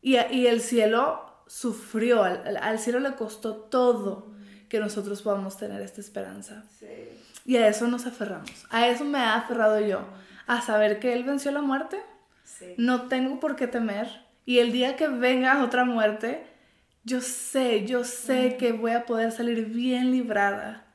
Y, 0.01 0.15
el 0.47 0.59
cielo 0.59 1.23
sufrió, 1.47 2.23
al, 2.23 2.77
cielo 2.79 2.99
le 2.99 3.13
costó 3.15 3.55
todo 3.55 4.33
que 4.67 4.79
nosotros 4.79 5.21
podamos 5.21 5.57
tener 5.57 5.81
esta 5.81 6.01
esperanza. 6.01 6.65
sí. 6.77 6.85
Y 7.45 7.57
a 7.57 7.67
eso 7.67 7.87
nos 7.87 8.05
aferramos. 8.05 8.51
A 8.69 8.87
eso 8.87 9.05
me 9.05 9.19
he 9.19 9.23
aferrado 9.23 9.79
yo. 9.79 10.01
A 10.47 10.61
saber 10.61 10.99
que 10.99 11.13
Él 11.13 11.23
venció 11.23 11.51
la 11.51 11.61
muerte. 11.61 11.99
Sí. 12.43 12.73
No 12.77 13.03
tengo 13.07 13.39
por 13.39 13.55
qué 13.55 13.67
temer. 13.67 14.07
Y 14.45 14.59
el 14.59 14.71
día 14.71 14.95
que 14.95 15.07
venga 15.07 15.63
otra 15.63 15.85
muerte, 15.85 16.43
yo 17.03 17.21
sé, 17.21 17.85
yo 17.85 18.03
sé 18.03 18.57
que 18.57 18.71
voy 18.71 18.91
a 18.91 19.05
poder 19.05 19.31
salir 19.31 19.65
bien 19.65 20.11
librada. 20.11 20.85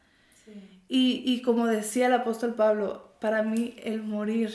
Sí. 0.45 0.83
Y, 0.89 1.23
y 1.25 1.43
como 1.43 1.67
decía 1.67 2.07
el 2.07 2.15
apóstol 2.15 2.55
Pablo, 2.55 3.15
para 3.21 3.43
mí 3.43 3.75
el 3.83 4.03
morir 4.03 4.53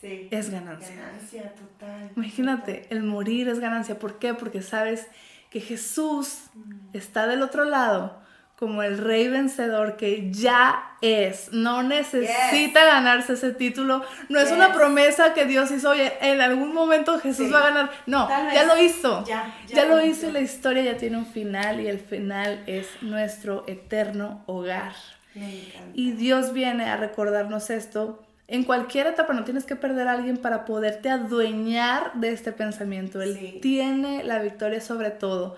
Sí. 0.00 0.28
es 0.30 0.50
ganancia. 0.50 0.94
Ganancia 0.94 1.54
total. 1.54 2.10
Imagínate, 2.16 2.86
el 2.90 3.02
morir 3.02 3.48
es 3.48 3.58
ganancia. 3.60 3.98
¿Por 3.98 4.18
qué? 4.18 4.34
Porque 4.34 4.60
sabes 4.62 5.06
que 5.50 5.60
Jesús 5.60 6.44
está 6.92 7.26
del 7.26 7.42
otro 7.42 7.64
lado 7.64 8.20
como 8.58 8.82
el 8.82 8.96
rey 8.98 9.28
vencedor 9.28 9.96
que 9.96 10.30
ya 10.32 10.82
es. 11.02 11.52
No 11.52 11.82
necesita 11.82 12.84
ganarse 12.86 13.34
ese 13.34 13.52
título. 13.52 14.02
No 14.30 14.40
es 14.40 14.50
una 14.50 14.72
promesa 14.72 15.34
que 15.34 15.44
Dios 15.44 15.70
hizo, 15.70 15.90
oye, 15.90 16.12
en 16.22 16.40
algún 16.40 16.72
momento 16.72 17.18
Jesús 17.18 17.46
Sí. 17.48 17.52
va 17.52 17.58
a 17.58 17.68
ganar. 17.68 17.90
No, 18.06 18.28
ya 18.28 18.64
lo 18.64 18.80
hizo. 18.82 19.24
Ya, 19.26 19.54
Ya, 19.68 19.74
ya 19.76 19.84
lo 19.84 20.04
hizo 20.04 20.28
y 20.28 20.32
la 20.32 20.40
historia 20.40 20.82
ya 20.82 20.96
tiene 20.96 21.18
un 21.18 21.26
final 21.26 21.80
y 21.80 21.86
el 21.88 21.98
final 22.00 22.62
es 22.66 22.86
nuestro 23.02 23.64
eterno 23.66 24.42
hogar. 24.46 24.92
Me 25.34 25.44
encanta. 25.66 25.90
Y 25.92 26.12
Dios 26.12 26.54
viene 26.54 26.84
a 26.86 26.96
recordarnos 26.96 27.68
esto. 27.68 28.22
En 28.48 28.64
cualquier 28.64 29.06
etapa 29.08 29.34
no 29.34 29.44
tienes 29.44 29.64
que 29.64 29.76
perder 29.76 30.08
a 30.08 30.12
alguien 30.12 30.38
para 30.38 30.64
poderte 30.64 31.10
adueñar 31.10 32.12
de 32.14 32.30
este 32.30 32.52
pensamiento. 32.52 33.20
Él 33.20 33.36
Sí. 33.38 33.58
tiene 33.60 34.24
la 34.24 34.38
victoria 34.38 34.80
sobre 34.80 35.10
todo. 35.10 35.56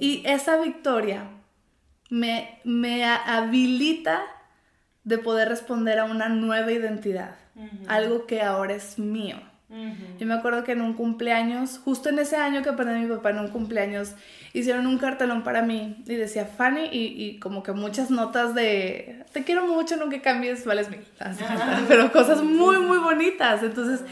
Y 0.00 0.22
esa 0.24 0.56
victoria 0.56 1.24
me, 2.08 2.60
me 2.64 3.04
habilita 3.04 4.22
de 5.04 5.18
poder 5.18 5.48
responder 5.48 5.98
a 5.98 6.04
una 6.04 6.28
nueva 6.28 6.70
identidad. 6.72 7.36
Algo 7.88 8.26
que 8.26 8.42
ahora 8.42 8.74
es 8.74 8.98
mío. 8.98 9.36
Yo 10.18 10.26
me 10.26 10.32
acuerdo 10.32 10.64
que 10.64 10.72
en 10.72 10.80
un 10.80 10.94
cumpleaños, 10.94 11.78
justo 11.84 12.08
en 12.08 12.18
ese 12.18 12.36
año 12.36 12.62
que 12.62 12.72
perdí 12.72 12.92
a 12.92 12.98
mi 12.98 13.06
papá 13.06 13.30
en 13.30 13.40
un 13.40 13.48
cumpleaños, 13.48 14.14
hicieron 14.54 14.86
un 14.86 14.96
cartelón 14.96 15.44
para 15.44 15.60
mí 15.60 16.02
y 16.06 16.14
decía 16.14 16.46
Fanny 16.46 16.88
y, 16.90 17.22
y 17.22 17.38
como 17.38 17.62
que 17.62 17.72
muchas 17.72 18.10
notas 18.10 18.54
de 18.54 19.26
te 19.32 19.44
quiero 19.44 19.66
mucho, 19.66 19.96
nunca 19.96 20.22
cambies, 20.22 20.64
vales 20.64 20.88
mil. 20.88 21.00
Pero 21.88 22.10
cosas 22.12 22.42
muy, 22.42 22.78
muy 22.78 22.98
bonitas. 22.98 23.62
Entonces 23.62 24.04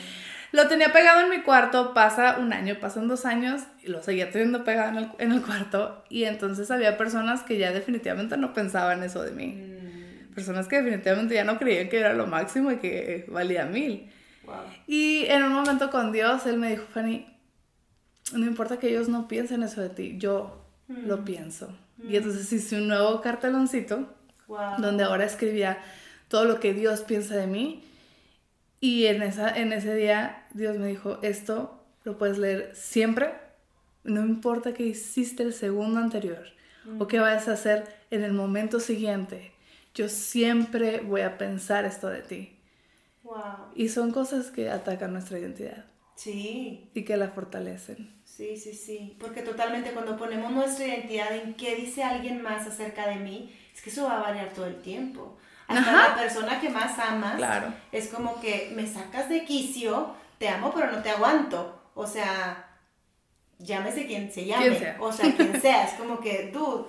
lo 0.53 0.68
tenía 0.68 0.92
pegado 0.92 1.20
en 1.22 1.30
mi 1.30 1.42
cuarto, 1.42 1.92
pasa 1.94 2.38
un 2.38 2.53
año, 2.53 2.76
pasan 2.80 3.09
dos 3.09 3.24
años 3.26 3.62
y 3.82 3.88
lo 3.88 4.03
seguía 4.03 4.30
teniendo 4.30 4.64
pegado 4.64 4.90
en 4.90 4.97
el, 4.99 5.09
en 5.18 5.32
el 5.32 5.42
cuarto. 5.42 6.05
Y 6.09 6.24
entonces 6.24 6.70
había 6.70 6.97
personas 6.97 7.42
que 7.42 7.59
ya 7.59 7.72
definitivamente 7.72 8.36
no 8.36 8.53
pensaban 8.53 9.03
eso 9.03 9.22
de 9.22 9.32
mí. 9.32 9.47
Mm, 9.49 10.34
Personas 10.34 10.68
que 10.68 10.76
definitivamente 10.82 11.34
ya 11.34 11.44
no 11.44 11.59
creían 11.59 11.88
que 11.88 11.99
era 11.99 12.12
lo 12.12 12.26
máximo 12.26 12.70
y 12.70 12.76
que 12.76 13.24
valía 13.28 13.64
mil. 13.64 14.11
Wow. 14.44 14.55
Y 14.86 15.24
en 15.26 15.42
un 15.42 15.53
momento 15.53 15.90
con 15.90 16.12
Dios, 16.12 16.44
Él 16.47 16.59
me 16.59 16.70
dijo, 16.70 16.84
Fanny, 16.92 17.26
no 18.34 18.44
importa 18.44 18.78
que 18.78 18.88
ellos 18.88 19.09
no 19.09 19.28
piensen 19.28 19.62
eso 19.62 19.80
de 19.80 19.88
ti, 19.88 20.16
yo 20.18 20.62
lo 20.88 21.24
pienso. 21.24 21.74
Y 22.07 22.16
entonces 22.16 22.53
hice 22.53 22.76
un 22.76 22.88
nuevo 22.88 23.20
carteloncito 23.20 24.12
Wow. 24.47 24.76
donde 24.78 25.03
ahora 25.03 25.24
escribía 25.24 25.78
todo 26.28 26.44
lo 26.44 26.61
que 26.61 26.72
Dios 26.74 27.01
piensa 27.01 27.34
de 27.34 27.47
mí. 27.49 27.82
Y 28.81 29.07
en, 29.07 29.22
esa, 29.22 29.57
en 29.57 29.72
ese 29.72 29.95
día 29.95 30.47
Dios 30.53 30.77
me 30.79 30.89
dijo, 30.89 31.18
esto 31.22 31.83
lo 32.05 32.18
puedes 32.18 32.39
leer 32.39 32.70
siempre, 32.74 33.33
no 34.05 34.24
importa 34.24 34.74
que 34.74 34.85
hiciste 34.85 35.43
el 35.43 35.53
segundo 35.53 36.01
anterior 36.01 36.45
o 36.99 37.09
que 37.09 37.18
vayas 37.18 37.49
a 37.49 37.55
hacer 37.55 37.85
en 38.11 38.22
el 38.22 38.33
momento 38.33 38.79
siguiente. 38.79 39.53
yo 39.93 40.09
siempre 40.09 41.01
voy 41.01 41.22
a 41.22 41.39
pensar 41.39 41.85
esto 41.85 42.09
de 42.09 42.20
ti. 42.20 42.57
Wow. 43.24 43.72
Y 43.74 43.89
son 43.89 44.12
cosas 44.12 44.51
que 44.51 44.70
atacan 44.70 45.12
nuestra 45.12 45.39
identidad. 45.39 45.87
Sí. 46.16 46.91
Y 46.95 47.03
que 47.03 47.16
la 47.16 47.29
fortalecen. 47.29 48.14
Sí, 48.24 48.57
sí, 48.57 48.74
sí. 48.74 49.16
Porque 49.18 49.43
totalmente 49.43 49.93
cuando 49.93 50.16
ponemos 50.16 50.53
nuestra 50.53 50.87
identidad 50.87 51.35
en 51.35 51.55
qué 51.55 51.74
dice 51.77 52.05
alguien 52.05 52.43
más 52.43 52.66
acerca 52.66 53.09
de 53.09 53.16
mí, 53.16 53.53
es 53.74 53.81
que 53.81 53.91
eso 53.91 54.05
va 54.05 54.18
a 54.18 54.22
variar 54.22 54.53
todo 54.53 54.66
el 54.66 54.77
tiempo. 54.77 55.39
Hasta 55.69 55.93
la 55.93 56.14
persona 56.14 56.61
que 56.61 56.69
más 56.69 56.99
amas 56.99 57.37
claro. 57.37 57.73
es 57.91 58.09
como 58.09 58.41
que 58.41 58.73
me 58.75 58.87
sacas 58.87 59.29
de 59.29 59.45
quicio, 59.45 60.14
te 60.39 60.49
amo 60.49 60.73
pero 60.75 60.93
no 60.93 61.03
te 61.03 61.11
aguanto. 61.11 61.81
O 61.95 62.07
sea, 62.07 62.69
llámese 63.59 64.07
quien 64.07 64.31
se 64.33 64.45
llame. 64.45 64.97
O 65.01 65.12
sea, 65.12 65.35
quien 65.35 65.61
sea. 65.62 65.85
Es 65.85 65.95
como 65.95 66.21
que, 66.21 66.51
dude. 66.53 66.85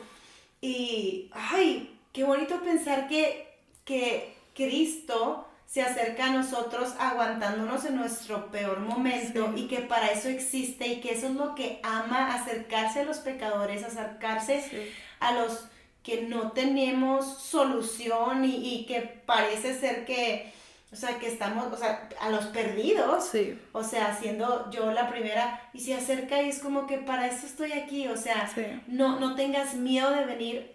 Y, 0.61 1.31
ay, 1.33 1.99
qué 2.11 2.23
bonito 2.23 2.61
pensar 2.61 3.07
que, 3.07 3.59
que 3.85 4.35
Cristo 4.53 5.47
se 5.67 5.81
acerca 5.81 6.27
a 6.27 6.31
nosotros 6.31 6.93
aguantándonos 6.97 7.83
en 7.85 7.97
nuestro 7.97 8.49
peor 8.51 8.79
momento 8.79 9.53
y 9.55 9.67
que 9.67 9.79
para 9.79 10.07
eso 10.07 10.29
existe 10.29 10.87
y 10.87 11.01
que 11.01 11.11
eso 11.11 11.27
es 11.27 11.35
lo 11.35 11.55
que 11.55 11.81
ama, 11.83 12.33
acercarse 12.33 13.01
a 13.01 13.03
los 13.03 13.17
pecadores, 13.17 13.83
acercarse 13.83 14.91
a 15.19 15.33
los 15.33 15.67
que 16.07 16.21
no 16.21 16.53
tenemos 16.53 17.25
solución 17.37 18.45
y, 18.45 18.85
que 18.85 19.01
parece 19.01 19.77
ser 19.77 20.05
que, 20.05 20.53
o 20.89 20.95
sea, 20.95 21.19
que 21.19 21.27
estamos, 21.27 21.65
o 21.73 21.75
sea, 21.75 22.07
a 22.21 22.29
los 22.29 22.45
perdidos, 22.45 23.29
o 23.73 23.83
sea, 23.83 24.17
siendo 24.17 24.71
yo 24.71 24.93
la 24.93 25.09
primera, 25.09 25.69
y 25.73 25.81
se 25.81 25.95
acerca 25.95 26.41
y 26.41 26.47
es 26.47 26.59
como 26.59 26.87
que 26.87 26.97
para 26.97 27.27
eso 27.27 27.45
estoy 27.45 27.73
aquí, 27.73 28.07
o 28.07 28.15
sea, 28.15 28.49
no, 28.87 29.19
no 29.19 29.35
tengas 29.35 29.73
miedo 29.73 30.11
de 30.11 30.23
venir 30.23 30.71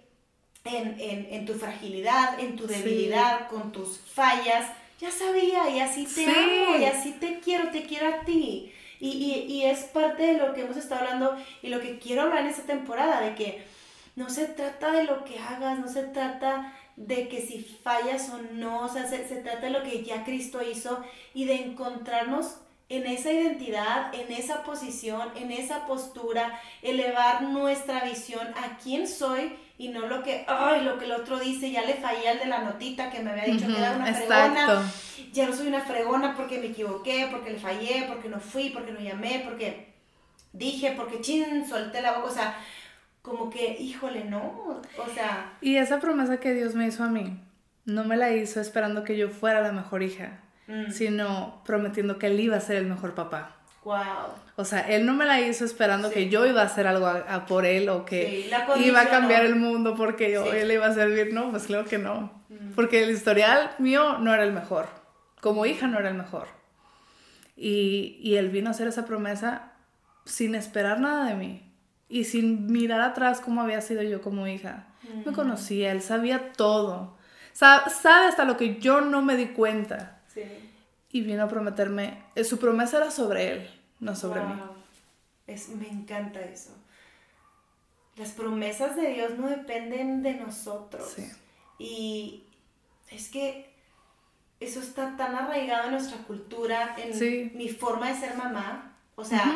en, 0.64 0.98
en, 1.00 1.46
tu 1.46 1.54
fragilidad, 1.54 2.38
en 2.38 2.54
tu 2.54 2.66
debilidad, 2.66 3.48
con 3.48 3.72
tus 3.72 4.00
fallas, 4.00 4.70
ya 5.00 5.10
sabía, 5.10 5.70
y 5.70 5.80
así 5.80 6.04
te 6.04 6.26
amo, 6.26 6.76
y 6.78 6.84
así 6.84 7.12
te 7.12 7.40
quiero, 7.40 7.70
te 7.70 7.84
quiero 7.84 8.08
a 8.08 8.20
ti. 8.26 8.70
Y, 9.00 9.08
y, 9.08 9.50
y 9.50 9.64
es 9.64 9.84
parte 9.84 10.24
de 10.24 10.34
lo 10.34 10.52
que 10.52 10.60
hemos 10.60 10.76
estado 10.76 11.00
hablando 11.00 11.36
y 11.62 11.70
lo 11.70 11.80
que 11.80 11.98
quiero 11.98 12.22
hablar 12.22 12.42
en 12.42 12.48
esta 12.48 12.64
temporada, 12.64 13.22
de 13.22 13.34
que 13.34 13.71
no 14.14 14.28
se 14.28 14.46
trata 14.46 14.92
de 14.92 15.04
lo 15.04 15.24
que 15.24 15.38
hagas, 15.38 15.78
no 15.78 15.88
se 15.88 16.02
trata 16.02 16.74
de 16.96 17.28
que 17.28 17.40
si 17.40 17.62
fallas 17.62 18.30
o 18.30 18.38
no, 18.54 18.84
o 18.84 18.88
sea, 18.88 19.06
se, 19.06 19.18
trata 19.18 19.60
de 19.60 19.70
lo 19.70 19.82
que 19.82 20.04
ya 20.04 20.24
Cristo 20.24 20.60
hizo 20.62 21.02
y 21.32 21.46
de 21.46 21.54
encontrarnos 21.54 22.56
en 22.88 23.06
esa 23.06 23.32
identidad, 23.32 24.14
en 24.14 24.30
esa 24.32 24.64
posición, 24.64 25.30
en 25.36 25.50
esa 25.50 25.86
postura, 25.86 26.60
elevar 26.82 27.42
nuestra 27.42 28.04
visión 28.04 28.46
a 28.48 28.76
quién 28.76 29.08
soy 29.08 29.56
y 29.78 29.88
no 29.88 30.06
lo 30.06 30.22
que, 30.22 30.44
ay, 30.46 30.82
lo 30.82 30.98
que 30.98 31.06
el 31.06 31.12
otro 31.12 31.38
dice, 31.38 31.70
ya 31.70 31.82
le 31.82 31.94
fallé 31.94 32.28
al 32.28 32.38
de 32.38 32.46
la 32.46 32.58
notita 32.58 33.10
que 33.10 33.20
me 33.20 33.30
había 33.30 33.44
dicho 33.44 33.66
que 33.66 33.78
era 33.78 33.96
una 33.96 34.12
fregona, 34.12 34.92
ya 35.32 35.46
no 35.46 35.56
soy 35.56 35.68
una 35.68 35.80
fregona 35.80 36.36
porque 36.36 36.58
me 36.58 36.66
equivoqué, 36.66 37.28
porque 37.30 37.50
le 37.50 37.58
fallé, 37.58 38.04
porque 38.06 38.28
no 38.28 38.38
fui, 38.38 38.68
porque 38.68 38.92
no 38.92 39.00
llamé, 39.00 39.40
porque 39.42 39.94
dije, 40.52 40.92
porque 40.94 41.22
chin, 41.22 41.66
solté 41.66 42.02
la 42.02 42.12
boca, 42.12 42.28
o 42.28 42.34
sea, 42.34 42.58
como 43.22 43.50
que, 43.50 43.76
híjole, 43.78 44.24
no, 44.24 44.80
o 44.98 45.14
sea... 45.14 45.52
Y 45.60 45.76
esa 45.76 46.00
promesa 46.00 46.40
que 46.40 46.54
Dios 46.54 46.74
me 46.74 46.88
hizo 46.88 47.04
a 47.04 47.08
mí, 47.08 47.40
no 47.84 48.04
me 48.04 48.16
la 48.16 48.32
hizo 48.32 48.60
esperando 48.60 49.04
que 49.04 49.16
yo 49.16 49.28
fuera 49.28 49.60
la 49.60 49.70
mejor 49.70 50.02
hija, 50.02 50.40
mm. 50.66 50.90
sino 50.90 51.62
prometiendo 51.64 52.18
que 52.18 52.26
él 52.26 52.40
iba 52.40 52.56
a 52.56 52.60
ser 52.60 52.76
el 52.76 52.86
mejor 52.86 53.14
papá. 53.14 53.56
Wow. 53.84 54.34
O 54.56 54.64
sea, 54.64 54.80
él 54.80 55.06
no 55.06 55.14
me 55.14 55.24
la 55.24 55.40
hizo 55.40 55.64
esperando 55.64 56.10
que 56.10 56.28
yo 56.28 56.46
iba 56.46 56.62
a 56.62 56.66
hacer 56.66 56.86
algo 56.86 57.06
a, 57.06 57.46
por 57.46 57.64
él 57.64 57.88
o 57.88 58.04
que 58.04 58.48
iba 58.76 59.00
a 59.00 59.08
cambiar 59.08 59.44
el 59.44 59.56
mundo 59.56 59.96
porque 59.96 60.30
yo, 60.30 60.52
él 60.52 60.70
iba 60.70 60.86
a 60.86 60.94
servir. 60.94 61.32
No, 61.32 61.50
pues 61.50 61.64
claro 61.64 61.84
que 61.84 61.98
no. 61.98 62.30
Mm. 62.48 62.74
Porque 62.76 63.02
el 63.02 63.10
historial 63.10 63.72
mío 63.78 64.18
no 64.18 64.32
era 64.32 64.44
el 64.44 64.52
mejor. 64.52 64.86
Como 65.40 65.66
hija 65.66 65.88
no 65.88 65.98
era 65.98 66.10
el 66.10 66.14
mejor. 66.14 66.46
Y, 67.56 68.20
y 68.22 68.36
él 68.36 68.50
vino 68.50 68.68
a 68.68 68.70
hacer 68.70 68.86
esa 68.86 69.04
promesa 69.04 69.72
sin 70.24 70.54
esperar 70.54 71.00
nada 71.00 71.26
de 71.26 71.34
mí 71.34 71.71
y 72.12 72.24
sin 72.24 72.70
mirar 72.70 73.00
atrás 73.00 73.40
cómo 73.40 73.62
había 73.62 73.80
sido 73.80 74.02
yo 74.02 74.20
como 74.20 74.46
hija. 74.46 74.86
Me 75.24 75.32
conocía, 75.32 75.92
él 75.92 76.02
sabía 76.02 76.52
todo. 76.52 77.16
sabe 77.54 78.26
hasta 78.28 78.44
lo 78.44 78.58
que 78.58 78.78
yo 78.78 79.00
no 79.00 79.22
me 79.22 79.34
di 79.34 79.46
cuenta. 79.46 80.20
Sí. 80.28 80.42
Y 81.10 81.22
vino 81.22 81.42
a 81.42 81.48
prometerme, 81.48 82.22
eh, 82.34 82.44
su 82.44 82.58
promesa 82.58 82.98
era 82.98 83.10
sobre 83.10 83.52
él, 83.52 83.70
no 83.98 84.14
sobre 84.14 84.42
mí. 84.42 84.52
Es, 85.46 85.70
me 85.70 85.88
encanta 85.88 86.40
eso. 86.40 86.76
Las 88.16 88.32
promesas 88.32 88.94
de 88.94 89.14
Dios 89.14 89.38
no 89.38 89.48
dependen 89.48 90.22
de 90.22 90.34
nosotros. 90.34 91.14
Sí. 91.16 91.30
Y 91.78 92.44
es 93.10 93.30
que 93.30 93.74
eso 94.60 94.80
está 94.80 95.16
tan 95.16 95.34
arraigado 95.34 95.86
en 95.86 95.92
nuestra 95.92 96.18
cultura, 96.18 96.94
en 96.98 97.56
mi 97.56 97.70
forma 97.70 98.08
de 98.08 98.20
ser 98.20 98.36
mamá. 98.36 98.98
O 99.14 99.24
sea, 99.24 99.50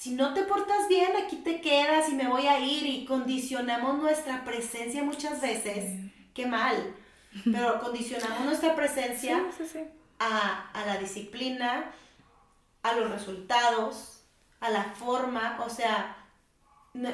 si 0.00 0.12
no 0.12 0.32
te 0.32 0.44
portas 0.44 0.88
bien, 0.88 1.10
aquí 1.22 1.36
te 1.36 1.60
quedas 1.60 2.08
y 2.08 2.14
me 2.14 2.26
voy 2.26 2.46
a 2.46 2.58
ir 2.58 2.86
y 2.86 3.04
condicionamos 3.04 3.98
nuestra 3.98 4.44
presencia 4.44 5.02
muchas 5.02 5.42
veces. 5.42 5.92
Qué 6.32 6.46
mal. 6.46 6.94
Pero 7.44 7.78
condicionamos 7.80 8.46
nuestra 8.46 8.74
presencia 8.74 9.44
a, 10.18 10.72
la 10.86 10.96
disciplina, 10.96 11.92
a 12.82 12.94
los 12.94 13.10
resultados, 13.10 14.22
a 14.60 14.70
la 14.70 14.84
forma, 14.84 15.58
o 15.64 15.68
sea... 15.68 16.16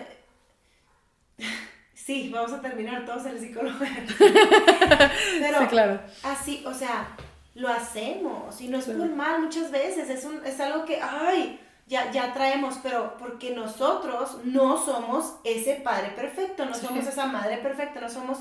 Sí, 1.92 2.30
vamos 2.32 2.52
a 2.52 2.62
terminar 2.62 3.04
todos 3.04 3.26
en 3.26 3.32
el 3.32 3.40
psicólogo. 3.40 3.78
Pero 5.40 5.68
claro. 5.68 6.00
así, 6.22 6.62
o 6.64 6.72
sea, 6.72 7.08
lo 7.56 7.68
hacemos 7.68 8.60
y 8.60 8.68
no 8.68 8.78
es 8.78 8.84
por 8.84 9.10
mal 9.10 9.42
muchas 9.42 9.72
veces, 9.72 10.08
es, 10.08 10.24
un, 10.24 10.40
es 10.46 10.60
algo 10.60 10.84
que, 10.84 11.00
ay, 11.02 11.58
ya, 11.86 12.10
ya 12.10 12.34
traemos, 12.34 12.76
pero 12.82 13.16
porque 13.16 13.50
nosotros 13.50 14.38
no 14.44 14.84
somos 14.84 15.36
ese 15.44 15.74
Padre 15.76 16.10
perfecto, 16.10 16.64
no 16.64 16.74
somos 16.74 17.06
esa 17.06 17.26
Madre 17.26 17.58
perfecta, 17.58 18.00
no 18.00 18.08
somos 18.08 18.38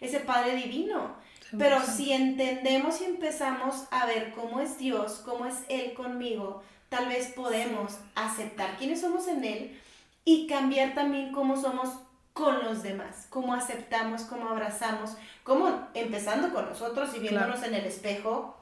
ese 0.00 0.20
Padre 0.20 0.56
divino. 0.56 1.14
Pero 1.56 1.80
si 1.82 2.12
entendemos 2.12 3.00
y 3.00 3.04
empezamos 3.04 3.84
a 3.90 4.06
ver 4.06 4.32
cómo 4.32 4.60
es 4.60 4.78
Dios, 4.78 5.22
cómo 5.24 5.46
es 5.46 5.54
Él 5.68 5.94
conmigo, 5.94 6.62
tal 6.88 7.08
vez 7.08 7.28
podemos 7.28 7.98
aceptar 8.14 8.76
quiénes 8.76 9.00
somos 9.00 9.28
en 9.28 9.44
Él 9.44 9.80
y 10.24 10.46
cambiar 10.48 10.94
también 10.94 11.32
cómo 11.32 11.56
somos 11.56 11.90
con 12.32 12.64
los 12.64 12.82
demás, 12.82 13.26
cómo 13.30 13.54
aceptamos, 13.54 14.22
cómo 14.22 14.48
abrazamos, 14.48 15.16
cómo 15.44 15.88
empezando 15.94 16.52
con 16.52 16.68
nosotros 16.68 17.14
y 17.14 17.20
viéndonos 17.20 17.62
en 17.62 17.74
el 17.74 17.84
espejo 17.84 18.56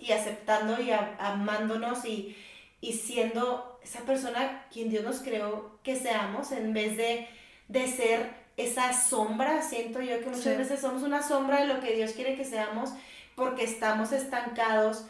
y 0.00 0.12
aceptando 0.12 0.80
y 0.80 0.90
amándonos 0.90 2.04
y, 2.04 2.36
y 2.80 2.92
siendo 2.92 3.78
esa 3.82 4.00
persona 4.00 4.66
quien 4.72 4.90
Dios 4.90 5.04
nos 5.04 5.20
creó 5.20 5.78
que 5.82 5.96
seamos 5.96 6.52
en 6.52 6.72
vez 6.72 6.96
de, 6.96 7.28
de 7.68 7.88
ser 7.88 8.30
esa 8.56 8.92
sombra, 8.92 9.62
siento 9.62 10.00
yo 10.00 10.20
que 10.20 10.26
muchas 10.26 10.58
veces 10.58 10.80
somos 10.80 11.02
una 11.02 11.22
sombra 11.22 11.60
de 11.60 11.66
lo 11.66 11.80
que 11.80 11.94
Dios 11.94 12.12
quiere 12.12 12.36
que 12.36 12.44
seamos 12.44 12.90
porque 13.34 13.64
estamos 13.64 14.12
estancados 14.12 15.06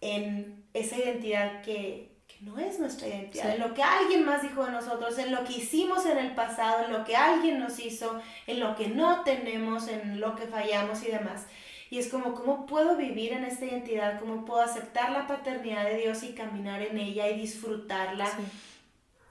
en 0.00 0.64
esa 0.72 0.96
identidad 0.96 1.62
que, 1.62 2.16
que 2.28 2.36
no 2.42 2.58
es 2.58 2.78
nuestra 2.78 3.08
identidad, 3.08 3.54
en 3.54 3.60
lo 3.60 3.74
que 3.74 3.82
alguien 3.82 4.24
más 4.24 4.42
dijo 4.42 4.64
de 4.64 4.70
nosotros, 4.70 5.18
en 5.18 5.32
lo 5.32 5.44
que 5.44 5.54
hicimos 5.54 6.06
en 6.06 6.18
el 6.18 6.34
pasado, 6.34 6.84
en 6.84 6.92
lo 6.92 7.04
que 7.04 7.16
alguien 7.16 7.58
nos 7.58 7.80
hizo, 7.80 8.20
en 8.46 8.60
lo 8.60 8.76
que 8.76 8.88
no 8.88 9.24
tenemos, 9.24 9.88
en 9.88 10.20
lo 10.20 10.36
que 10.36 10.46
fallamos 10.46 11.02
y 11.02 11.10
demás. 11.10 11.46
Y 11.96 11.98
es 11.98 12.08
como, 12.08 12.34
¿cómo 12.34 12.66
puedo 12.66 12.94
vivir 12.94 13.32
en 13.32 13.44
esta 13.44 13.64
identidad? 13.64 14.20
¿Cómo 14.20 14.44
puedo 14.44 14.60
aceptar 14.60 15.12
la 15.12 15.26
paternidad 15.26 15.86
de 15.86 15.96
Dios 15.96 16.22
y 16.24 16.34
caminar 16.34 16.82
en 16.82 16.98
ella 16.98 17.26
y 17.30 17.40
disfrutarla? 17.40 18.28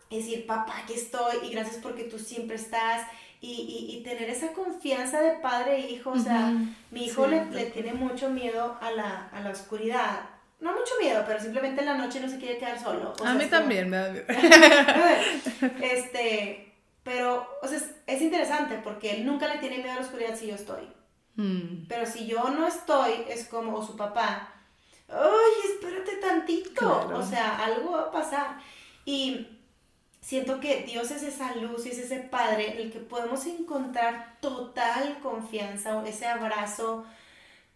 Y 0.09 0.17
decir, 0.17 0.47
papá, 0.47 0.79
aquí 0.79 0.93
estoy 0.93 1.47
y 1.47 1.51
gracias 1.51 1.77
porque 1.77 2.05
tú 2.05 2.17
siempre 2.17 2.55
estás. 2.55 3.07
Y, 3.39 3.91
y, 3.91 4.01
tener 4.01 4.31
esa 4.31 4.51
confianza 4.53 5.21
de 5.21 5.33
padre 5.33 5.75
e 5.75 5.91
hijo. 5.91 6.09
O 6.09 6.17
sea, 6.17 6.55
mi 6.89 7.05
hijo 7.05 7.27
le, 7.27 7.45
le, 7.51 7.65
tiene 7.65 7.93
mucho 7.93 8.31
miedo 8.31 8.79
a 8.81 8.89
la, 8.89 9.27
a 9.27 9.41
la 9.41 9.51
oscuridad. 9.51 10.21
No 10.59 10.71
mucho 10.71 10.93
miedo, 10.99 11.23
pero 11.27 11.39
simplemente 11.39 11.81
en 11.81 11.85
la 11.85 11.97
noche 11.99 12.19
no 12.19 12.27
se 12.27 12.39
quiere 12.39 12.57
quedar 12.57 12.81
solo. 12.81 13.13
a 13.23 13.33
mí 13.35 13.45
también 13.45 13.91
me 13.91 13.97
da 13.97 14.09
miedo. 14.09 14.25
este, 15.83 16.73
pero, 17.03 17.47
o 17.61 17.67
sea, 17.67 17.77
es, 17.77 17.91
es 18.07 18.23
interesante 18.23 18.79
porque 18.83 19.11
él 19.11 19.25
nunca 19.27 19.47
le 19.47 19.59
tiene 19.59 19.77
miedo 19.77 19.91
a 19.91 19.95
la 19.97 20.01
oscuridad 20.01 20.35
si 20.35 20.47
yo 20.47 20.55
estoy. 20.55 20.89
Mm. 21.35 21.85
Pero 21.87 22.05
si 22.05 22.27
yo 22.27 22.49
no 22.49 22.67
estoy, 22.67 23.13
es 23.29 23.47
como 23.47 23.85
su 23.85 23.95
papá, 23.95 24.53
¡ay, 25.09 25.71
espérate 25.71 26.17
tantito! 26.17 27.09
O 27.13 27.23
sea, 27.23 27.63
algo 27.63 27.91
va 27.91 28.01
a 28.01 28.11
pasar. 28.11 28.57
Y 29.05 29.47
siento 30.21 30.59
que 30.59 30.83
Dios 30.83 31.11
es 31.11 31.23
esa 31.23 31.55
luz 31.55 31.85
y 31.85 31.89
es 31.89 31.99
ese 31.99 32.19
Padre 32.19 32.71
en 32.71 32.87
el 32.87 32.91
que 32.91 32.99
podemos 32.99 33.45
encontrar 33.45 34.37
total 34.41 35.19
confianza, 35.21 36.03
ese 36.07 36.25
abrazo 36.25 37.05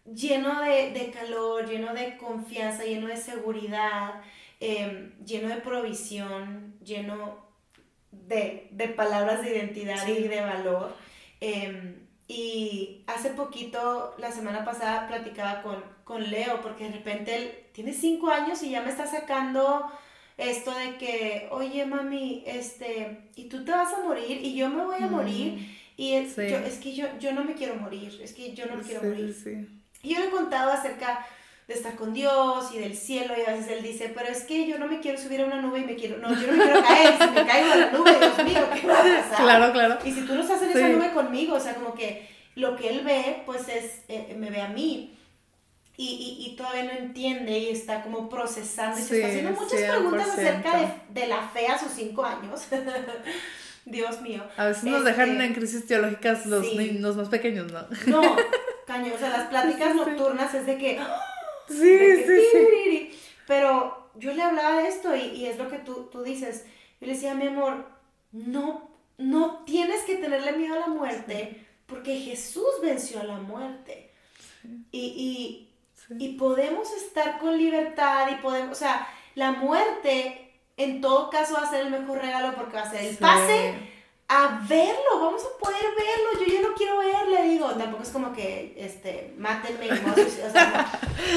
lleno 0.04 0.60
de, 0.62 1.10
calor, 1.12 1.68
lleno 1.68 1.94
de 1.94 2.16
confianza, 2.16 2.84
lleno 2.84 3.06
de 3.08 3.16
seguridad, 3.16 4.22
em, 4.58 5.12
lleno 5.24 5.48
de 5.48 5.60
provisión, 5.60 6.74
lleno 6.84 7.46
de, 8.10 8.68
palabras 8.96 9.42
de 9.42 9.56
identidad 9.56 10.06
y 10.08 10.28
de 10.28 10.40
valor. 10.40 10.94
Em, 11.40 11.99
Y 12.30 13.02
hace 13.08 13.30
poquito, 13.30 14.14
la 14.18 14.30
semana 14.30 14.64
pasada, 14.64 15.08
platicaba 15.08 15.62
con, 15.62 15.82
con 16.04 16.30
Leo, 16.30 16.60
porque 16.60 16.84
de 16.84 16.92
repente 16.92 17.34
él 17.34 17.50
tiene 17.72 17.92
cinco 17.92 18.30
años 18.30 18.62
y 18.62 18.70
ya 18.70 18.82
me 18.82 18.90
está 18.90 19.04
sacando 19.08 19.90
esto 20.36 20.72
de 20.72 20.96
que, 20.96 21.48
oye 21.50 21.84
mami, 21.86 22.44
este, 22.46 23.30
y 23.34 23.48
tú 23.48 23.64
te 23.64 23.72
vas 23.72 23.92
a 23.92 24.04
morir 24.04 24.40
y 24.44 24.54
yo 24.54 24.68
me 24.68 24.84
voy 24.84 25.02
a 25.02 25.08
morir. 25.08 25.76
Y 25.96 26.12
es, 26.12 26.36
yo, 26.36 26.42
es 26.42 26.78
que 26.78 26.94
yo, 26.94 27.08
yo 27.18 27.32
no 27.32 27.42
me 27.42 27.54
quiero 27.54 27.74
morir, 27.74 28.20
es 28.22 28.32
que 28.32 28.54
yo 28.54 28.66
no 28.66 28.76
me 28.76 28.84
quiero 28.84 29.02
morir. 29.02 29.36
Y 30.04 30.14
yo 30.14 30.20
le 30.20 30.28
he 30.28 30.30
contado 30.30 30.70
acerca 30.70 31.26
de 31.70 31.76
estar 31.76 31.94
con 31.94 32.12
Dios 32.12 32.74
y 32.74 32.80
del 32.80 32.96
cielo 32.96 33.32
y 33.38 33.48
a 33.48 33.54
veces 33.54 33.70
él 33.70 33.84
dice, 33.84 34.12
pero 34.12 34.28
es 34.28 34.42
que 34.42 34.66
yo 34.66 34.76
no 34.76 34.88
me 34.88 34.98
quiero 34.98 35.16
subir 35.16 35.40
a 35.40 35.44
una 35.44 35.62
nube 35.62 35.78
y 35.78 35.84
me 35.84 35.94
quiero, 35.94 36.18
no, 36.18 36.28
yo 36.34 36.48
no 36.48 36.56
me 36.56 36.64
quiero 36.64 36.82
caer, 36.82 37.14
si 37.16 37.30
me 37.30 37.46
caigo 37.46 37.68
de 37.68 37.78
la 37.78 37.90
nube, 37.92 38.10
Dios 38.18 38.44
mío, 38.44 38.60
¿qué 38.74 38.86
va 38.88 38.98
a 38.98 39.02
pasar? 39.02 39.36
Claro, 39.36 39.72
claro. 39.72 39.98
Y 40.04 40.10
si 40.10 40.22
tú 40.22 40.34
no 40.34 40.40
estás 40.40 40.60
en 40.62 40.70
esa 40.70 40.88
nube 40.88 41.12
conmigo, 41.12 41.54
o 41.54 41.60
sea, 41.60 41.76
como 41.76 41.94
que 41.94 42.28
lo 42.56 42.74
que 42.74 42.88
él 42.88 43.04
ve, 43.04 43.44
pues 43.46 43.68
es, 43.68 44.02
eh, 44.08 44.34
me 44.36 44.50
ve 44.50 44.60
a 44.62 44.68
mí. 44.68 45.16
Y, 45.96 46.04
y, 46.04 46.46
y, 46.46 46.56
todavía 46.56 46.84
no 46.84 46.92
entiende 46.92 47.56
y 47.56 47.68
está 47.68 48.02
como 48.02 48.28
procesando 48.28 48.98
y 48.98 49.02
se 49.02 49.16
está 49.16 49.28
haciendo 49.28 49.50
muchas 49.52 49.80
preguntas 49.82 50.28
acerca 50.30 50.78
de, 50.78 51.20
de, 51.20 51.26
la 51.28 51.42
fe 51.50 51.68
a 51.68 51.78
sus 51.78 51.92
cinco 51.92 52.24
años. 52.24 52.62
Dios 53.84 54.20
mío. 54.22 54.42
A 54.56 54.66
veces 54.66 54.84
nos 54.84 55.04
dejan 55.04 55.30
este, 55.30 55.44
en 55.44 55.54
crisis 55.54 55.86
teológicas 55.86 56.46
los, 56.46 56.66
los 56.74 57.16
más 57.16 57.28
pequeños, 57.28 57.70
¿no? 57.70 57.86
No, 58.06 58.36
caño, 58.86 59.12
o 59.14 59.18
sea, 59.18 59.28
las 59.30 59.48
pláticas 59.48 59.94
nocturnas 59.94 60.52
es 60.54 60.66
de 60.66 60.78
que 60.78 60.98
Sí, 61.70 61.98
sí, 62.26 62.40
sí. 62.52 63.20
Pero 63.46 64.10
yo 64.16 64.32
le 64.32 64.42
hablaba 64.42 64.82
de 64.82 64.88
esto 64.88 65.14
y, 65.14 65.20
y 65.20 65.46
es 65.46 65.58
lo 65.58 65.68
que 65.68 65.78
tú, 65.78 66.08
tú, 66.10 66.22
dices. 66.22 66.66
Yo 67.00 67.06
le 67.06 67.14
decía, 67.14 67.34
mi 67.34 67.46
amor, 67.46 67.86
no, 68.32 68.90
no 69.18 69.64
tienes 69.64 70.02
que 70.02 70.16
tenerle 70.16 70.52
miedo 70.52 70.74
a 70.74 70.80
la 70.80 70.86
muerte 70.88 71.66
porque 71.86 72.18
Jesús 72.18 72.68
venció 72.82 73.20
a 73.20 73.24
la 73.24 73.38
muerte. 73.38 74.10
Y, 74.92 75.68
y, 76.10 76.22
y, 76.22 76.36
podemos 76.36 76.92
estar 76.92 77.38
con 77.38 77.56
libertad 77.56 78.28
y 78.30 78.42
podemos, 78.42 78.76
o 78.76 78.78
sea, 78.78 79.08
la 79.34 79.52
muerte 79.52 80.50
en 80.76 81.00
todo 81.00 81.30
caso 81.30 81.54
va 81.54 81.62
a 81.62 81.70
ser 81.70 81.86
el 81.86 81.90
mejor 81.90 82.18
regalo 82.18 82.54
porque 82.54 82.76
va 82.76 82.82
a 82.82 82.90
ser 82.90 83.04
el 83.04 83.16
pase 83.16 83.74
a 84.32 84.64
verlo, 84.68 85.18
vamos 85.20 85.42
a 85.42 85.58
poder 85.58 85.82
verlo, 85.82 86.46
yo 86.46 86.54
ya 86.54 86.60
no 86.62 86.72
quiero 86.76 86.98
verle, 86.98 87.48
digo, 87.48 87.68
tampoco 87.70 88.04
es 88.04 88.10
como 88.10 88.32
que, 88.32 88.76
este, 88.78 89.34
mátenme, 89.36 89.90
o 89.90 90.52
sea, 90.52 90.88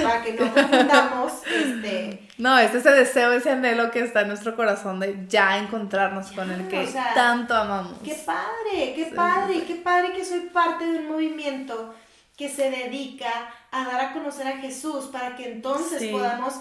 para 0.03 0.21
que 0.21 0.33
no 0.33 0.53
confundamos, 0.53 1.33
este... 1.47 2.29
No, 2.37 2.59
es 2.59 2.75
ese 2.75 2.91
deseo, 2.91 3.31
ese 3.31 3.49
anhelo 3.49 3.89
que 3.89 4.01
está 4.01 4.21
en 4.21 4.27
nuestro 4.27 4.55
corazón 4.55 4.99
de 4.99 5.25
ya 5.27 5.57
encontrarnos 5.57 6.31
con 6.33 6.51
el 6.51 6.67
que 6.67 6.87
tanto 7.15 7.55
amamos. 7.55 7.97
Qué 8.03 8.13
padre, 8.13 8.93
qué 8.95 9.11
padre, 9.15 9.63
qué 9.65 9.75
padre 9.75 10.13
que 10.13 10.23
soy 10.23 10.41
parte 10.41 10.85
de 10.85 10.99
un 10.99 11.07
movimiento 11.07 11.95
que 12.37 12.47
se 12.47 12.69
dedica 12.69 13.31
a 13.71 13.85
dar 13.85 14.01
a 14.01 14.13
conocer 14.13 14.45
a 14.45 14.57
Jesús 14.57 15.05
para 15.05 15.35
que 15.35 15.51
entonces 15.51 16.11
podamos 16.11 16.59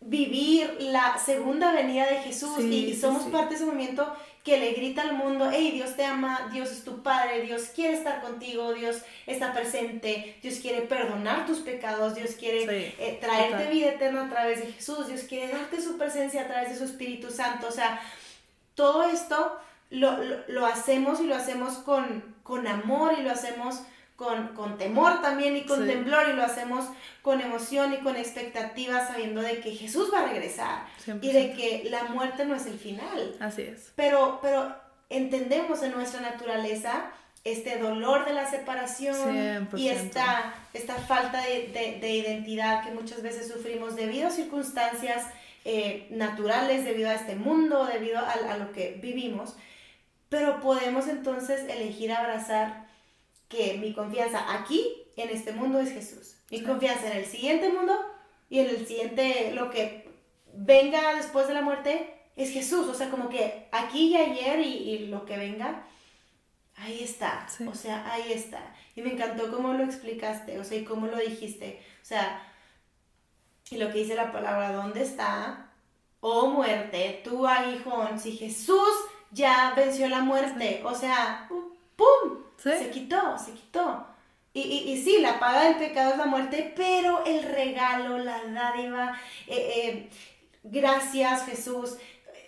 vivir 0.00 0.78
la 0.80 1.18
segunda 1.18 1.72
venida 1.72 2.06
de 2.06 2.22
Jesús 2.22 2.58
y 2.60 2.98
somos 2.98 3.24
parte 3.24 3.50
de 3.50 3.56
ese 3.56 3.66
movimiento 3.66 4.10
que 4.44 4.58
le 4.58 4.72
grita 4.72 5.02
al 5.02 5.12
mundo, 5.14 5.50
hey, 5.52 5.70
Dios 5.72 5.96
te 5.96 6.04
ama, 6.04 6.48
Dios 6.50 6.70
es 6.70 6.82
tu 6.82 7.02
Padre, 7.02 7.42
Dios 7.42 7.64
quiere 7.74 7.94
estar 7.94 8.22
contigo, 8.22 8.72
Dios 8.72 9.02
está 9.26 9.52
presente, 9.52 10.38
Dios 10.42 10.58
quiere 10.60 10.82
perdonar 10.82 11.46
tus 11.46 11.58
pecados, 11.58 12.14
Dios 12.14 12.30
quiere 12.32 12.94
eh, 12.98 13.18
traerte 13.20 13.70
vida 13.70 13.90
eterna 13.90 14.26
a 14.26 14.30
través 14.30 14.60
de 14.60 14.72
Jesús, 14.72 15.08
Dios 15.08 15.22
quiere 15.24 15.52
darte 15.52 15.82
su 15.82 15.98
presencia 15.98 16.42
a 16.42 16.46
través 16.46 16.70
de 16.70 16.78
su 16.78 16.84
Espíritu 16.84 17.30
Santo. 17.30 17.68
O 17.68 17.72
sea, 17.72 18.00
todo 18.74 19.02
esto 19.04 19.58
lo, 19.90 20.16
lo, 20.48 20.64
hacemos 20.64 21.20
y 21.20 21.26
lo 21.26 21.34
hacemos 21.34 21.74
con, 21.74 22.34
con 22.42 22.66
amor 22.66 23.14
y 23.18 23.22
lo 23.22 23.30
hacemos 23.30 23.80
con, 24.54 24.76
temor 24.76 25.22
también 25.22 25.56
y 25.56 25.62
con 25.62 25.86
temblor 25.86 26.28
y 26.28 26.34
lo 26.34 26.42
hacemos 26.42 26.84
con 27.22 27.40
emoción 27.40 27.94
y 27.94 27.98
con 27.98 28.16
expectativa 28.16 29.06
sabiendo 29.06 29.40
de 29.40 29.60
que 29.60 29.70
Jesús 29.70 30.10
va 30.12 30.20
a 30.20 30.26
regresar 30.26 30.84
y 31.22 31.32
de 31.32 31.52
que 31.54 31.88
la 31.88 32.04
muerte 32.04 32.44
no 32.44 32.54
es 32.54 32.66
el 32.66 32.78
final. 32.78 33.34
Así 33.40 33.62
es. 33.62 33.92
Pero, 33.96 34.38
pero 34.42 34.74
entendemos 35.08 35.82
en 35.82 35.92
nuestra 35.92 36.20
naturaleza 36.20 37.10
este 37.44 37.78
dolor 37.78 38.26
de 38.26 38.34
la 38.34 38.50
separación 38.50 39.70
y 39.74 39.88
esta, 39.88 40.54
esta 40.74 40.96
falta 40.96 41.40
de, 41.40 41.98
de, 41.98 42.10
identidad 42.10 42.84
que 42.84 42.90
muchas 42.90 43.22
veces 43.22 43.48
sufrimos 43.48 43.96
debido 43.96 44.28
a 44.28 44.30
circunstancias 44.30 45.24
eh, 45.64 46.08
naturales, 46.10 46.84
debido 46.84 47.08
a 47.08 47.14
este 47.14 47.36
mundo, 47.36 47.86
debido 47.86 48.18
a, 48.18 48.32
a 48.32 48.58
lo 48.58 48.72
que 48.72 48.98
vivimos. 49.00 49.56
Pero 50.28 50.60
podemos 50.60 51.08
entonces 51.08 51.62
elegir 51.70 52.12
abrazar 52.12 52.89
que 53.50 53.76
mi 53.78 53.92
confianza 53.92 54.54
aquí, 54.54 55.02
en 55.16 55.28
este 55.28 55.52
mundo, 55.52 55.80
es 55.80 55.92
Jesús. 55.92 56.36
Mi 56.50 56.62
confianza 56.62 57.10
en 57.10 57.18
el 57.18 57.26
siguiente 57.26 57.68
mundo 57.68 57.94
y 58.48 58.60
en 58.60 58.70
el 58.70 58.86
siguiente, 58.86 59.52
lo 59.52 59.70
que 59.70 60.08
venga 60.54 61.14
después 61.16 61.48
de 61.48 61.54
la 61.54 61.60
muerte, 61.60 62.14
es 62.36 62.52
Jesús. 62.52 62.88
O 62.88 62.94
sea, 62.94 63.10
como 63.10 63.28
que 63.28 63.68
aquí 63.72 64.08
y 64.08 64.16
ayer 64.16 64.60
y, 64.60 65.06
lo 65.08 65.26
que 65.26 65.36
venga, 65.36 65.84
ahí 66.76 67.02
está. 67.02 67.46
O 67.68 67.74
sea, 67.74 68.10
ahí 68.10 68.32
está. 68.32 68.74
Y 68.94 69.02
me 69.02 69.12
encantó 69.12 69.50
cómo 69.50 69.74
lo 69.74 69.84
explicaste, 69.84 70.58
o 70.58 70.64
sea, 70.64 70.78
y 70.78 70.84
cómo 70.84 71.08
lo 71.08 71.18
dijiste. 71.18 71.82
O 72.02 72.04
sea, 72.04 72.46
y 73.68 73.78
lo 73.78 73.88
que 73.88 73.98
dice 73.98 74.14
la 74.14 74.32
palabra, 74.32 74.72
¿dónde 74.72 75.02
está? 75.02 75.72
Oh 76.20 76.48
muerte, 76.48 77.20
tu 77.24 77.46
aguijón, 77.46 78.18
si 78.20 78.32
Jesús 78.32 78.92
ya 79.32 79.72
venció 79.74 80.08
la 80.08 80.20
muerte, 80.20 80.82
o 80.84 80.94
sea, 80.94 81.48
¡pum! 81.48 82.39
Se 82.62 82.90
quitó, 82.90 83.38
se 83.38 83.52
quitó. 83.52 84.06
Y, 84.52 84.62
y, 84.62 84.92
y, 84.92 85.02
sí, 85.02 85.18
la 85.20 85.38
paga 85.38 85.64
del 85.64 85.76
pecado 85.76 86.12
es 86.12 86.18
la 86.18 86.26
muerte, 86.26 86.72
pero 86.76 87.24
el 87.24 87.42
regalo, 87.44 88.18
la 88.18 88.42
dádiva, 88.44 89.16
eh, 89.46 89.72
eh, 89.76 90.10
gracias 90.64 91.46
Jesús, 91.46 91.96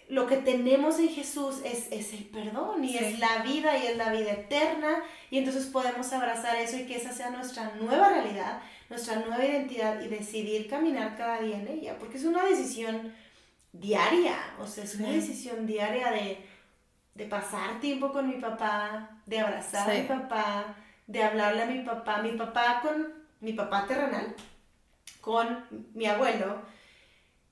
lo 0.08 0.26
que 0.26 0.36
tenemos 0.36 0.98
en 0.98 1.08
Jesús 1.08 1.60
es, 1.64 1.86
es 1.90 2.12
el 2.12 2.24
perdón 2.24 2.84
y 2.84 2.98
es 2.98 3.18
la 3.18 3.38
vida 3.38 3.78
y 3.78 3.86
es 3.86 3.96
la 3.96 4.12
vida 4.12 4.32
eterna. 4.32 5.02
Y 5.30 5.38
entonces 5.38 5.66
podemos 5.66 6.12
abrazar 6.12 6.56
eso 6.56 6.76
y 6.76 6.86
que 6.86 6.96
esa 6.96 7.12
sea 7.12 7.30
nuestra 7.30 7.72
nueva 7.80 8.10
realidad, 8.10 8.60
nuestra 8.90 9.16
nueva 9.16 9.42
identidad 9.44 10.02
y 10.02 10.08
decidir 10.08 10.68
caminar 10.68 11.16
cada 11.16 11.40
día 11.40 11.56
en 11.56 11.68
ella, 11.68 11.98
porque 11.98 12.18
es 12.18 12.24
una 12.24 12.44
decisión 12.44 13.14
diaria, 13.72 14.36
o 14.60 14.66
sea, 14.66 14.84
es 14.84 14.96
una 14.96 15.08
decisión 15.08 15.66
diaria 15.66 16.10
de 16.10 16.38
de 17.14 17.26
pasar 17.26 17.80
tiempo 17.80 18.12
con 18.12 18.28
mi 18.28 18.36
papá, 18.36 19.10
de 19.26 19.40
abrazar 19.40 19.90
a 19.90 19.94
mi 19.94 20.02
papá, 20.02 20.74
de 21.06 21.22
hablarle 21.22 21.62
a 21.62 21.66
mi 21.66 21.80
papá, 21.80 22.22
mi 22.22 22.32
papá 22.32 22.80
con 22.82 23.12
mi 23.40 23.52
papá 23.52 23.86
terrenal, 23.86 24.34
con 25.20 25.64
mi 25.94 26.06
abuelo. 26.06 26.62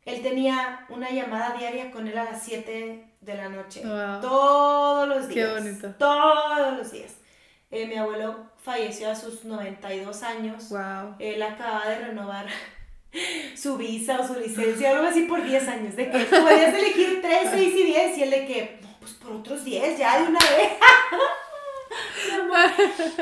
Él 0.06 0.22
tenía 0.22 0.86
una 0.88 1.10
llamada 1.10 1.56
diaria 1.56 1.90
con 1.90 2.08
él 2.08 2.16
a 2.16 2.24
las 2.24 2.42
7 2.42 3.14
de 3.20 3.34
la 3.34 3.48
noche. 3.48 3.82
Todos 3.82 5.08
los 5.08 5.28
días. 5.28 5.48
Qué 5.48 5.60
bonito. 5.60 5.94
Todos 5.98 6.78
los 6.78 6.90
días. 6.90 7.16
Eh, 7.70 7.86
mi 7.86 7.96
abuelo 7.96 8.50
falleció 8.56 9.10
a 9.10 9.14
sus 9.14 9.44
92 9.44 10.22
años. 10.22 10.70
Wow. 10.70 11.16
Él 11.18 11.42
acaba 11.42 11.86
de 11.86 11.98
renovar 11.98 12.46
su 13.56 13.76
visa 13.76 14.20
o 14.20 14.26
su 14.26 14.40
licencia, 14.40 14.90
algo 14.90 15.06
así 15.06 15.22
por 15.22 15.44
10 15.44 15.68
años. 15.68 15.96
De 15.96 16.10
que 16.10 16.18
podías 16.18 16.74
elegir 16.74 17.20
3, 17.20 17.48
6 17.52 17.74
y 17.74 17.82
10 17.84 18.18
y 18.18 18.22
él 18.22 18.30
de 18.30 18.46
que 18.46 18.80
pues 19.10 19.22
por 19.22 19.32
otros 19.40 19.64
10 19.64 19.98
ya 19.98 20.20
de 20.20 20.28
una 20.28 20.38
vez. 20.38 20.72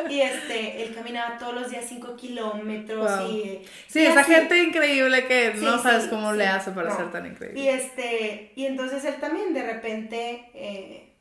y 0.10 0.20
este, 0.20 0.82
él 0.82 0.94
caminaba 0.94 1.38
todos 1.38 1.54
los 1.54 1.70
días 1.70 1.84
5 1.88 2.16
kilómetros 2.16 3.30
y... 3.30 3.62
Sí, 3.86 4.04
esa 4.04 4.24
gente 4.24 4.62
increíble 4.62 5.26
que 5.26 5.54
no 5.54 5.82
sabes 5.82 6.08
cómo 6.08 6.32
le 6.32 6.46
hace 6.46 6.72
para 6.72 6.94
ser 6.94 7.10
tan 7.10 7.26
increíble. 7.26 7.60
Y 7.60 7.68
este, 7.68 8.52
y 8.56 8.66
entonces 8.66 9.04
él 9.04 9.16
también 9.16 9.54
de 9.54 9.62
repente, 9.62 10.50
eh, 10.54 11.14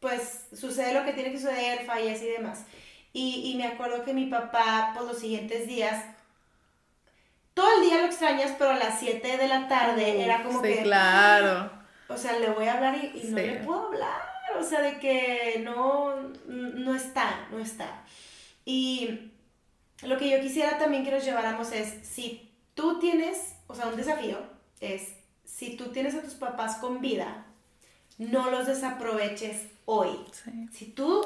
pues 0.00 0.46
sucede 0.52 0.92
lo 0.92 1.04
que 1.04 1.12
tiene 1.12 1.32
que 1.32 1.38
suceder, 1.38 1.84
fallece 1.86 2.26
y 2.26 2.32
demás. 2.32 2.64
Y, 3.12 3.52
y 3.52 3.56
me 3.56 3.66
acuerdo 3.66 4.04
que 4.04 4.12
mi 4.12 4.26
papá, 4.26 4.92
por 4.94 5.04
los 5.06 5.18
siguientes 5.18 5.66
días, 5.66 6.04
todo 7.54 7.68
el 7.76 7.88
día 7.88 7.98
lo 7.98 8.06
extrañas, 8.06 8.52
pero 8.58 8.72
a 8.72 8.76
las 8.76 9.00
7 9.00 9.38
de 9.38 9.48
la 9.48 9.66
tarde 9.68 10.22
era 10.22 10.42
como 10.42 10.60
sí, 10.62 10.68
que... 10.68 10.82
claro 10.82 11.75
o 12.08 12.16
sea, 12.16 12.38
le 12.38 12.50
voy 12.50 12.66
a 12.66 12.74
hablar 12.74 12.96
y, 12.96 13.28
no 13.28 13.36
le 13.36 13.56
puedo 13.56 13.86
hablar, 13.86 14.22
o 14.58 14.62
sea, 14.62 14.80
de 14.80 14.98
que 14.98 15.60
no, 15.64 16.14
no 16.46 16.94
está, 16.94 17.48
no 17.50 17.58
está. 17.58 18.04
Y 18.64 19.32
lo 20.02 20.16
que 20.18 20.28
yo 20.30 20.40
quisiera 20.40 20.78
también 20.78 21.04
que 21.04 21.10
nos 21.10 21.24
lleváramos 21.24 21.72
es, 21.72 22.06
si 22.06 22.50
tú 22.74 22.98
tienes, 22.98 23.54
o 23.66 23.74
sea, 23.74 23.86
un 23.86 23.96
desafío 23.96 24.38
es, 24.80 25.14
si 25.44 25.76
tú 25.76 25.86
tienes 25.86 26.14
a 26.14 26.22
tus 26.22 26.34
papás 26.34 26.76
con 26.76 27.00
vida, 27.00 27.46
no 28.18 28.50
los 28.50 28.66
desaproveches 28.66 29.62
hoy. 29.84 30.10
Si 30.72 30.86
tú 30.86 31.24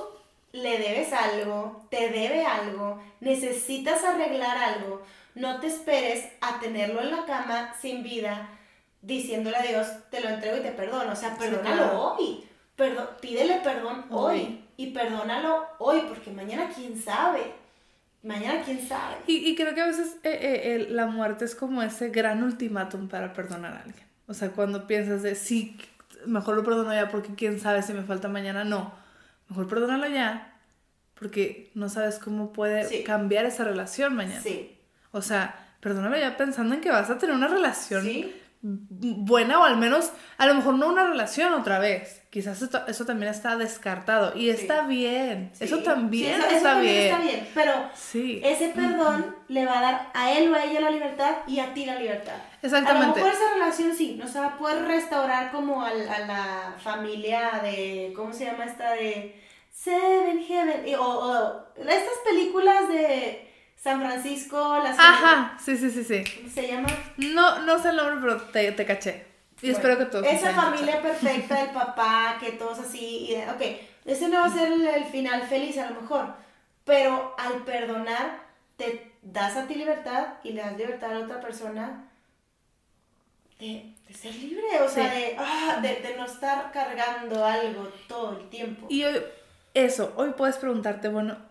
le 0.52 0.78
debes 0.78 1.12
algo, 1.12 1.86
te 1.90 2.08
debe 2.10 2.44
algo, 2.44 3.02
necesitas 3.20 4.02
arreglar 4.04 4.56
algo, 4.56 5.02
no 5.34 5.60
te 5.60 5.68
esperes 5.68 6.28
a 6.40 6.58
tenerlo 6.58 7.00
en 7.00 7.10
la 7.10 7.24
cama 7.24 7.74
sin 7.80 8.02
vida 8.02 8.48
diciéndole 9.02 9.56
a 9.56 9.62
Dios, 9.62 9.86
te 10.10 10.20
lo 10.20 10.28
entrego 10.28 10.58
y 10.58 10.60
te 10.60 10.72
perdono. 10.72 11.12
O 11.12 11.16
sea, 11.16 11.36
perdónalo 11.36 12.00
hoy. 12.00 12.44
pídele 13.20 13.60
perdón 13.62 14.04
hoy. 14.10 14.64
y 14.76 14.92
perdónalo 14.92 15.66
hoy, 15.78 16.02
porque 16.08 16.30
mañana 16.30 16.70
quién 16.74 17.00
sabe. 17.00 17.52
Mañana 18.22 18.62
quién 18.64 18.86
sabe. 18.86 19.16
Y, 19.26 19.54
creo 19.54 19.74
que 19.74 19.80
a 19.80 19.86
veces 19.86 20.16
eh, 20.24 20.38
eh, 20.42 20.86
la 20.90 21.06
muerte 21.06 21.44
es 21.44 21.54
como 21.54 21.82
ese 21.82 22.10
gran 22.10 22.42
ultimátum 22.42 23.08
para 23.08 23.32
perdonar 23.32 23.72
a 23.72 23.78
alguien. 23.78 24.06
O 24.26 24.34
sea, 24.34 24.50
cuando 24.50 24.86
piensas 24.86 25.22
de 25.22 25.34
sí, 25.34 25.76
mejor 26.26 26.56
lo 26.56 26.64
perdono 26.64 26.92
ya 26.94 27.08
porque 27.08 27.34
quién 27.34 27.58
sabe 27.58 27.82
si 27.82 27.94
me 27.94 28.02
falta 28.02 28.28
mañana, 28.28 28.64
no. 28.64 28.92
Mejor 29.48 29.68
perdónalo 29.68 30.06
ya 30.06 30.54
porque 31.14 31.70
no 31.74 31.88
sabes 31.88 32.18
cómo 32.18 32.52
puede 32.52 33.02
cambiar 33.04 33.44
esa 33.44 33.64
relación 33.64 34.14
mañana. 34.14 34.40
Sí. 34.40 34.76
O 35.12 35.22
sea, 35.22 35.74
perdónalo 35.80 36.16
ya 36.16 36.36
pensando 36.36 36.74
en 36.74 36.80
que 36.80 36.90
vas 36.90 37.10
a 37.10 37.18
tener 37.18 37.34
una 37.34 37.48
relación 37.48 38.04
¿Sí? 38.04 38.34
Buena 38.62 39.58
o 39.58 39.64
al 39.64 39.78
menos, 39.78 40.12
a 40.36 40.46
lo 40.46 40.54
mejor 40.54 40.74
no 40.74 40.88
una 40.88 41.06
relación 41.06 41.54
otra 41.54 41.78
vez. 41.78 42.22
Quizás 42.30 42.62
eso 42.62 43.04
también 43.06 43.32
está 43.32 43.56
descartado 43.56 44.36
y 44.36 44.50
está 44.50 44.82
bien. 44.82 45.50
Eso 45.58 45.78
también 45.78 46.40
está 46.40 46.78
bien. 46.80 47.06
Está 47.06 47.20
bien, 47.20 47.48
pero 47.54 47.72
ese 48.14 48.68
perdón 48.68 49.34
le 49.48 49.66
va 49.66 49.78
a 49.78 49.82
dar 49.82 50.10
a 50.14 50.32
él 50.32 50.52
o 50.52 50.54
a 50.54 50.64
ella 50.64 50.80
la 50.80 50.90
libertad 50.90 51.38
y 51.48 51.58
a 51.58 51.74
ti 51.74 51.86
la 51.86 51.96
libertad. 51.96 52.36
Exactamente. 52.62 53.04
A 53.04 53.08
lo 53.08 53.14
mejor 53.14 53.32
esa 53.32 53.54
relación 53.54 53.96
sí, 53.96 54.16
no 54.16 54.28
se 54.28 54.38
va 54.38 54.46
a 54.46 54.58
poder 54.58 54.84
restaurar 54.84 55.50
como 55.50 55.82
a, 55.82 55.92
la 55.92 56.74
familia 56.78 57.60
de, 57.62 58.12
¿cómo 58.14 58.32
se 58.32 58.44
llama 58.44 58.64
esta 58.64 58.92
de 58.92 59.42
Seven 59.72 60.44
Heaven? 60.44 60.84
o 60.98 61.64
estas 61.76 62.18
películas 62.24 62.88
de 62.88 63.49
San 63.82 63.98
Francisco, 63.98 64.78
las... 64.82 64.98
Ajá, 64.98 65.56
sí, 65.58 65.74
sí, 65.76 65.90
sí, 65.90 66.04
sí. 66.04 66.22
¿Cómo 66.36 66.50
se 66.50 66.68
llama? 66.68 66.88
No, 67.16 67.60
no 67.60 67.78
sé 67.78 67.88
el 67.88 67.96
nombre, 67.96 68.16
pero 68.20 68.42
te, 68.42 68.72
te 68.72 68.84
caché. 68.84 69.26
Y 69.62 69.70
espero 69.70 69.96
que 69.96 70.04
todos. 70.06 70.26
Esa 70.26 70.52
familia 70.52 71.00
perfecta 71.00 71.62
del 71.62 71.70
papá, 71.70 72.36
que 72.40 72.52
todos 72.52 72.78
así. 72.78 73.30
Y, 73.30 73.36
ok, 73.36 73.62
ese 74.04 74.28
no 74.28 74.40
va 74.40 74.46
a 74.46 74.50
ser 74.50 74.72
el, 74.72 75.04
final 75.04 75.42
feliz 75.42 75.78
a 75.78 75.90
lo 75.90 76.00
mejor. 76.00 76.34
Pero 76.84 77.34
al 77.38 77.64
perdonar, 77.64 78.42
te 78.76 79.12
das 79.22 79.56
a 79.56 79.66
ti 79.66 79.74
libertad 79.74 80.34
y 80.42 80.52
le 80.52 80.60
das 80.60 80.76
libertad 80.76 81.10
a 81.10 81.18
la 81.18 81.24
otra 81.24 81.40
persona 81.40 82.04
de, 83.58 83.94
de 84.06 84.14
ser 84.14 84.34
libre. 84.34 84.80
O 84.82 84.88
sea, 84.88 85.10
de, 85.12 85.36
ah, 85.38 85.78
de, 85.80 85.96
de, 85.96 86.16
no 86.16 86.26
estar 86.26 86.70
cargando 86.70 87.44
algo 87.44 87.88
todo 88.08 88.38
el 88.38 88.48
tiempo. 88.50 88.86
Y 88.90 89.04
hoy, 89.04 89.22
eso, 89.72 90.12
hoy 90.16 90.32
puedes 90.36 90.56
preguntarte, 90.56 91.08
bueno, 91.08 91.49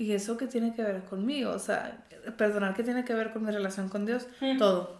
¿Y 0.00 0.14
eso 0.14 0.38
qué 0.38 0.46
tiene 0.46 0.74
que 0.74 0.82
ver 0.82 1.02
conmigo? 1.04 1.50
O 1.50 1.58
sea, 1.58 1.98
perdonar 2.38 2.72
qué 2.72 2.82
tiene 2.82 3.04
que 3.04 3.12
ver 3.12 3.34
con 3.34 3.44
mi 3.44 3.52
relación 3.52 3.90
con 3.90 4.06
Dios. 4.06 4.26
Todo. 4.58 4.98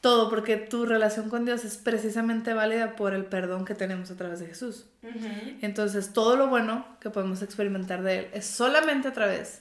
Todo, 0.00 0.30
porque 0.30 0.56
tu 0.56 0.86
relación 0.86 1.28
con 1.28 1.44
Dios 1.44 1.62
es 1.66 1.76
precisamente 1.76 2.54
válida 2.54 2.96
por 2.96 3.12
el 3.12 3.26
perdón 3.26 3.66
que 3.66 3.74
tenemos 3.74 4.10
a 4.10 4.16
través 4.16 4.40
de 4.40 4.46
Jesús. 4.46 4.86
Entonces, 5.60 6.14
todo 6.14 6.36
lo 6.36 6.48
bueno 6.48 6.86
que 7.00 7.10
podemos 7.10 7.42
experimentar 7.42 8.02
de 8.02 8.20
Él 8.20 8.28
es 8.32 8.46
solamente 8.46 9.08
a 9.08 9.12
través 9.12 9.60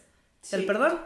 del 0.50 0.66
perdón, 0.66 0.98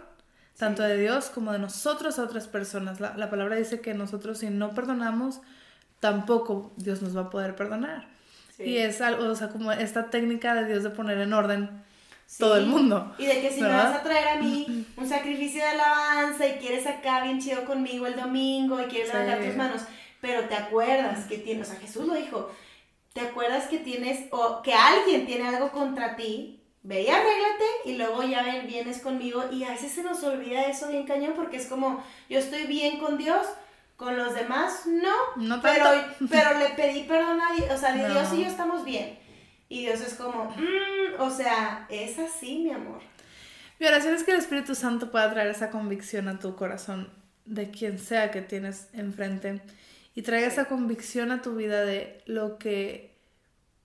tanto 0.56 0.84
de 0.84 0.98
Dios 0.98 1.32
como 1.32 1.52
de 1.52 1.58
nosotros 1.58 2.20
a 2.20 2.24
otras 2.26 2.48
personas. 2.48 3.00
La, 3.00 3.18
la, 3.18 3.32
palabra 3.32 3.56
dice 3.56 3.82
que 3.82 3.96
nosotros 3.96 4.38
si 4.38 4.52
no 4.52 4.76
perdonamos, 4.76 5.42
tampoco 6.00 6.74
Dios 6.78 7.02
nos 7.02 7.18
va 7.18 7.22
a 7.22 7.30
poder 7.32 7.56
perdonar. 7.56 8.08
Y 8.60 8.78
es 8.78 9.02
algo, 9.02 9.26
o 9.26 9.36
sea, 9.36 9.50
como 9.50 9.72
esta 9.72 10.12
técnica 10.12 10.54
de 10.54 10.66
Dios 10.66 10.84
de 10.84 10.92
poner 10.92 11.18
en 11.18 11.34
orden 11.34 11.90
todo 12.38 12.58
el 12.58 12.66
mundo. 12.66 13.14
Y 13.18 13.26
de 13.26 13.42
que 13.42 13.52
si 13.52 13.62
me 13.62 13.70
vas 13.70 13.96
a 13.96 14.04
traer 14.04 14.28
a 14.28 14.36
mí 14.38 14.86
un 14.98 15.08
sacrificio 15.08 15.62
de 15.62 15.70
alabanza 15.70 16.48
y 16.48 16.54
quieres 16.54 16.88
acá 16.88 17.24
bien 17.24 17.42
chido 17.42 17.66
conmigo 17.66 18.08
el 18.08 18.16
domingo 18.16 18.80
y 18.82 18.86
quieres 18.86 19.14
levantar 19.14 19.44
tus 19.44 19.56
manos, 19.56 19.82
pero 20.22 20.48
te 20.48 20.56
acuerdas 20.56 21.26
que 21.26 21.38
tienes, 21.38 21.68
o 21.68 21.72
sea, 21.72 21.80
Jesús 21.80 22.08
lo 22.08 22.14
dijo, 22.14 22.52
te 23.14 23.22
acuerdas 23.22 23.68
que 23.68 23.80
tienes, 23.80 24.28
o 24.32 24.62
que 24.62 24.74
alguien 24.74 25.26
tiene 25.26 25.48
algo 25.48 25.72
contra 25.72 26.16
ti, 26.16 26.62
ve 26.84 27.04
y 27.04 27.08
arréglate 27.08 27.66
y 27.86 27.98
luego 27.98 28.24
ya 28.24 28.44
ven, 28.44 28.68
vienes 28.68 29.00
conmigo 29.00 29.44
y 29.52 29.64
a 29.64 29.72
veces 29.72 29.92
se 29.92 30.04
nos 30.04 30.24
olvida 30.24 30.64
eso 30.64 30.88
bien 30.88 31.06
cañón 31.06 31.34
porque 31.36 31.58
es 31.58 31.68
como, 31.68 32.04
yo 32.30 32.40
estoy 32.40 32.64
bien 32.64 33.00
con 33.00 33.18
Dios, 33.18 33.46
con 33.98 34.18
los 34.18 34.34
demás 34.34 34.88
no, 34.88 35.14
no 35.36 35.62
pero, 35.62 35.86
pero 36.30 36.58
le 36.58 36.70
pedí 36.70 37.04
perdón 37.04 37.40
a 37.40 37.74
o 37.74 37.78
sea, 37.78 37.94
Dios 37.94 38.34
y 38.34 38.44
yo 38.44 38.48
estamos 38.48 38.84
bien. 38.84 39.20
Y 39.72 39.86
Dios 39.86 40.02
es 40.02 40.16
como, 40.16 40.50
mm, 40.50 41.22
o 41.22 41.30
sea, 41.30 41.88
es 41.90 42.20
así, 42.20 42.60
mi 42.60 42.72
amor. 42.72 43.00
Mi 43.80 43.88
oración 43.88 44.14
es 44.14 44.24
que 44.24 44.32
el 44.32 44.40
Espíritu 44.40 44.76
Santo 44.76 45.12
pueda 45.12 45.32
traer 45.32 45.48
esa 45.48 45.70
convicción 45.70 46.28
a 46.28 46.40
tu 46.40 46.58
corazón 46.58 47.10
de 47.46 47.72
quien 47.72 47.98
sea 47.98 48.32
que 48.32 48.42
tienes 48.42 48.90
enfrente 48.92 49.62
y 50.14 50.24
traiga 50.24 50.48
esa 50.48 50.66
convicción 50.66 51.32
a 51.32 51.42
tu 51.42 51.56
vida 51.56 51.86
de 51.86 52.22
lo 52.26 52.58
que 52.58 53.16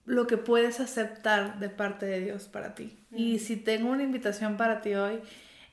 lo 0.03 0.27
que 0.27 0.35
puedes 0.35 0.81
aceptar 0.81 1.57
de 1.59 1.69
parte 1.69 2.05
de 2.05 2.19
Dios 2.19 2.49
para 2.49 2.75
ti. 2.75 2.97
Y 3.09 3.39
si 3.39 3.55
tengo 3.55 3.89
una 3.89 4.03
invitación 4.03 4.57
para 4.57 4.81
ti 4.81 4.93
hoy, 4.93 5.21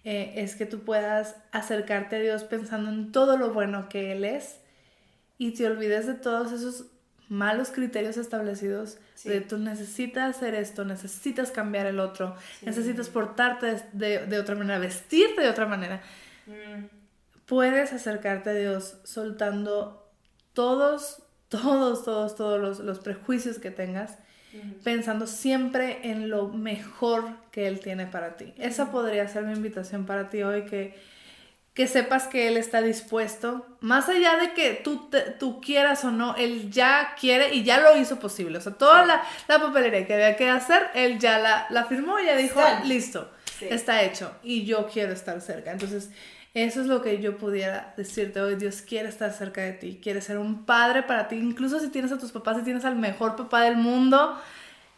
eh, 0.05 0.35
es 0.37 0.55
que 0.55 0.65
tú 0.65 0.85
puedas 0.85 1.35
acercarte 1.51 2.17
a 2.17 2.21
Dios 2.21 2.45
pensando 2.45 2.89
en 2.89 3.11
todo 3.11 3.37
lo 3.37 3.53
bueno 3.53 3.89
que 3.89 4.13
Él 4.13 4.25
es 4.25 4.61
y 5.39 5.55
te 5.55 5.67
olvides 5.67 6.07
de 6.07 6.15
todos 6.15 6.53
esos 6.53 6.85
malos 7.29 7.73
criterios 7.73 8.17
establecidos 8.17 8.99
de 9.23 9.41
tú 9.41 9.59
necesitas 9.59 10.37
hacer 10.37 10.55
esto, 10.55 10.85
necesitas 10.85 11.51
cambiar 11.51 11.87
el 11.87 12.01
otro, 12.01 12.37
necesitas 12.63 13.09
portarte 13.09 13.83
de, 13.93 14.39
otra 14.39 14.55
manera, 14.55 14.79
vestirte 14.79 15.43
de 15.43 15.49
otra 15.49 15.67
manera. 15.67 16.03
Mm. 16.47 16.87
Puedes 17.47 17.93
acercarte 17.93 18.51
a 18.51 18.55
Dios 18.55 18.97
soltando 19.05 20.11
todos, 20.53 21.23
todos, 21.49 22.05
todos, 22.05 22.35
todos 22.37 22.81
los, 22.81 22.99
prejuicios 23.01 23.59
que 23.59 23.71
tengas, 23.71 24.19
pensando 24.83 25.27
siempre 25.27 26.11
en 26.11 26.31
lo 26.31 26.49
mejor 26.49 27.25
que 27.51 27.67
Él 27.67 27.81
tiene 27.81 28.07
para 28.07 28.37
ti. 28.37 28.55
Esa 28.57 28.91
podría 28.91 29.27
ser 29.29 29.45
mi 29.45 29.53
invitación 29.53 30.07
para 30.07 30.31
ti 30.31 30.43
hoy, 30.43 30.65
que 30.65 30.97
que 31.75 31.89
sepas 31.89 32.29
que 32.29 32.47
Él 32.47 32.57
está 32.57 32.83
dispuesto, 32.83 33.67
más 33.81 34.09
allá 34.09 34.37
de 34.37 34.53
que 34.53 34.75
tú, 34.75 35.11
tú 35.41 35.61
quieras 35.61 36.05
o 36.05 36.13
no, 36.13 36.37
Él 36.37 36.71
ya 36.71 37.17
quiere 37.19 37.53
y 37.53 37.65
ya 37.65 37.81
lo 37.81 37.97
hizo 37.97 38.21
posible. 38.21 38.59
O 38.59 38.61
sea, 38.61 38.75
toda 38.75 39.05
la, 39.05 39.23
la, 39.49 39.59
papelería 39.59 40.07
que 40.07 40.15
había 40.15 40.37
que 40.37 40.49
hacer, 40.49 40.87
Él 40.95 41.19
ya 41.19 41.41
la, 41.41 41.67
la 41.71 41.85
firmó 41.87 42.21
y 42.21 42.27
ya 42.27 42.37
dijo, 42.37 42.61
listo, 42.85 43.29
está 43.61 44.03
hecho 44.03 44.33
y 44.45 44.65
yo 44.65 44.87
quiero 44.87 45.13
estar 45.13 45.41
cerca. 45.41 45.73
Entonces, 45.73 46.11
eso 46.55 46.81
es 46.81 46.87
lo 46.87 47.03
que 47.03 47.21
yo 47.21 47.37
pudiera 47.39 47.93
decirte 47.97 48.41
hoy. 48.41 48.55
Dios 48.55 48.81
quiere 48.81 49.09
estar 49.09 49.33
cerca 49.33 49.61
de 49.63 49.73
ti, 49.73 49.99
quiere 50.01 50.21
ser 50.21 50.39
un 50.39 50.65
padre 50.65 51.03
para 51.03 51.27
ti, 51.27 51.35
incluso 51.35 51.81
si 51.81 51.89
tienes 51.89 52.13
a 52.13 52.19
tus 52.19 52.31
papás, 52.31 52.59
si 52.59 52.63
tienes 52.63 52.85
al 52.85 52.95
mejor 52.95 53.35
papá 53.35 53.63
del 53.63 53.77
mundo, 53.77 54.41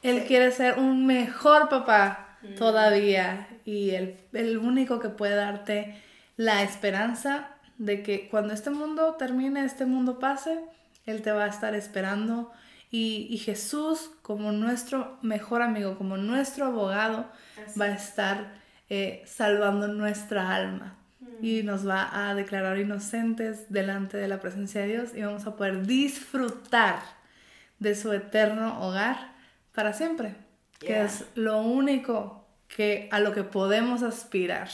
Él 0.02 0.24
quiere 0.24 0.52
ser 0.52 0.78
un 0.78 1.06
mejor 1.06 1.70
papá 1.70 2.36
mm. 2.42 2.54
todavía 2.56 3.48
y 3.64 3.92
el, 3.92 4.18
el 4.34 4.58
único 4.58 5.00
que 5.00 5.08
puede 5.08 5.36
darte 5.36 6.02
la 6.36 6.62
esperanza 6.62 7.56
de 7.78 8.02
que 8.02 8.28
cuando 8.28 8.54
este 8.54 8.70
mundo 8.70 9.14
termine, 9.18 9.64
este 9.64 9.86
mundo 9.86 10.18
pase, 10.18 10.60
Él 11.04 11.22
te 11.22 11.32
va 11.32 11.44
a 11.44 11.48
estar 11.48 11.74
esperando. 11.74 12.52
Y, 12.90 13.36
Jesús, 13.44 14.10
como 14.22 14.52
nuestro 14.52 15.18
mejor 15.20 15.60
amigo, 15.60 15.98
como 15.98 16.16
nuestro 16.16 16.64
abogado, 16.64 17.26
va 17.78 17.86
a 17.86 17.94
estar 17.94 18.54
eh, 18.88 19.22
salvando 19.26 19.88
nuestra 19.88 20.54
alma. 20.54 20.96
Y 21.42 21.62
mm. 21.62 21.66
nos 21.66 21.86
va 21.86 22.28
a 22.30 22.34
declarar 22.34 22.78
inocentes 22.78 23.70
delante 23.70 24.16
de 24.16 24.28
la 24.28 24.40
presencia 24.40 24.80
de 24.80 24.88
Dios 24.88 25.10
y 25.14 25.22
vamos 25.22 25.46
a 25.46 25.56
poder 25.56 25.86
disfrutar 25.86 27.00
de 27.78 27.94
su 27.94 28.12
eterno 28.12 28.80
hogar 28.80 29.34
para 29.74 29.92
siempre, 29.92 30.34
que 30.78 31.02
es 31.02 31.26
lo 31.34 31.60
único 31.60 32.46
que 32.68 33.08
a 33.12 33.20
lo 33.20 33.32
que 33.32 33.42
podemos 33.42 34.02
aspirar. 34.02 34.68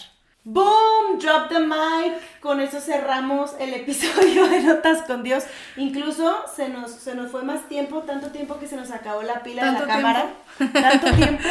¡Boom! 0.45 1.02
Drop 1.21 1.49
the 1.49 1.61
mic. 1.61 2.41
Con 2.41 2.61
eso 2.61 2.81
cerramos 2.81 3.55
el 3.59 3.75
episodio 3.75 4.49
de 4.49 4.61
Notas 4.61 5.03
con 5.03 5.23
Dios. 5.23 5.45
Incluso 5.77 6.45
se 6.55 6.69
nos, 6.69 6.91
se 6.91 7.15
nos 7.15 7.31
fue 7.31 7.43
más 7.43 7.69
tiempo, 7.69 8.01
tanto 8.03 8.29
tiempo 8.29 8.59
que 8.59 8.67
se 8.67 8.77
nos 8.77 8.91
acabó 8.91 9.23
la 9.23 9.43
pila 9.43 9.65
de 9.67 9.81
la 9.81 9.87
cámara. 9.87 10.27
Tanto 10.73 11.13
tiempo. 11.13 11.43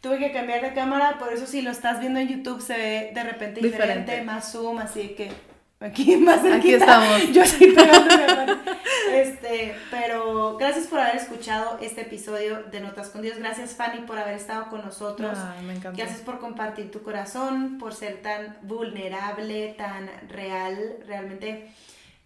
Tuve 0.00 0.18
que 0.18 0.32
cambiar 0.32 0.62
de 0.62 0.72
cámara, 0.72 1.18
por 1.18 1.30
eso 1.30 1.46
si 1.46 1.60
lo 1.60 1.70
estás 1.70 2.00
viendo 2.00 2.18
en 2.20 2.28
YouTube 2.28 2.62
se 2.62 2.72
ve 2.74 3.10
de 3.12 3.22
repente 3.22 3.60
diferente, 3.60 4.22
más 4.22 4.50
zoom, 4.50 4.78
así 4.78 5.10
que 5.10 5.30
aquí 5.80 6.16
más 6.16 6.42
cerquita. 6.42 6.56
Aquí 6.56 6.74
estamos. 6.74 7.32
Yo 7.32 7.42
estoy 7.42 7.72
pegándome. 7.72 8.56
este, 9.12 9.74
pero 9.90 10.56
gracias 10.56 10.86
por 10.86 11.00
haber 11.00 11.16
escuchado 11.16 11.78
este 11.80 12.02
episodio 12.02 12.62
de 12.64 12.80
Notas 12.80 13.08
con 13.08 13.22
Dios. 13.22 13.38
Gracias 13.38 13.74
Fanny 13.74 14.02
por 14.02 14.18
haber 14.18 14.34
estado 14.34 14.68
con 14.68 14.82
nosotros. 14.82 15.36
me 15.64 15.74
encanta. 15.74 15.96
Gracias 15.96 16.20
por 16.20 16.38
compartir 16.38 16.90
tu 16.90 17.02
corazón, 17.02 17.78
por 17.78 17.94
ser 17.94 18.22
tan 18.22 18.56
vulnerable, 18.62 19.74
tan 19.76 20.08
real. 20.28 20.98
Realmente 21.06 21.70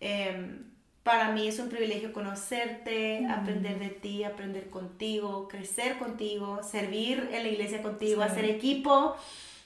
em, 0.01 0.65
para 1.03 1.31
mí 1.31 1.49
es 1.49 1.59
un 1.59 1.69
privilegio 1.69 2.13
conocerte, 2.13 3.21
mm. 3.21 3.31
aprender 3.31 3.79
de 3.79 3.91
ti, 3.91 4.25
aprender 4.25 4.69
contigo, 4.71 5.49
crecer 5.49 5.99
contigo, 5.99 6.63
servir 6.63 7.29
en 7.33 7.43
la 7.45 7.49
iglesia 7.49 7.83
contigo, 7.83 8.23
hacer 8.23 8.47
equipo. 8.47 9.17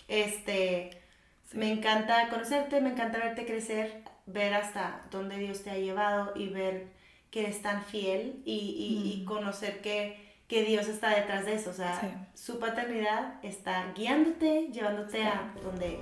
Este 0.09 0.98
me 1.55 1.73
encanta 1.73 2.29
conocerte, 2.29 2.81
me 2.81 2.91
encanta 2.91 3.19
verte 3.19 3.47
crecer, 3.47 4.03
ver 4.27 4.55
hasta 4.55 5.03
dónde 5.11 5.39
Dios 5.39 5.63
te 5.63 5.71
ha 5.71 5.79
llevado 5.79 6.33
y 6.35 6.49
ver 6.49 6.89
que 7.31 7.41
eres 7.41 7.63
tan 7.63 7.83
fiel 7.85 8.43
y, 8.45 9.15
y, 9.17 9.23
mm. 9.23 9.27
conocer 9.27 9.81
que, 9.81 10.35
que 10.47 10.65
Dios 10.65 10.89
está 10.89 11.11
detrás 11.11 11.45
de 11.45 11.55
eso. 11.55 11.71
O 11.71 11.75
sea, 11.75 12.27
su 12.35 12.59
paternidad 12.59 13.35
está 13.43 13.93
guiándote, 13.95 14.69
llevándote 14.73 15.25
a 15.25 15.53
donde 15.63 16.01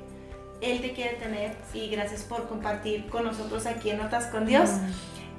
Él 0.61 0.81
te 0.81 0.93
quiere 0.93 1.17
tener. 1.17 1.57
Y 1.75 1.89
gracias 1.89 2.23
por 2.23 2.49
compartir 2.49 3.07
con 3.07 3.25
nosotros 3.25 3.67
aquí 3.67 3.91
en 3.91 3.99
Notas 3.99 4.27
con 4.27 4.47
Dios. 4.47 4.71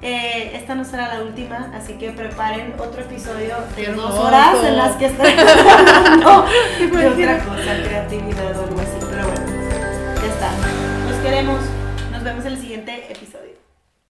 Eh, 0.00 0.52
esta 0.54 0.76
no 0.76 0.84
será 0.84 1.12
la 1.12 1.24
última, 1.24 1.72
así 1.74 1.94
que 1.94 2.12
preparen 2.12 2.74
otro 2.78 3.00
episodio 3.00 3.56
de 3.74 3.86
dos 3.92 4.14
horas 4.14 4.62
en 4.62 4.76
las 4.76 4.94
que 4.94 5.06
están 5.06 5.38
hablando 5.38 6.46
de 6.78 7.08
otra 7.08 7.44
cosa, 7.44 7.82
creatividad 7.82 8.60
o 8.60 8.64
algo 8.64 8.80
así. 8.80 8.96
Pero 9.10 9.26
bueno, 9.26 9.37
Nos 10.40 11.16
queremos. 11.20 11.60
Nos 12.12 12.22
vemos 12.22 12.44
en 12.46 12.52
el 12.52 12.60
siguiente 12.60 13.10
episodio. 13.10 13.37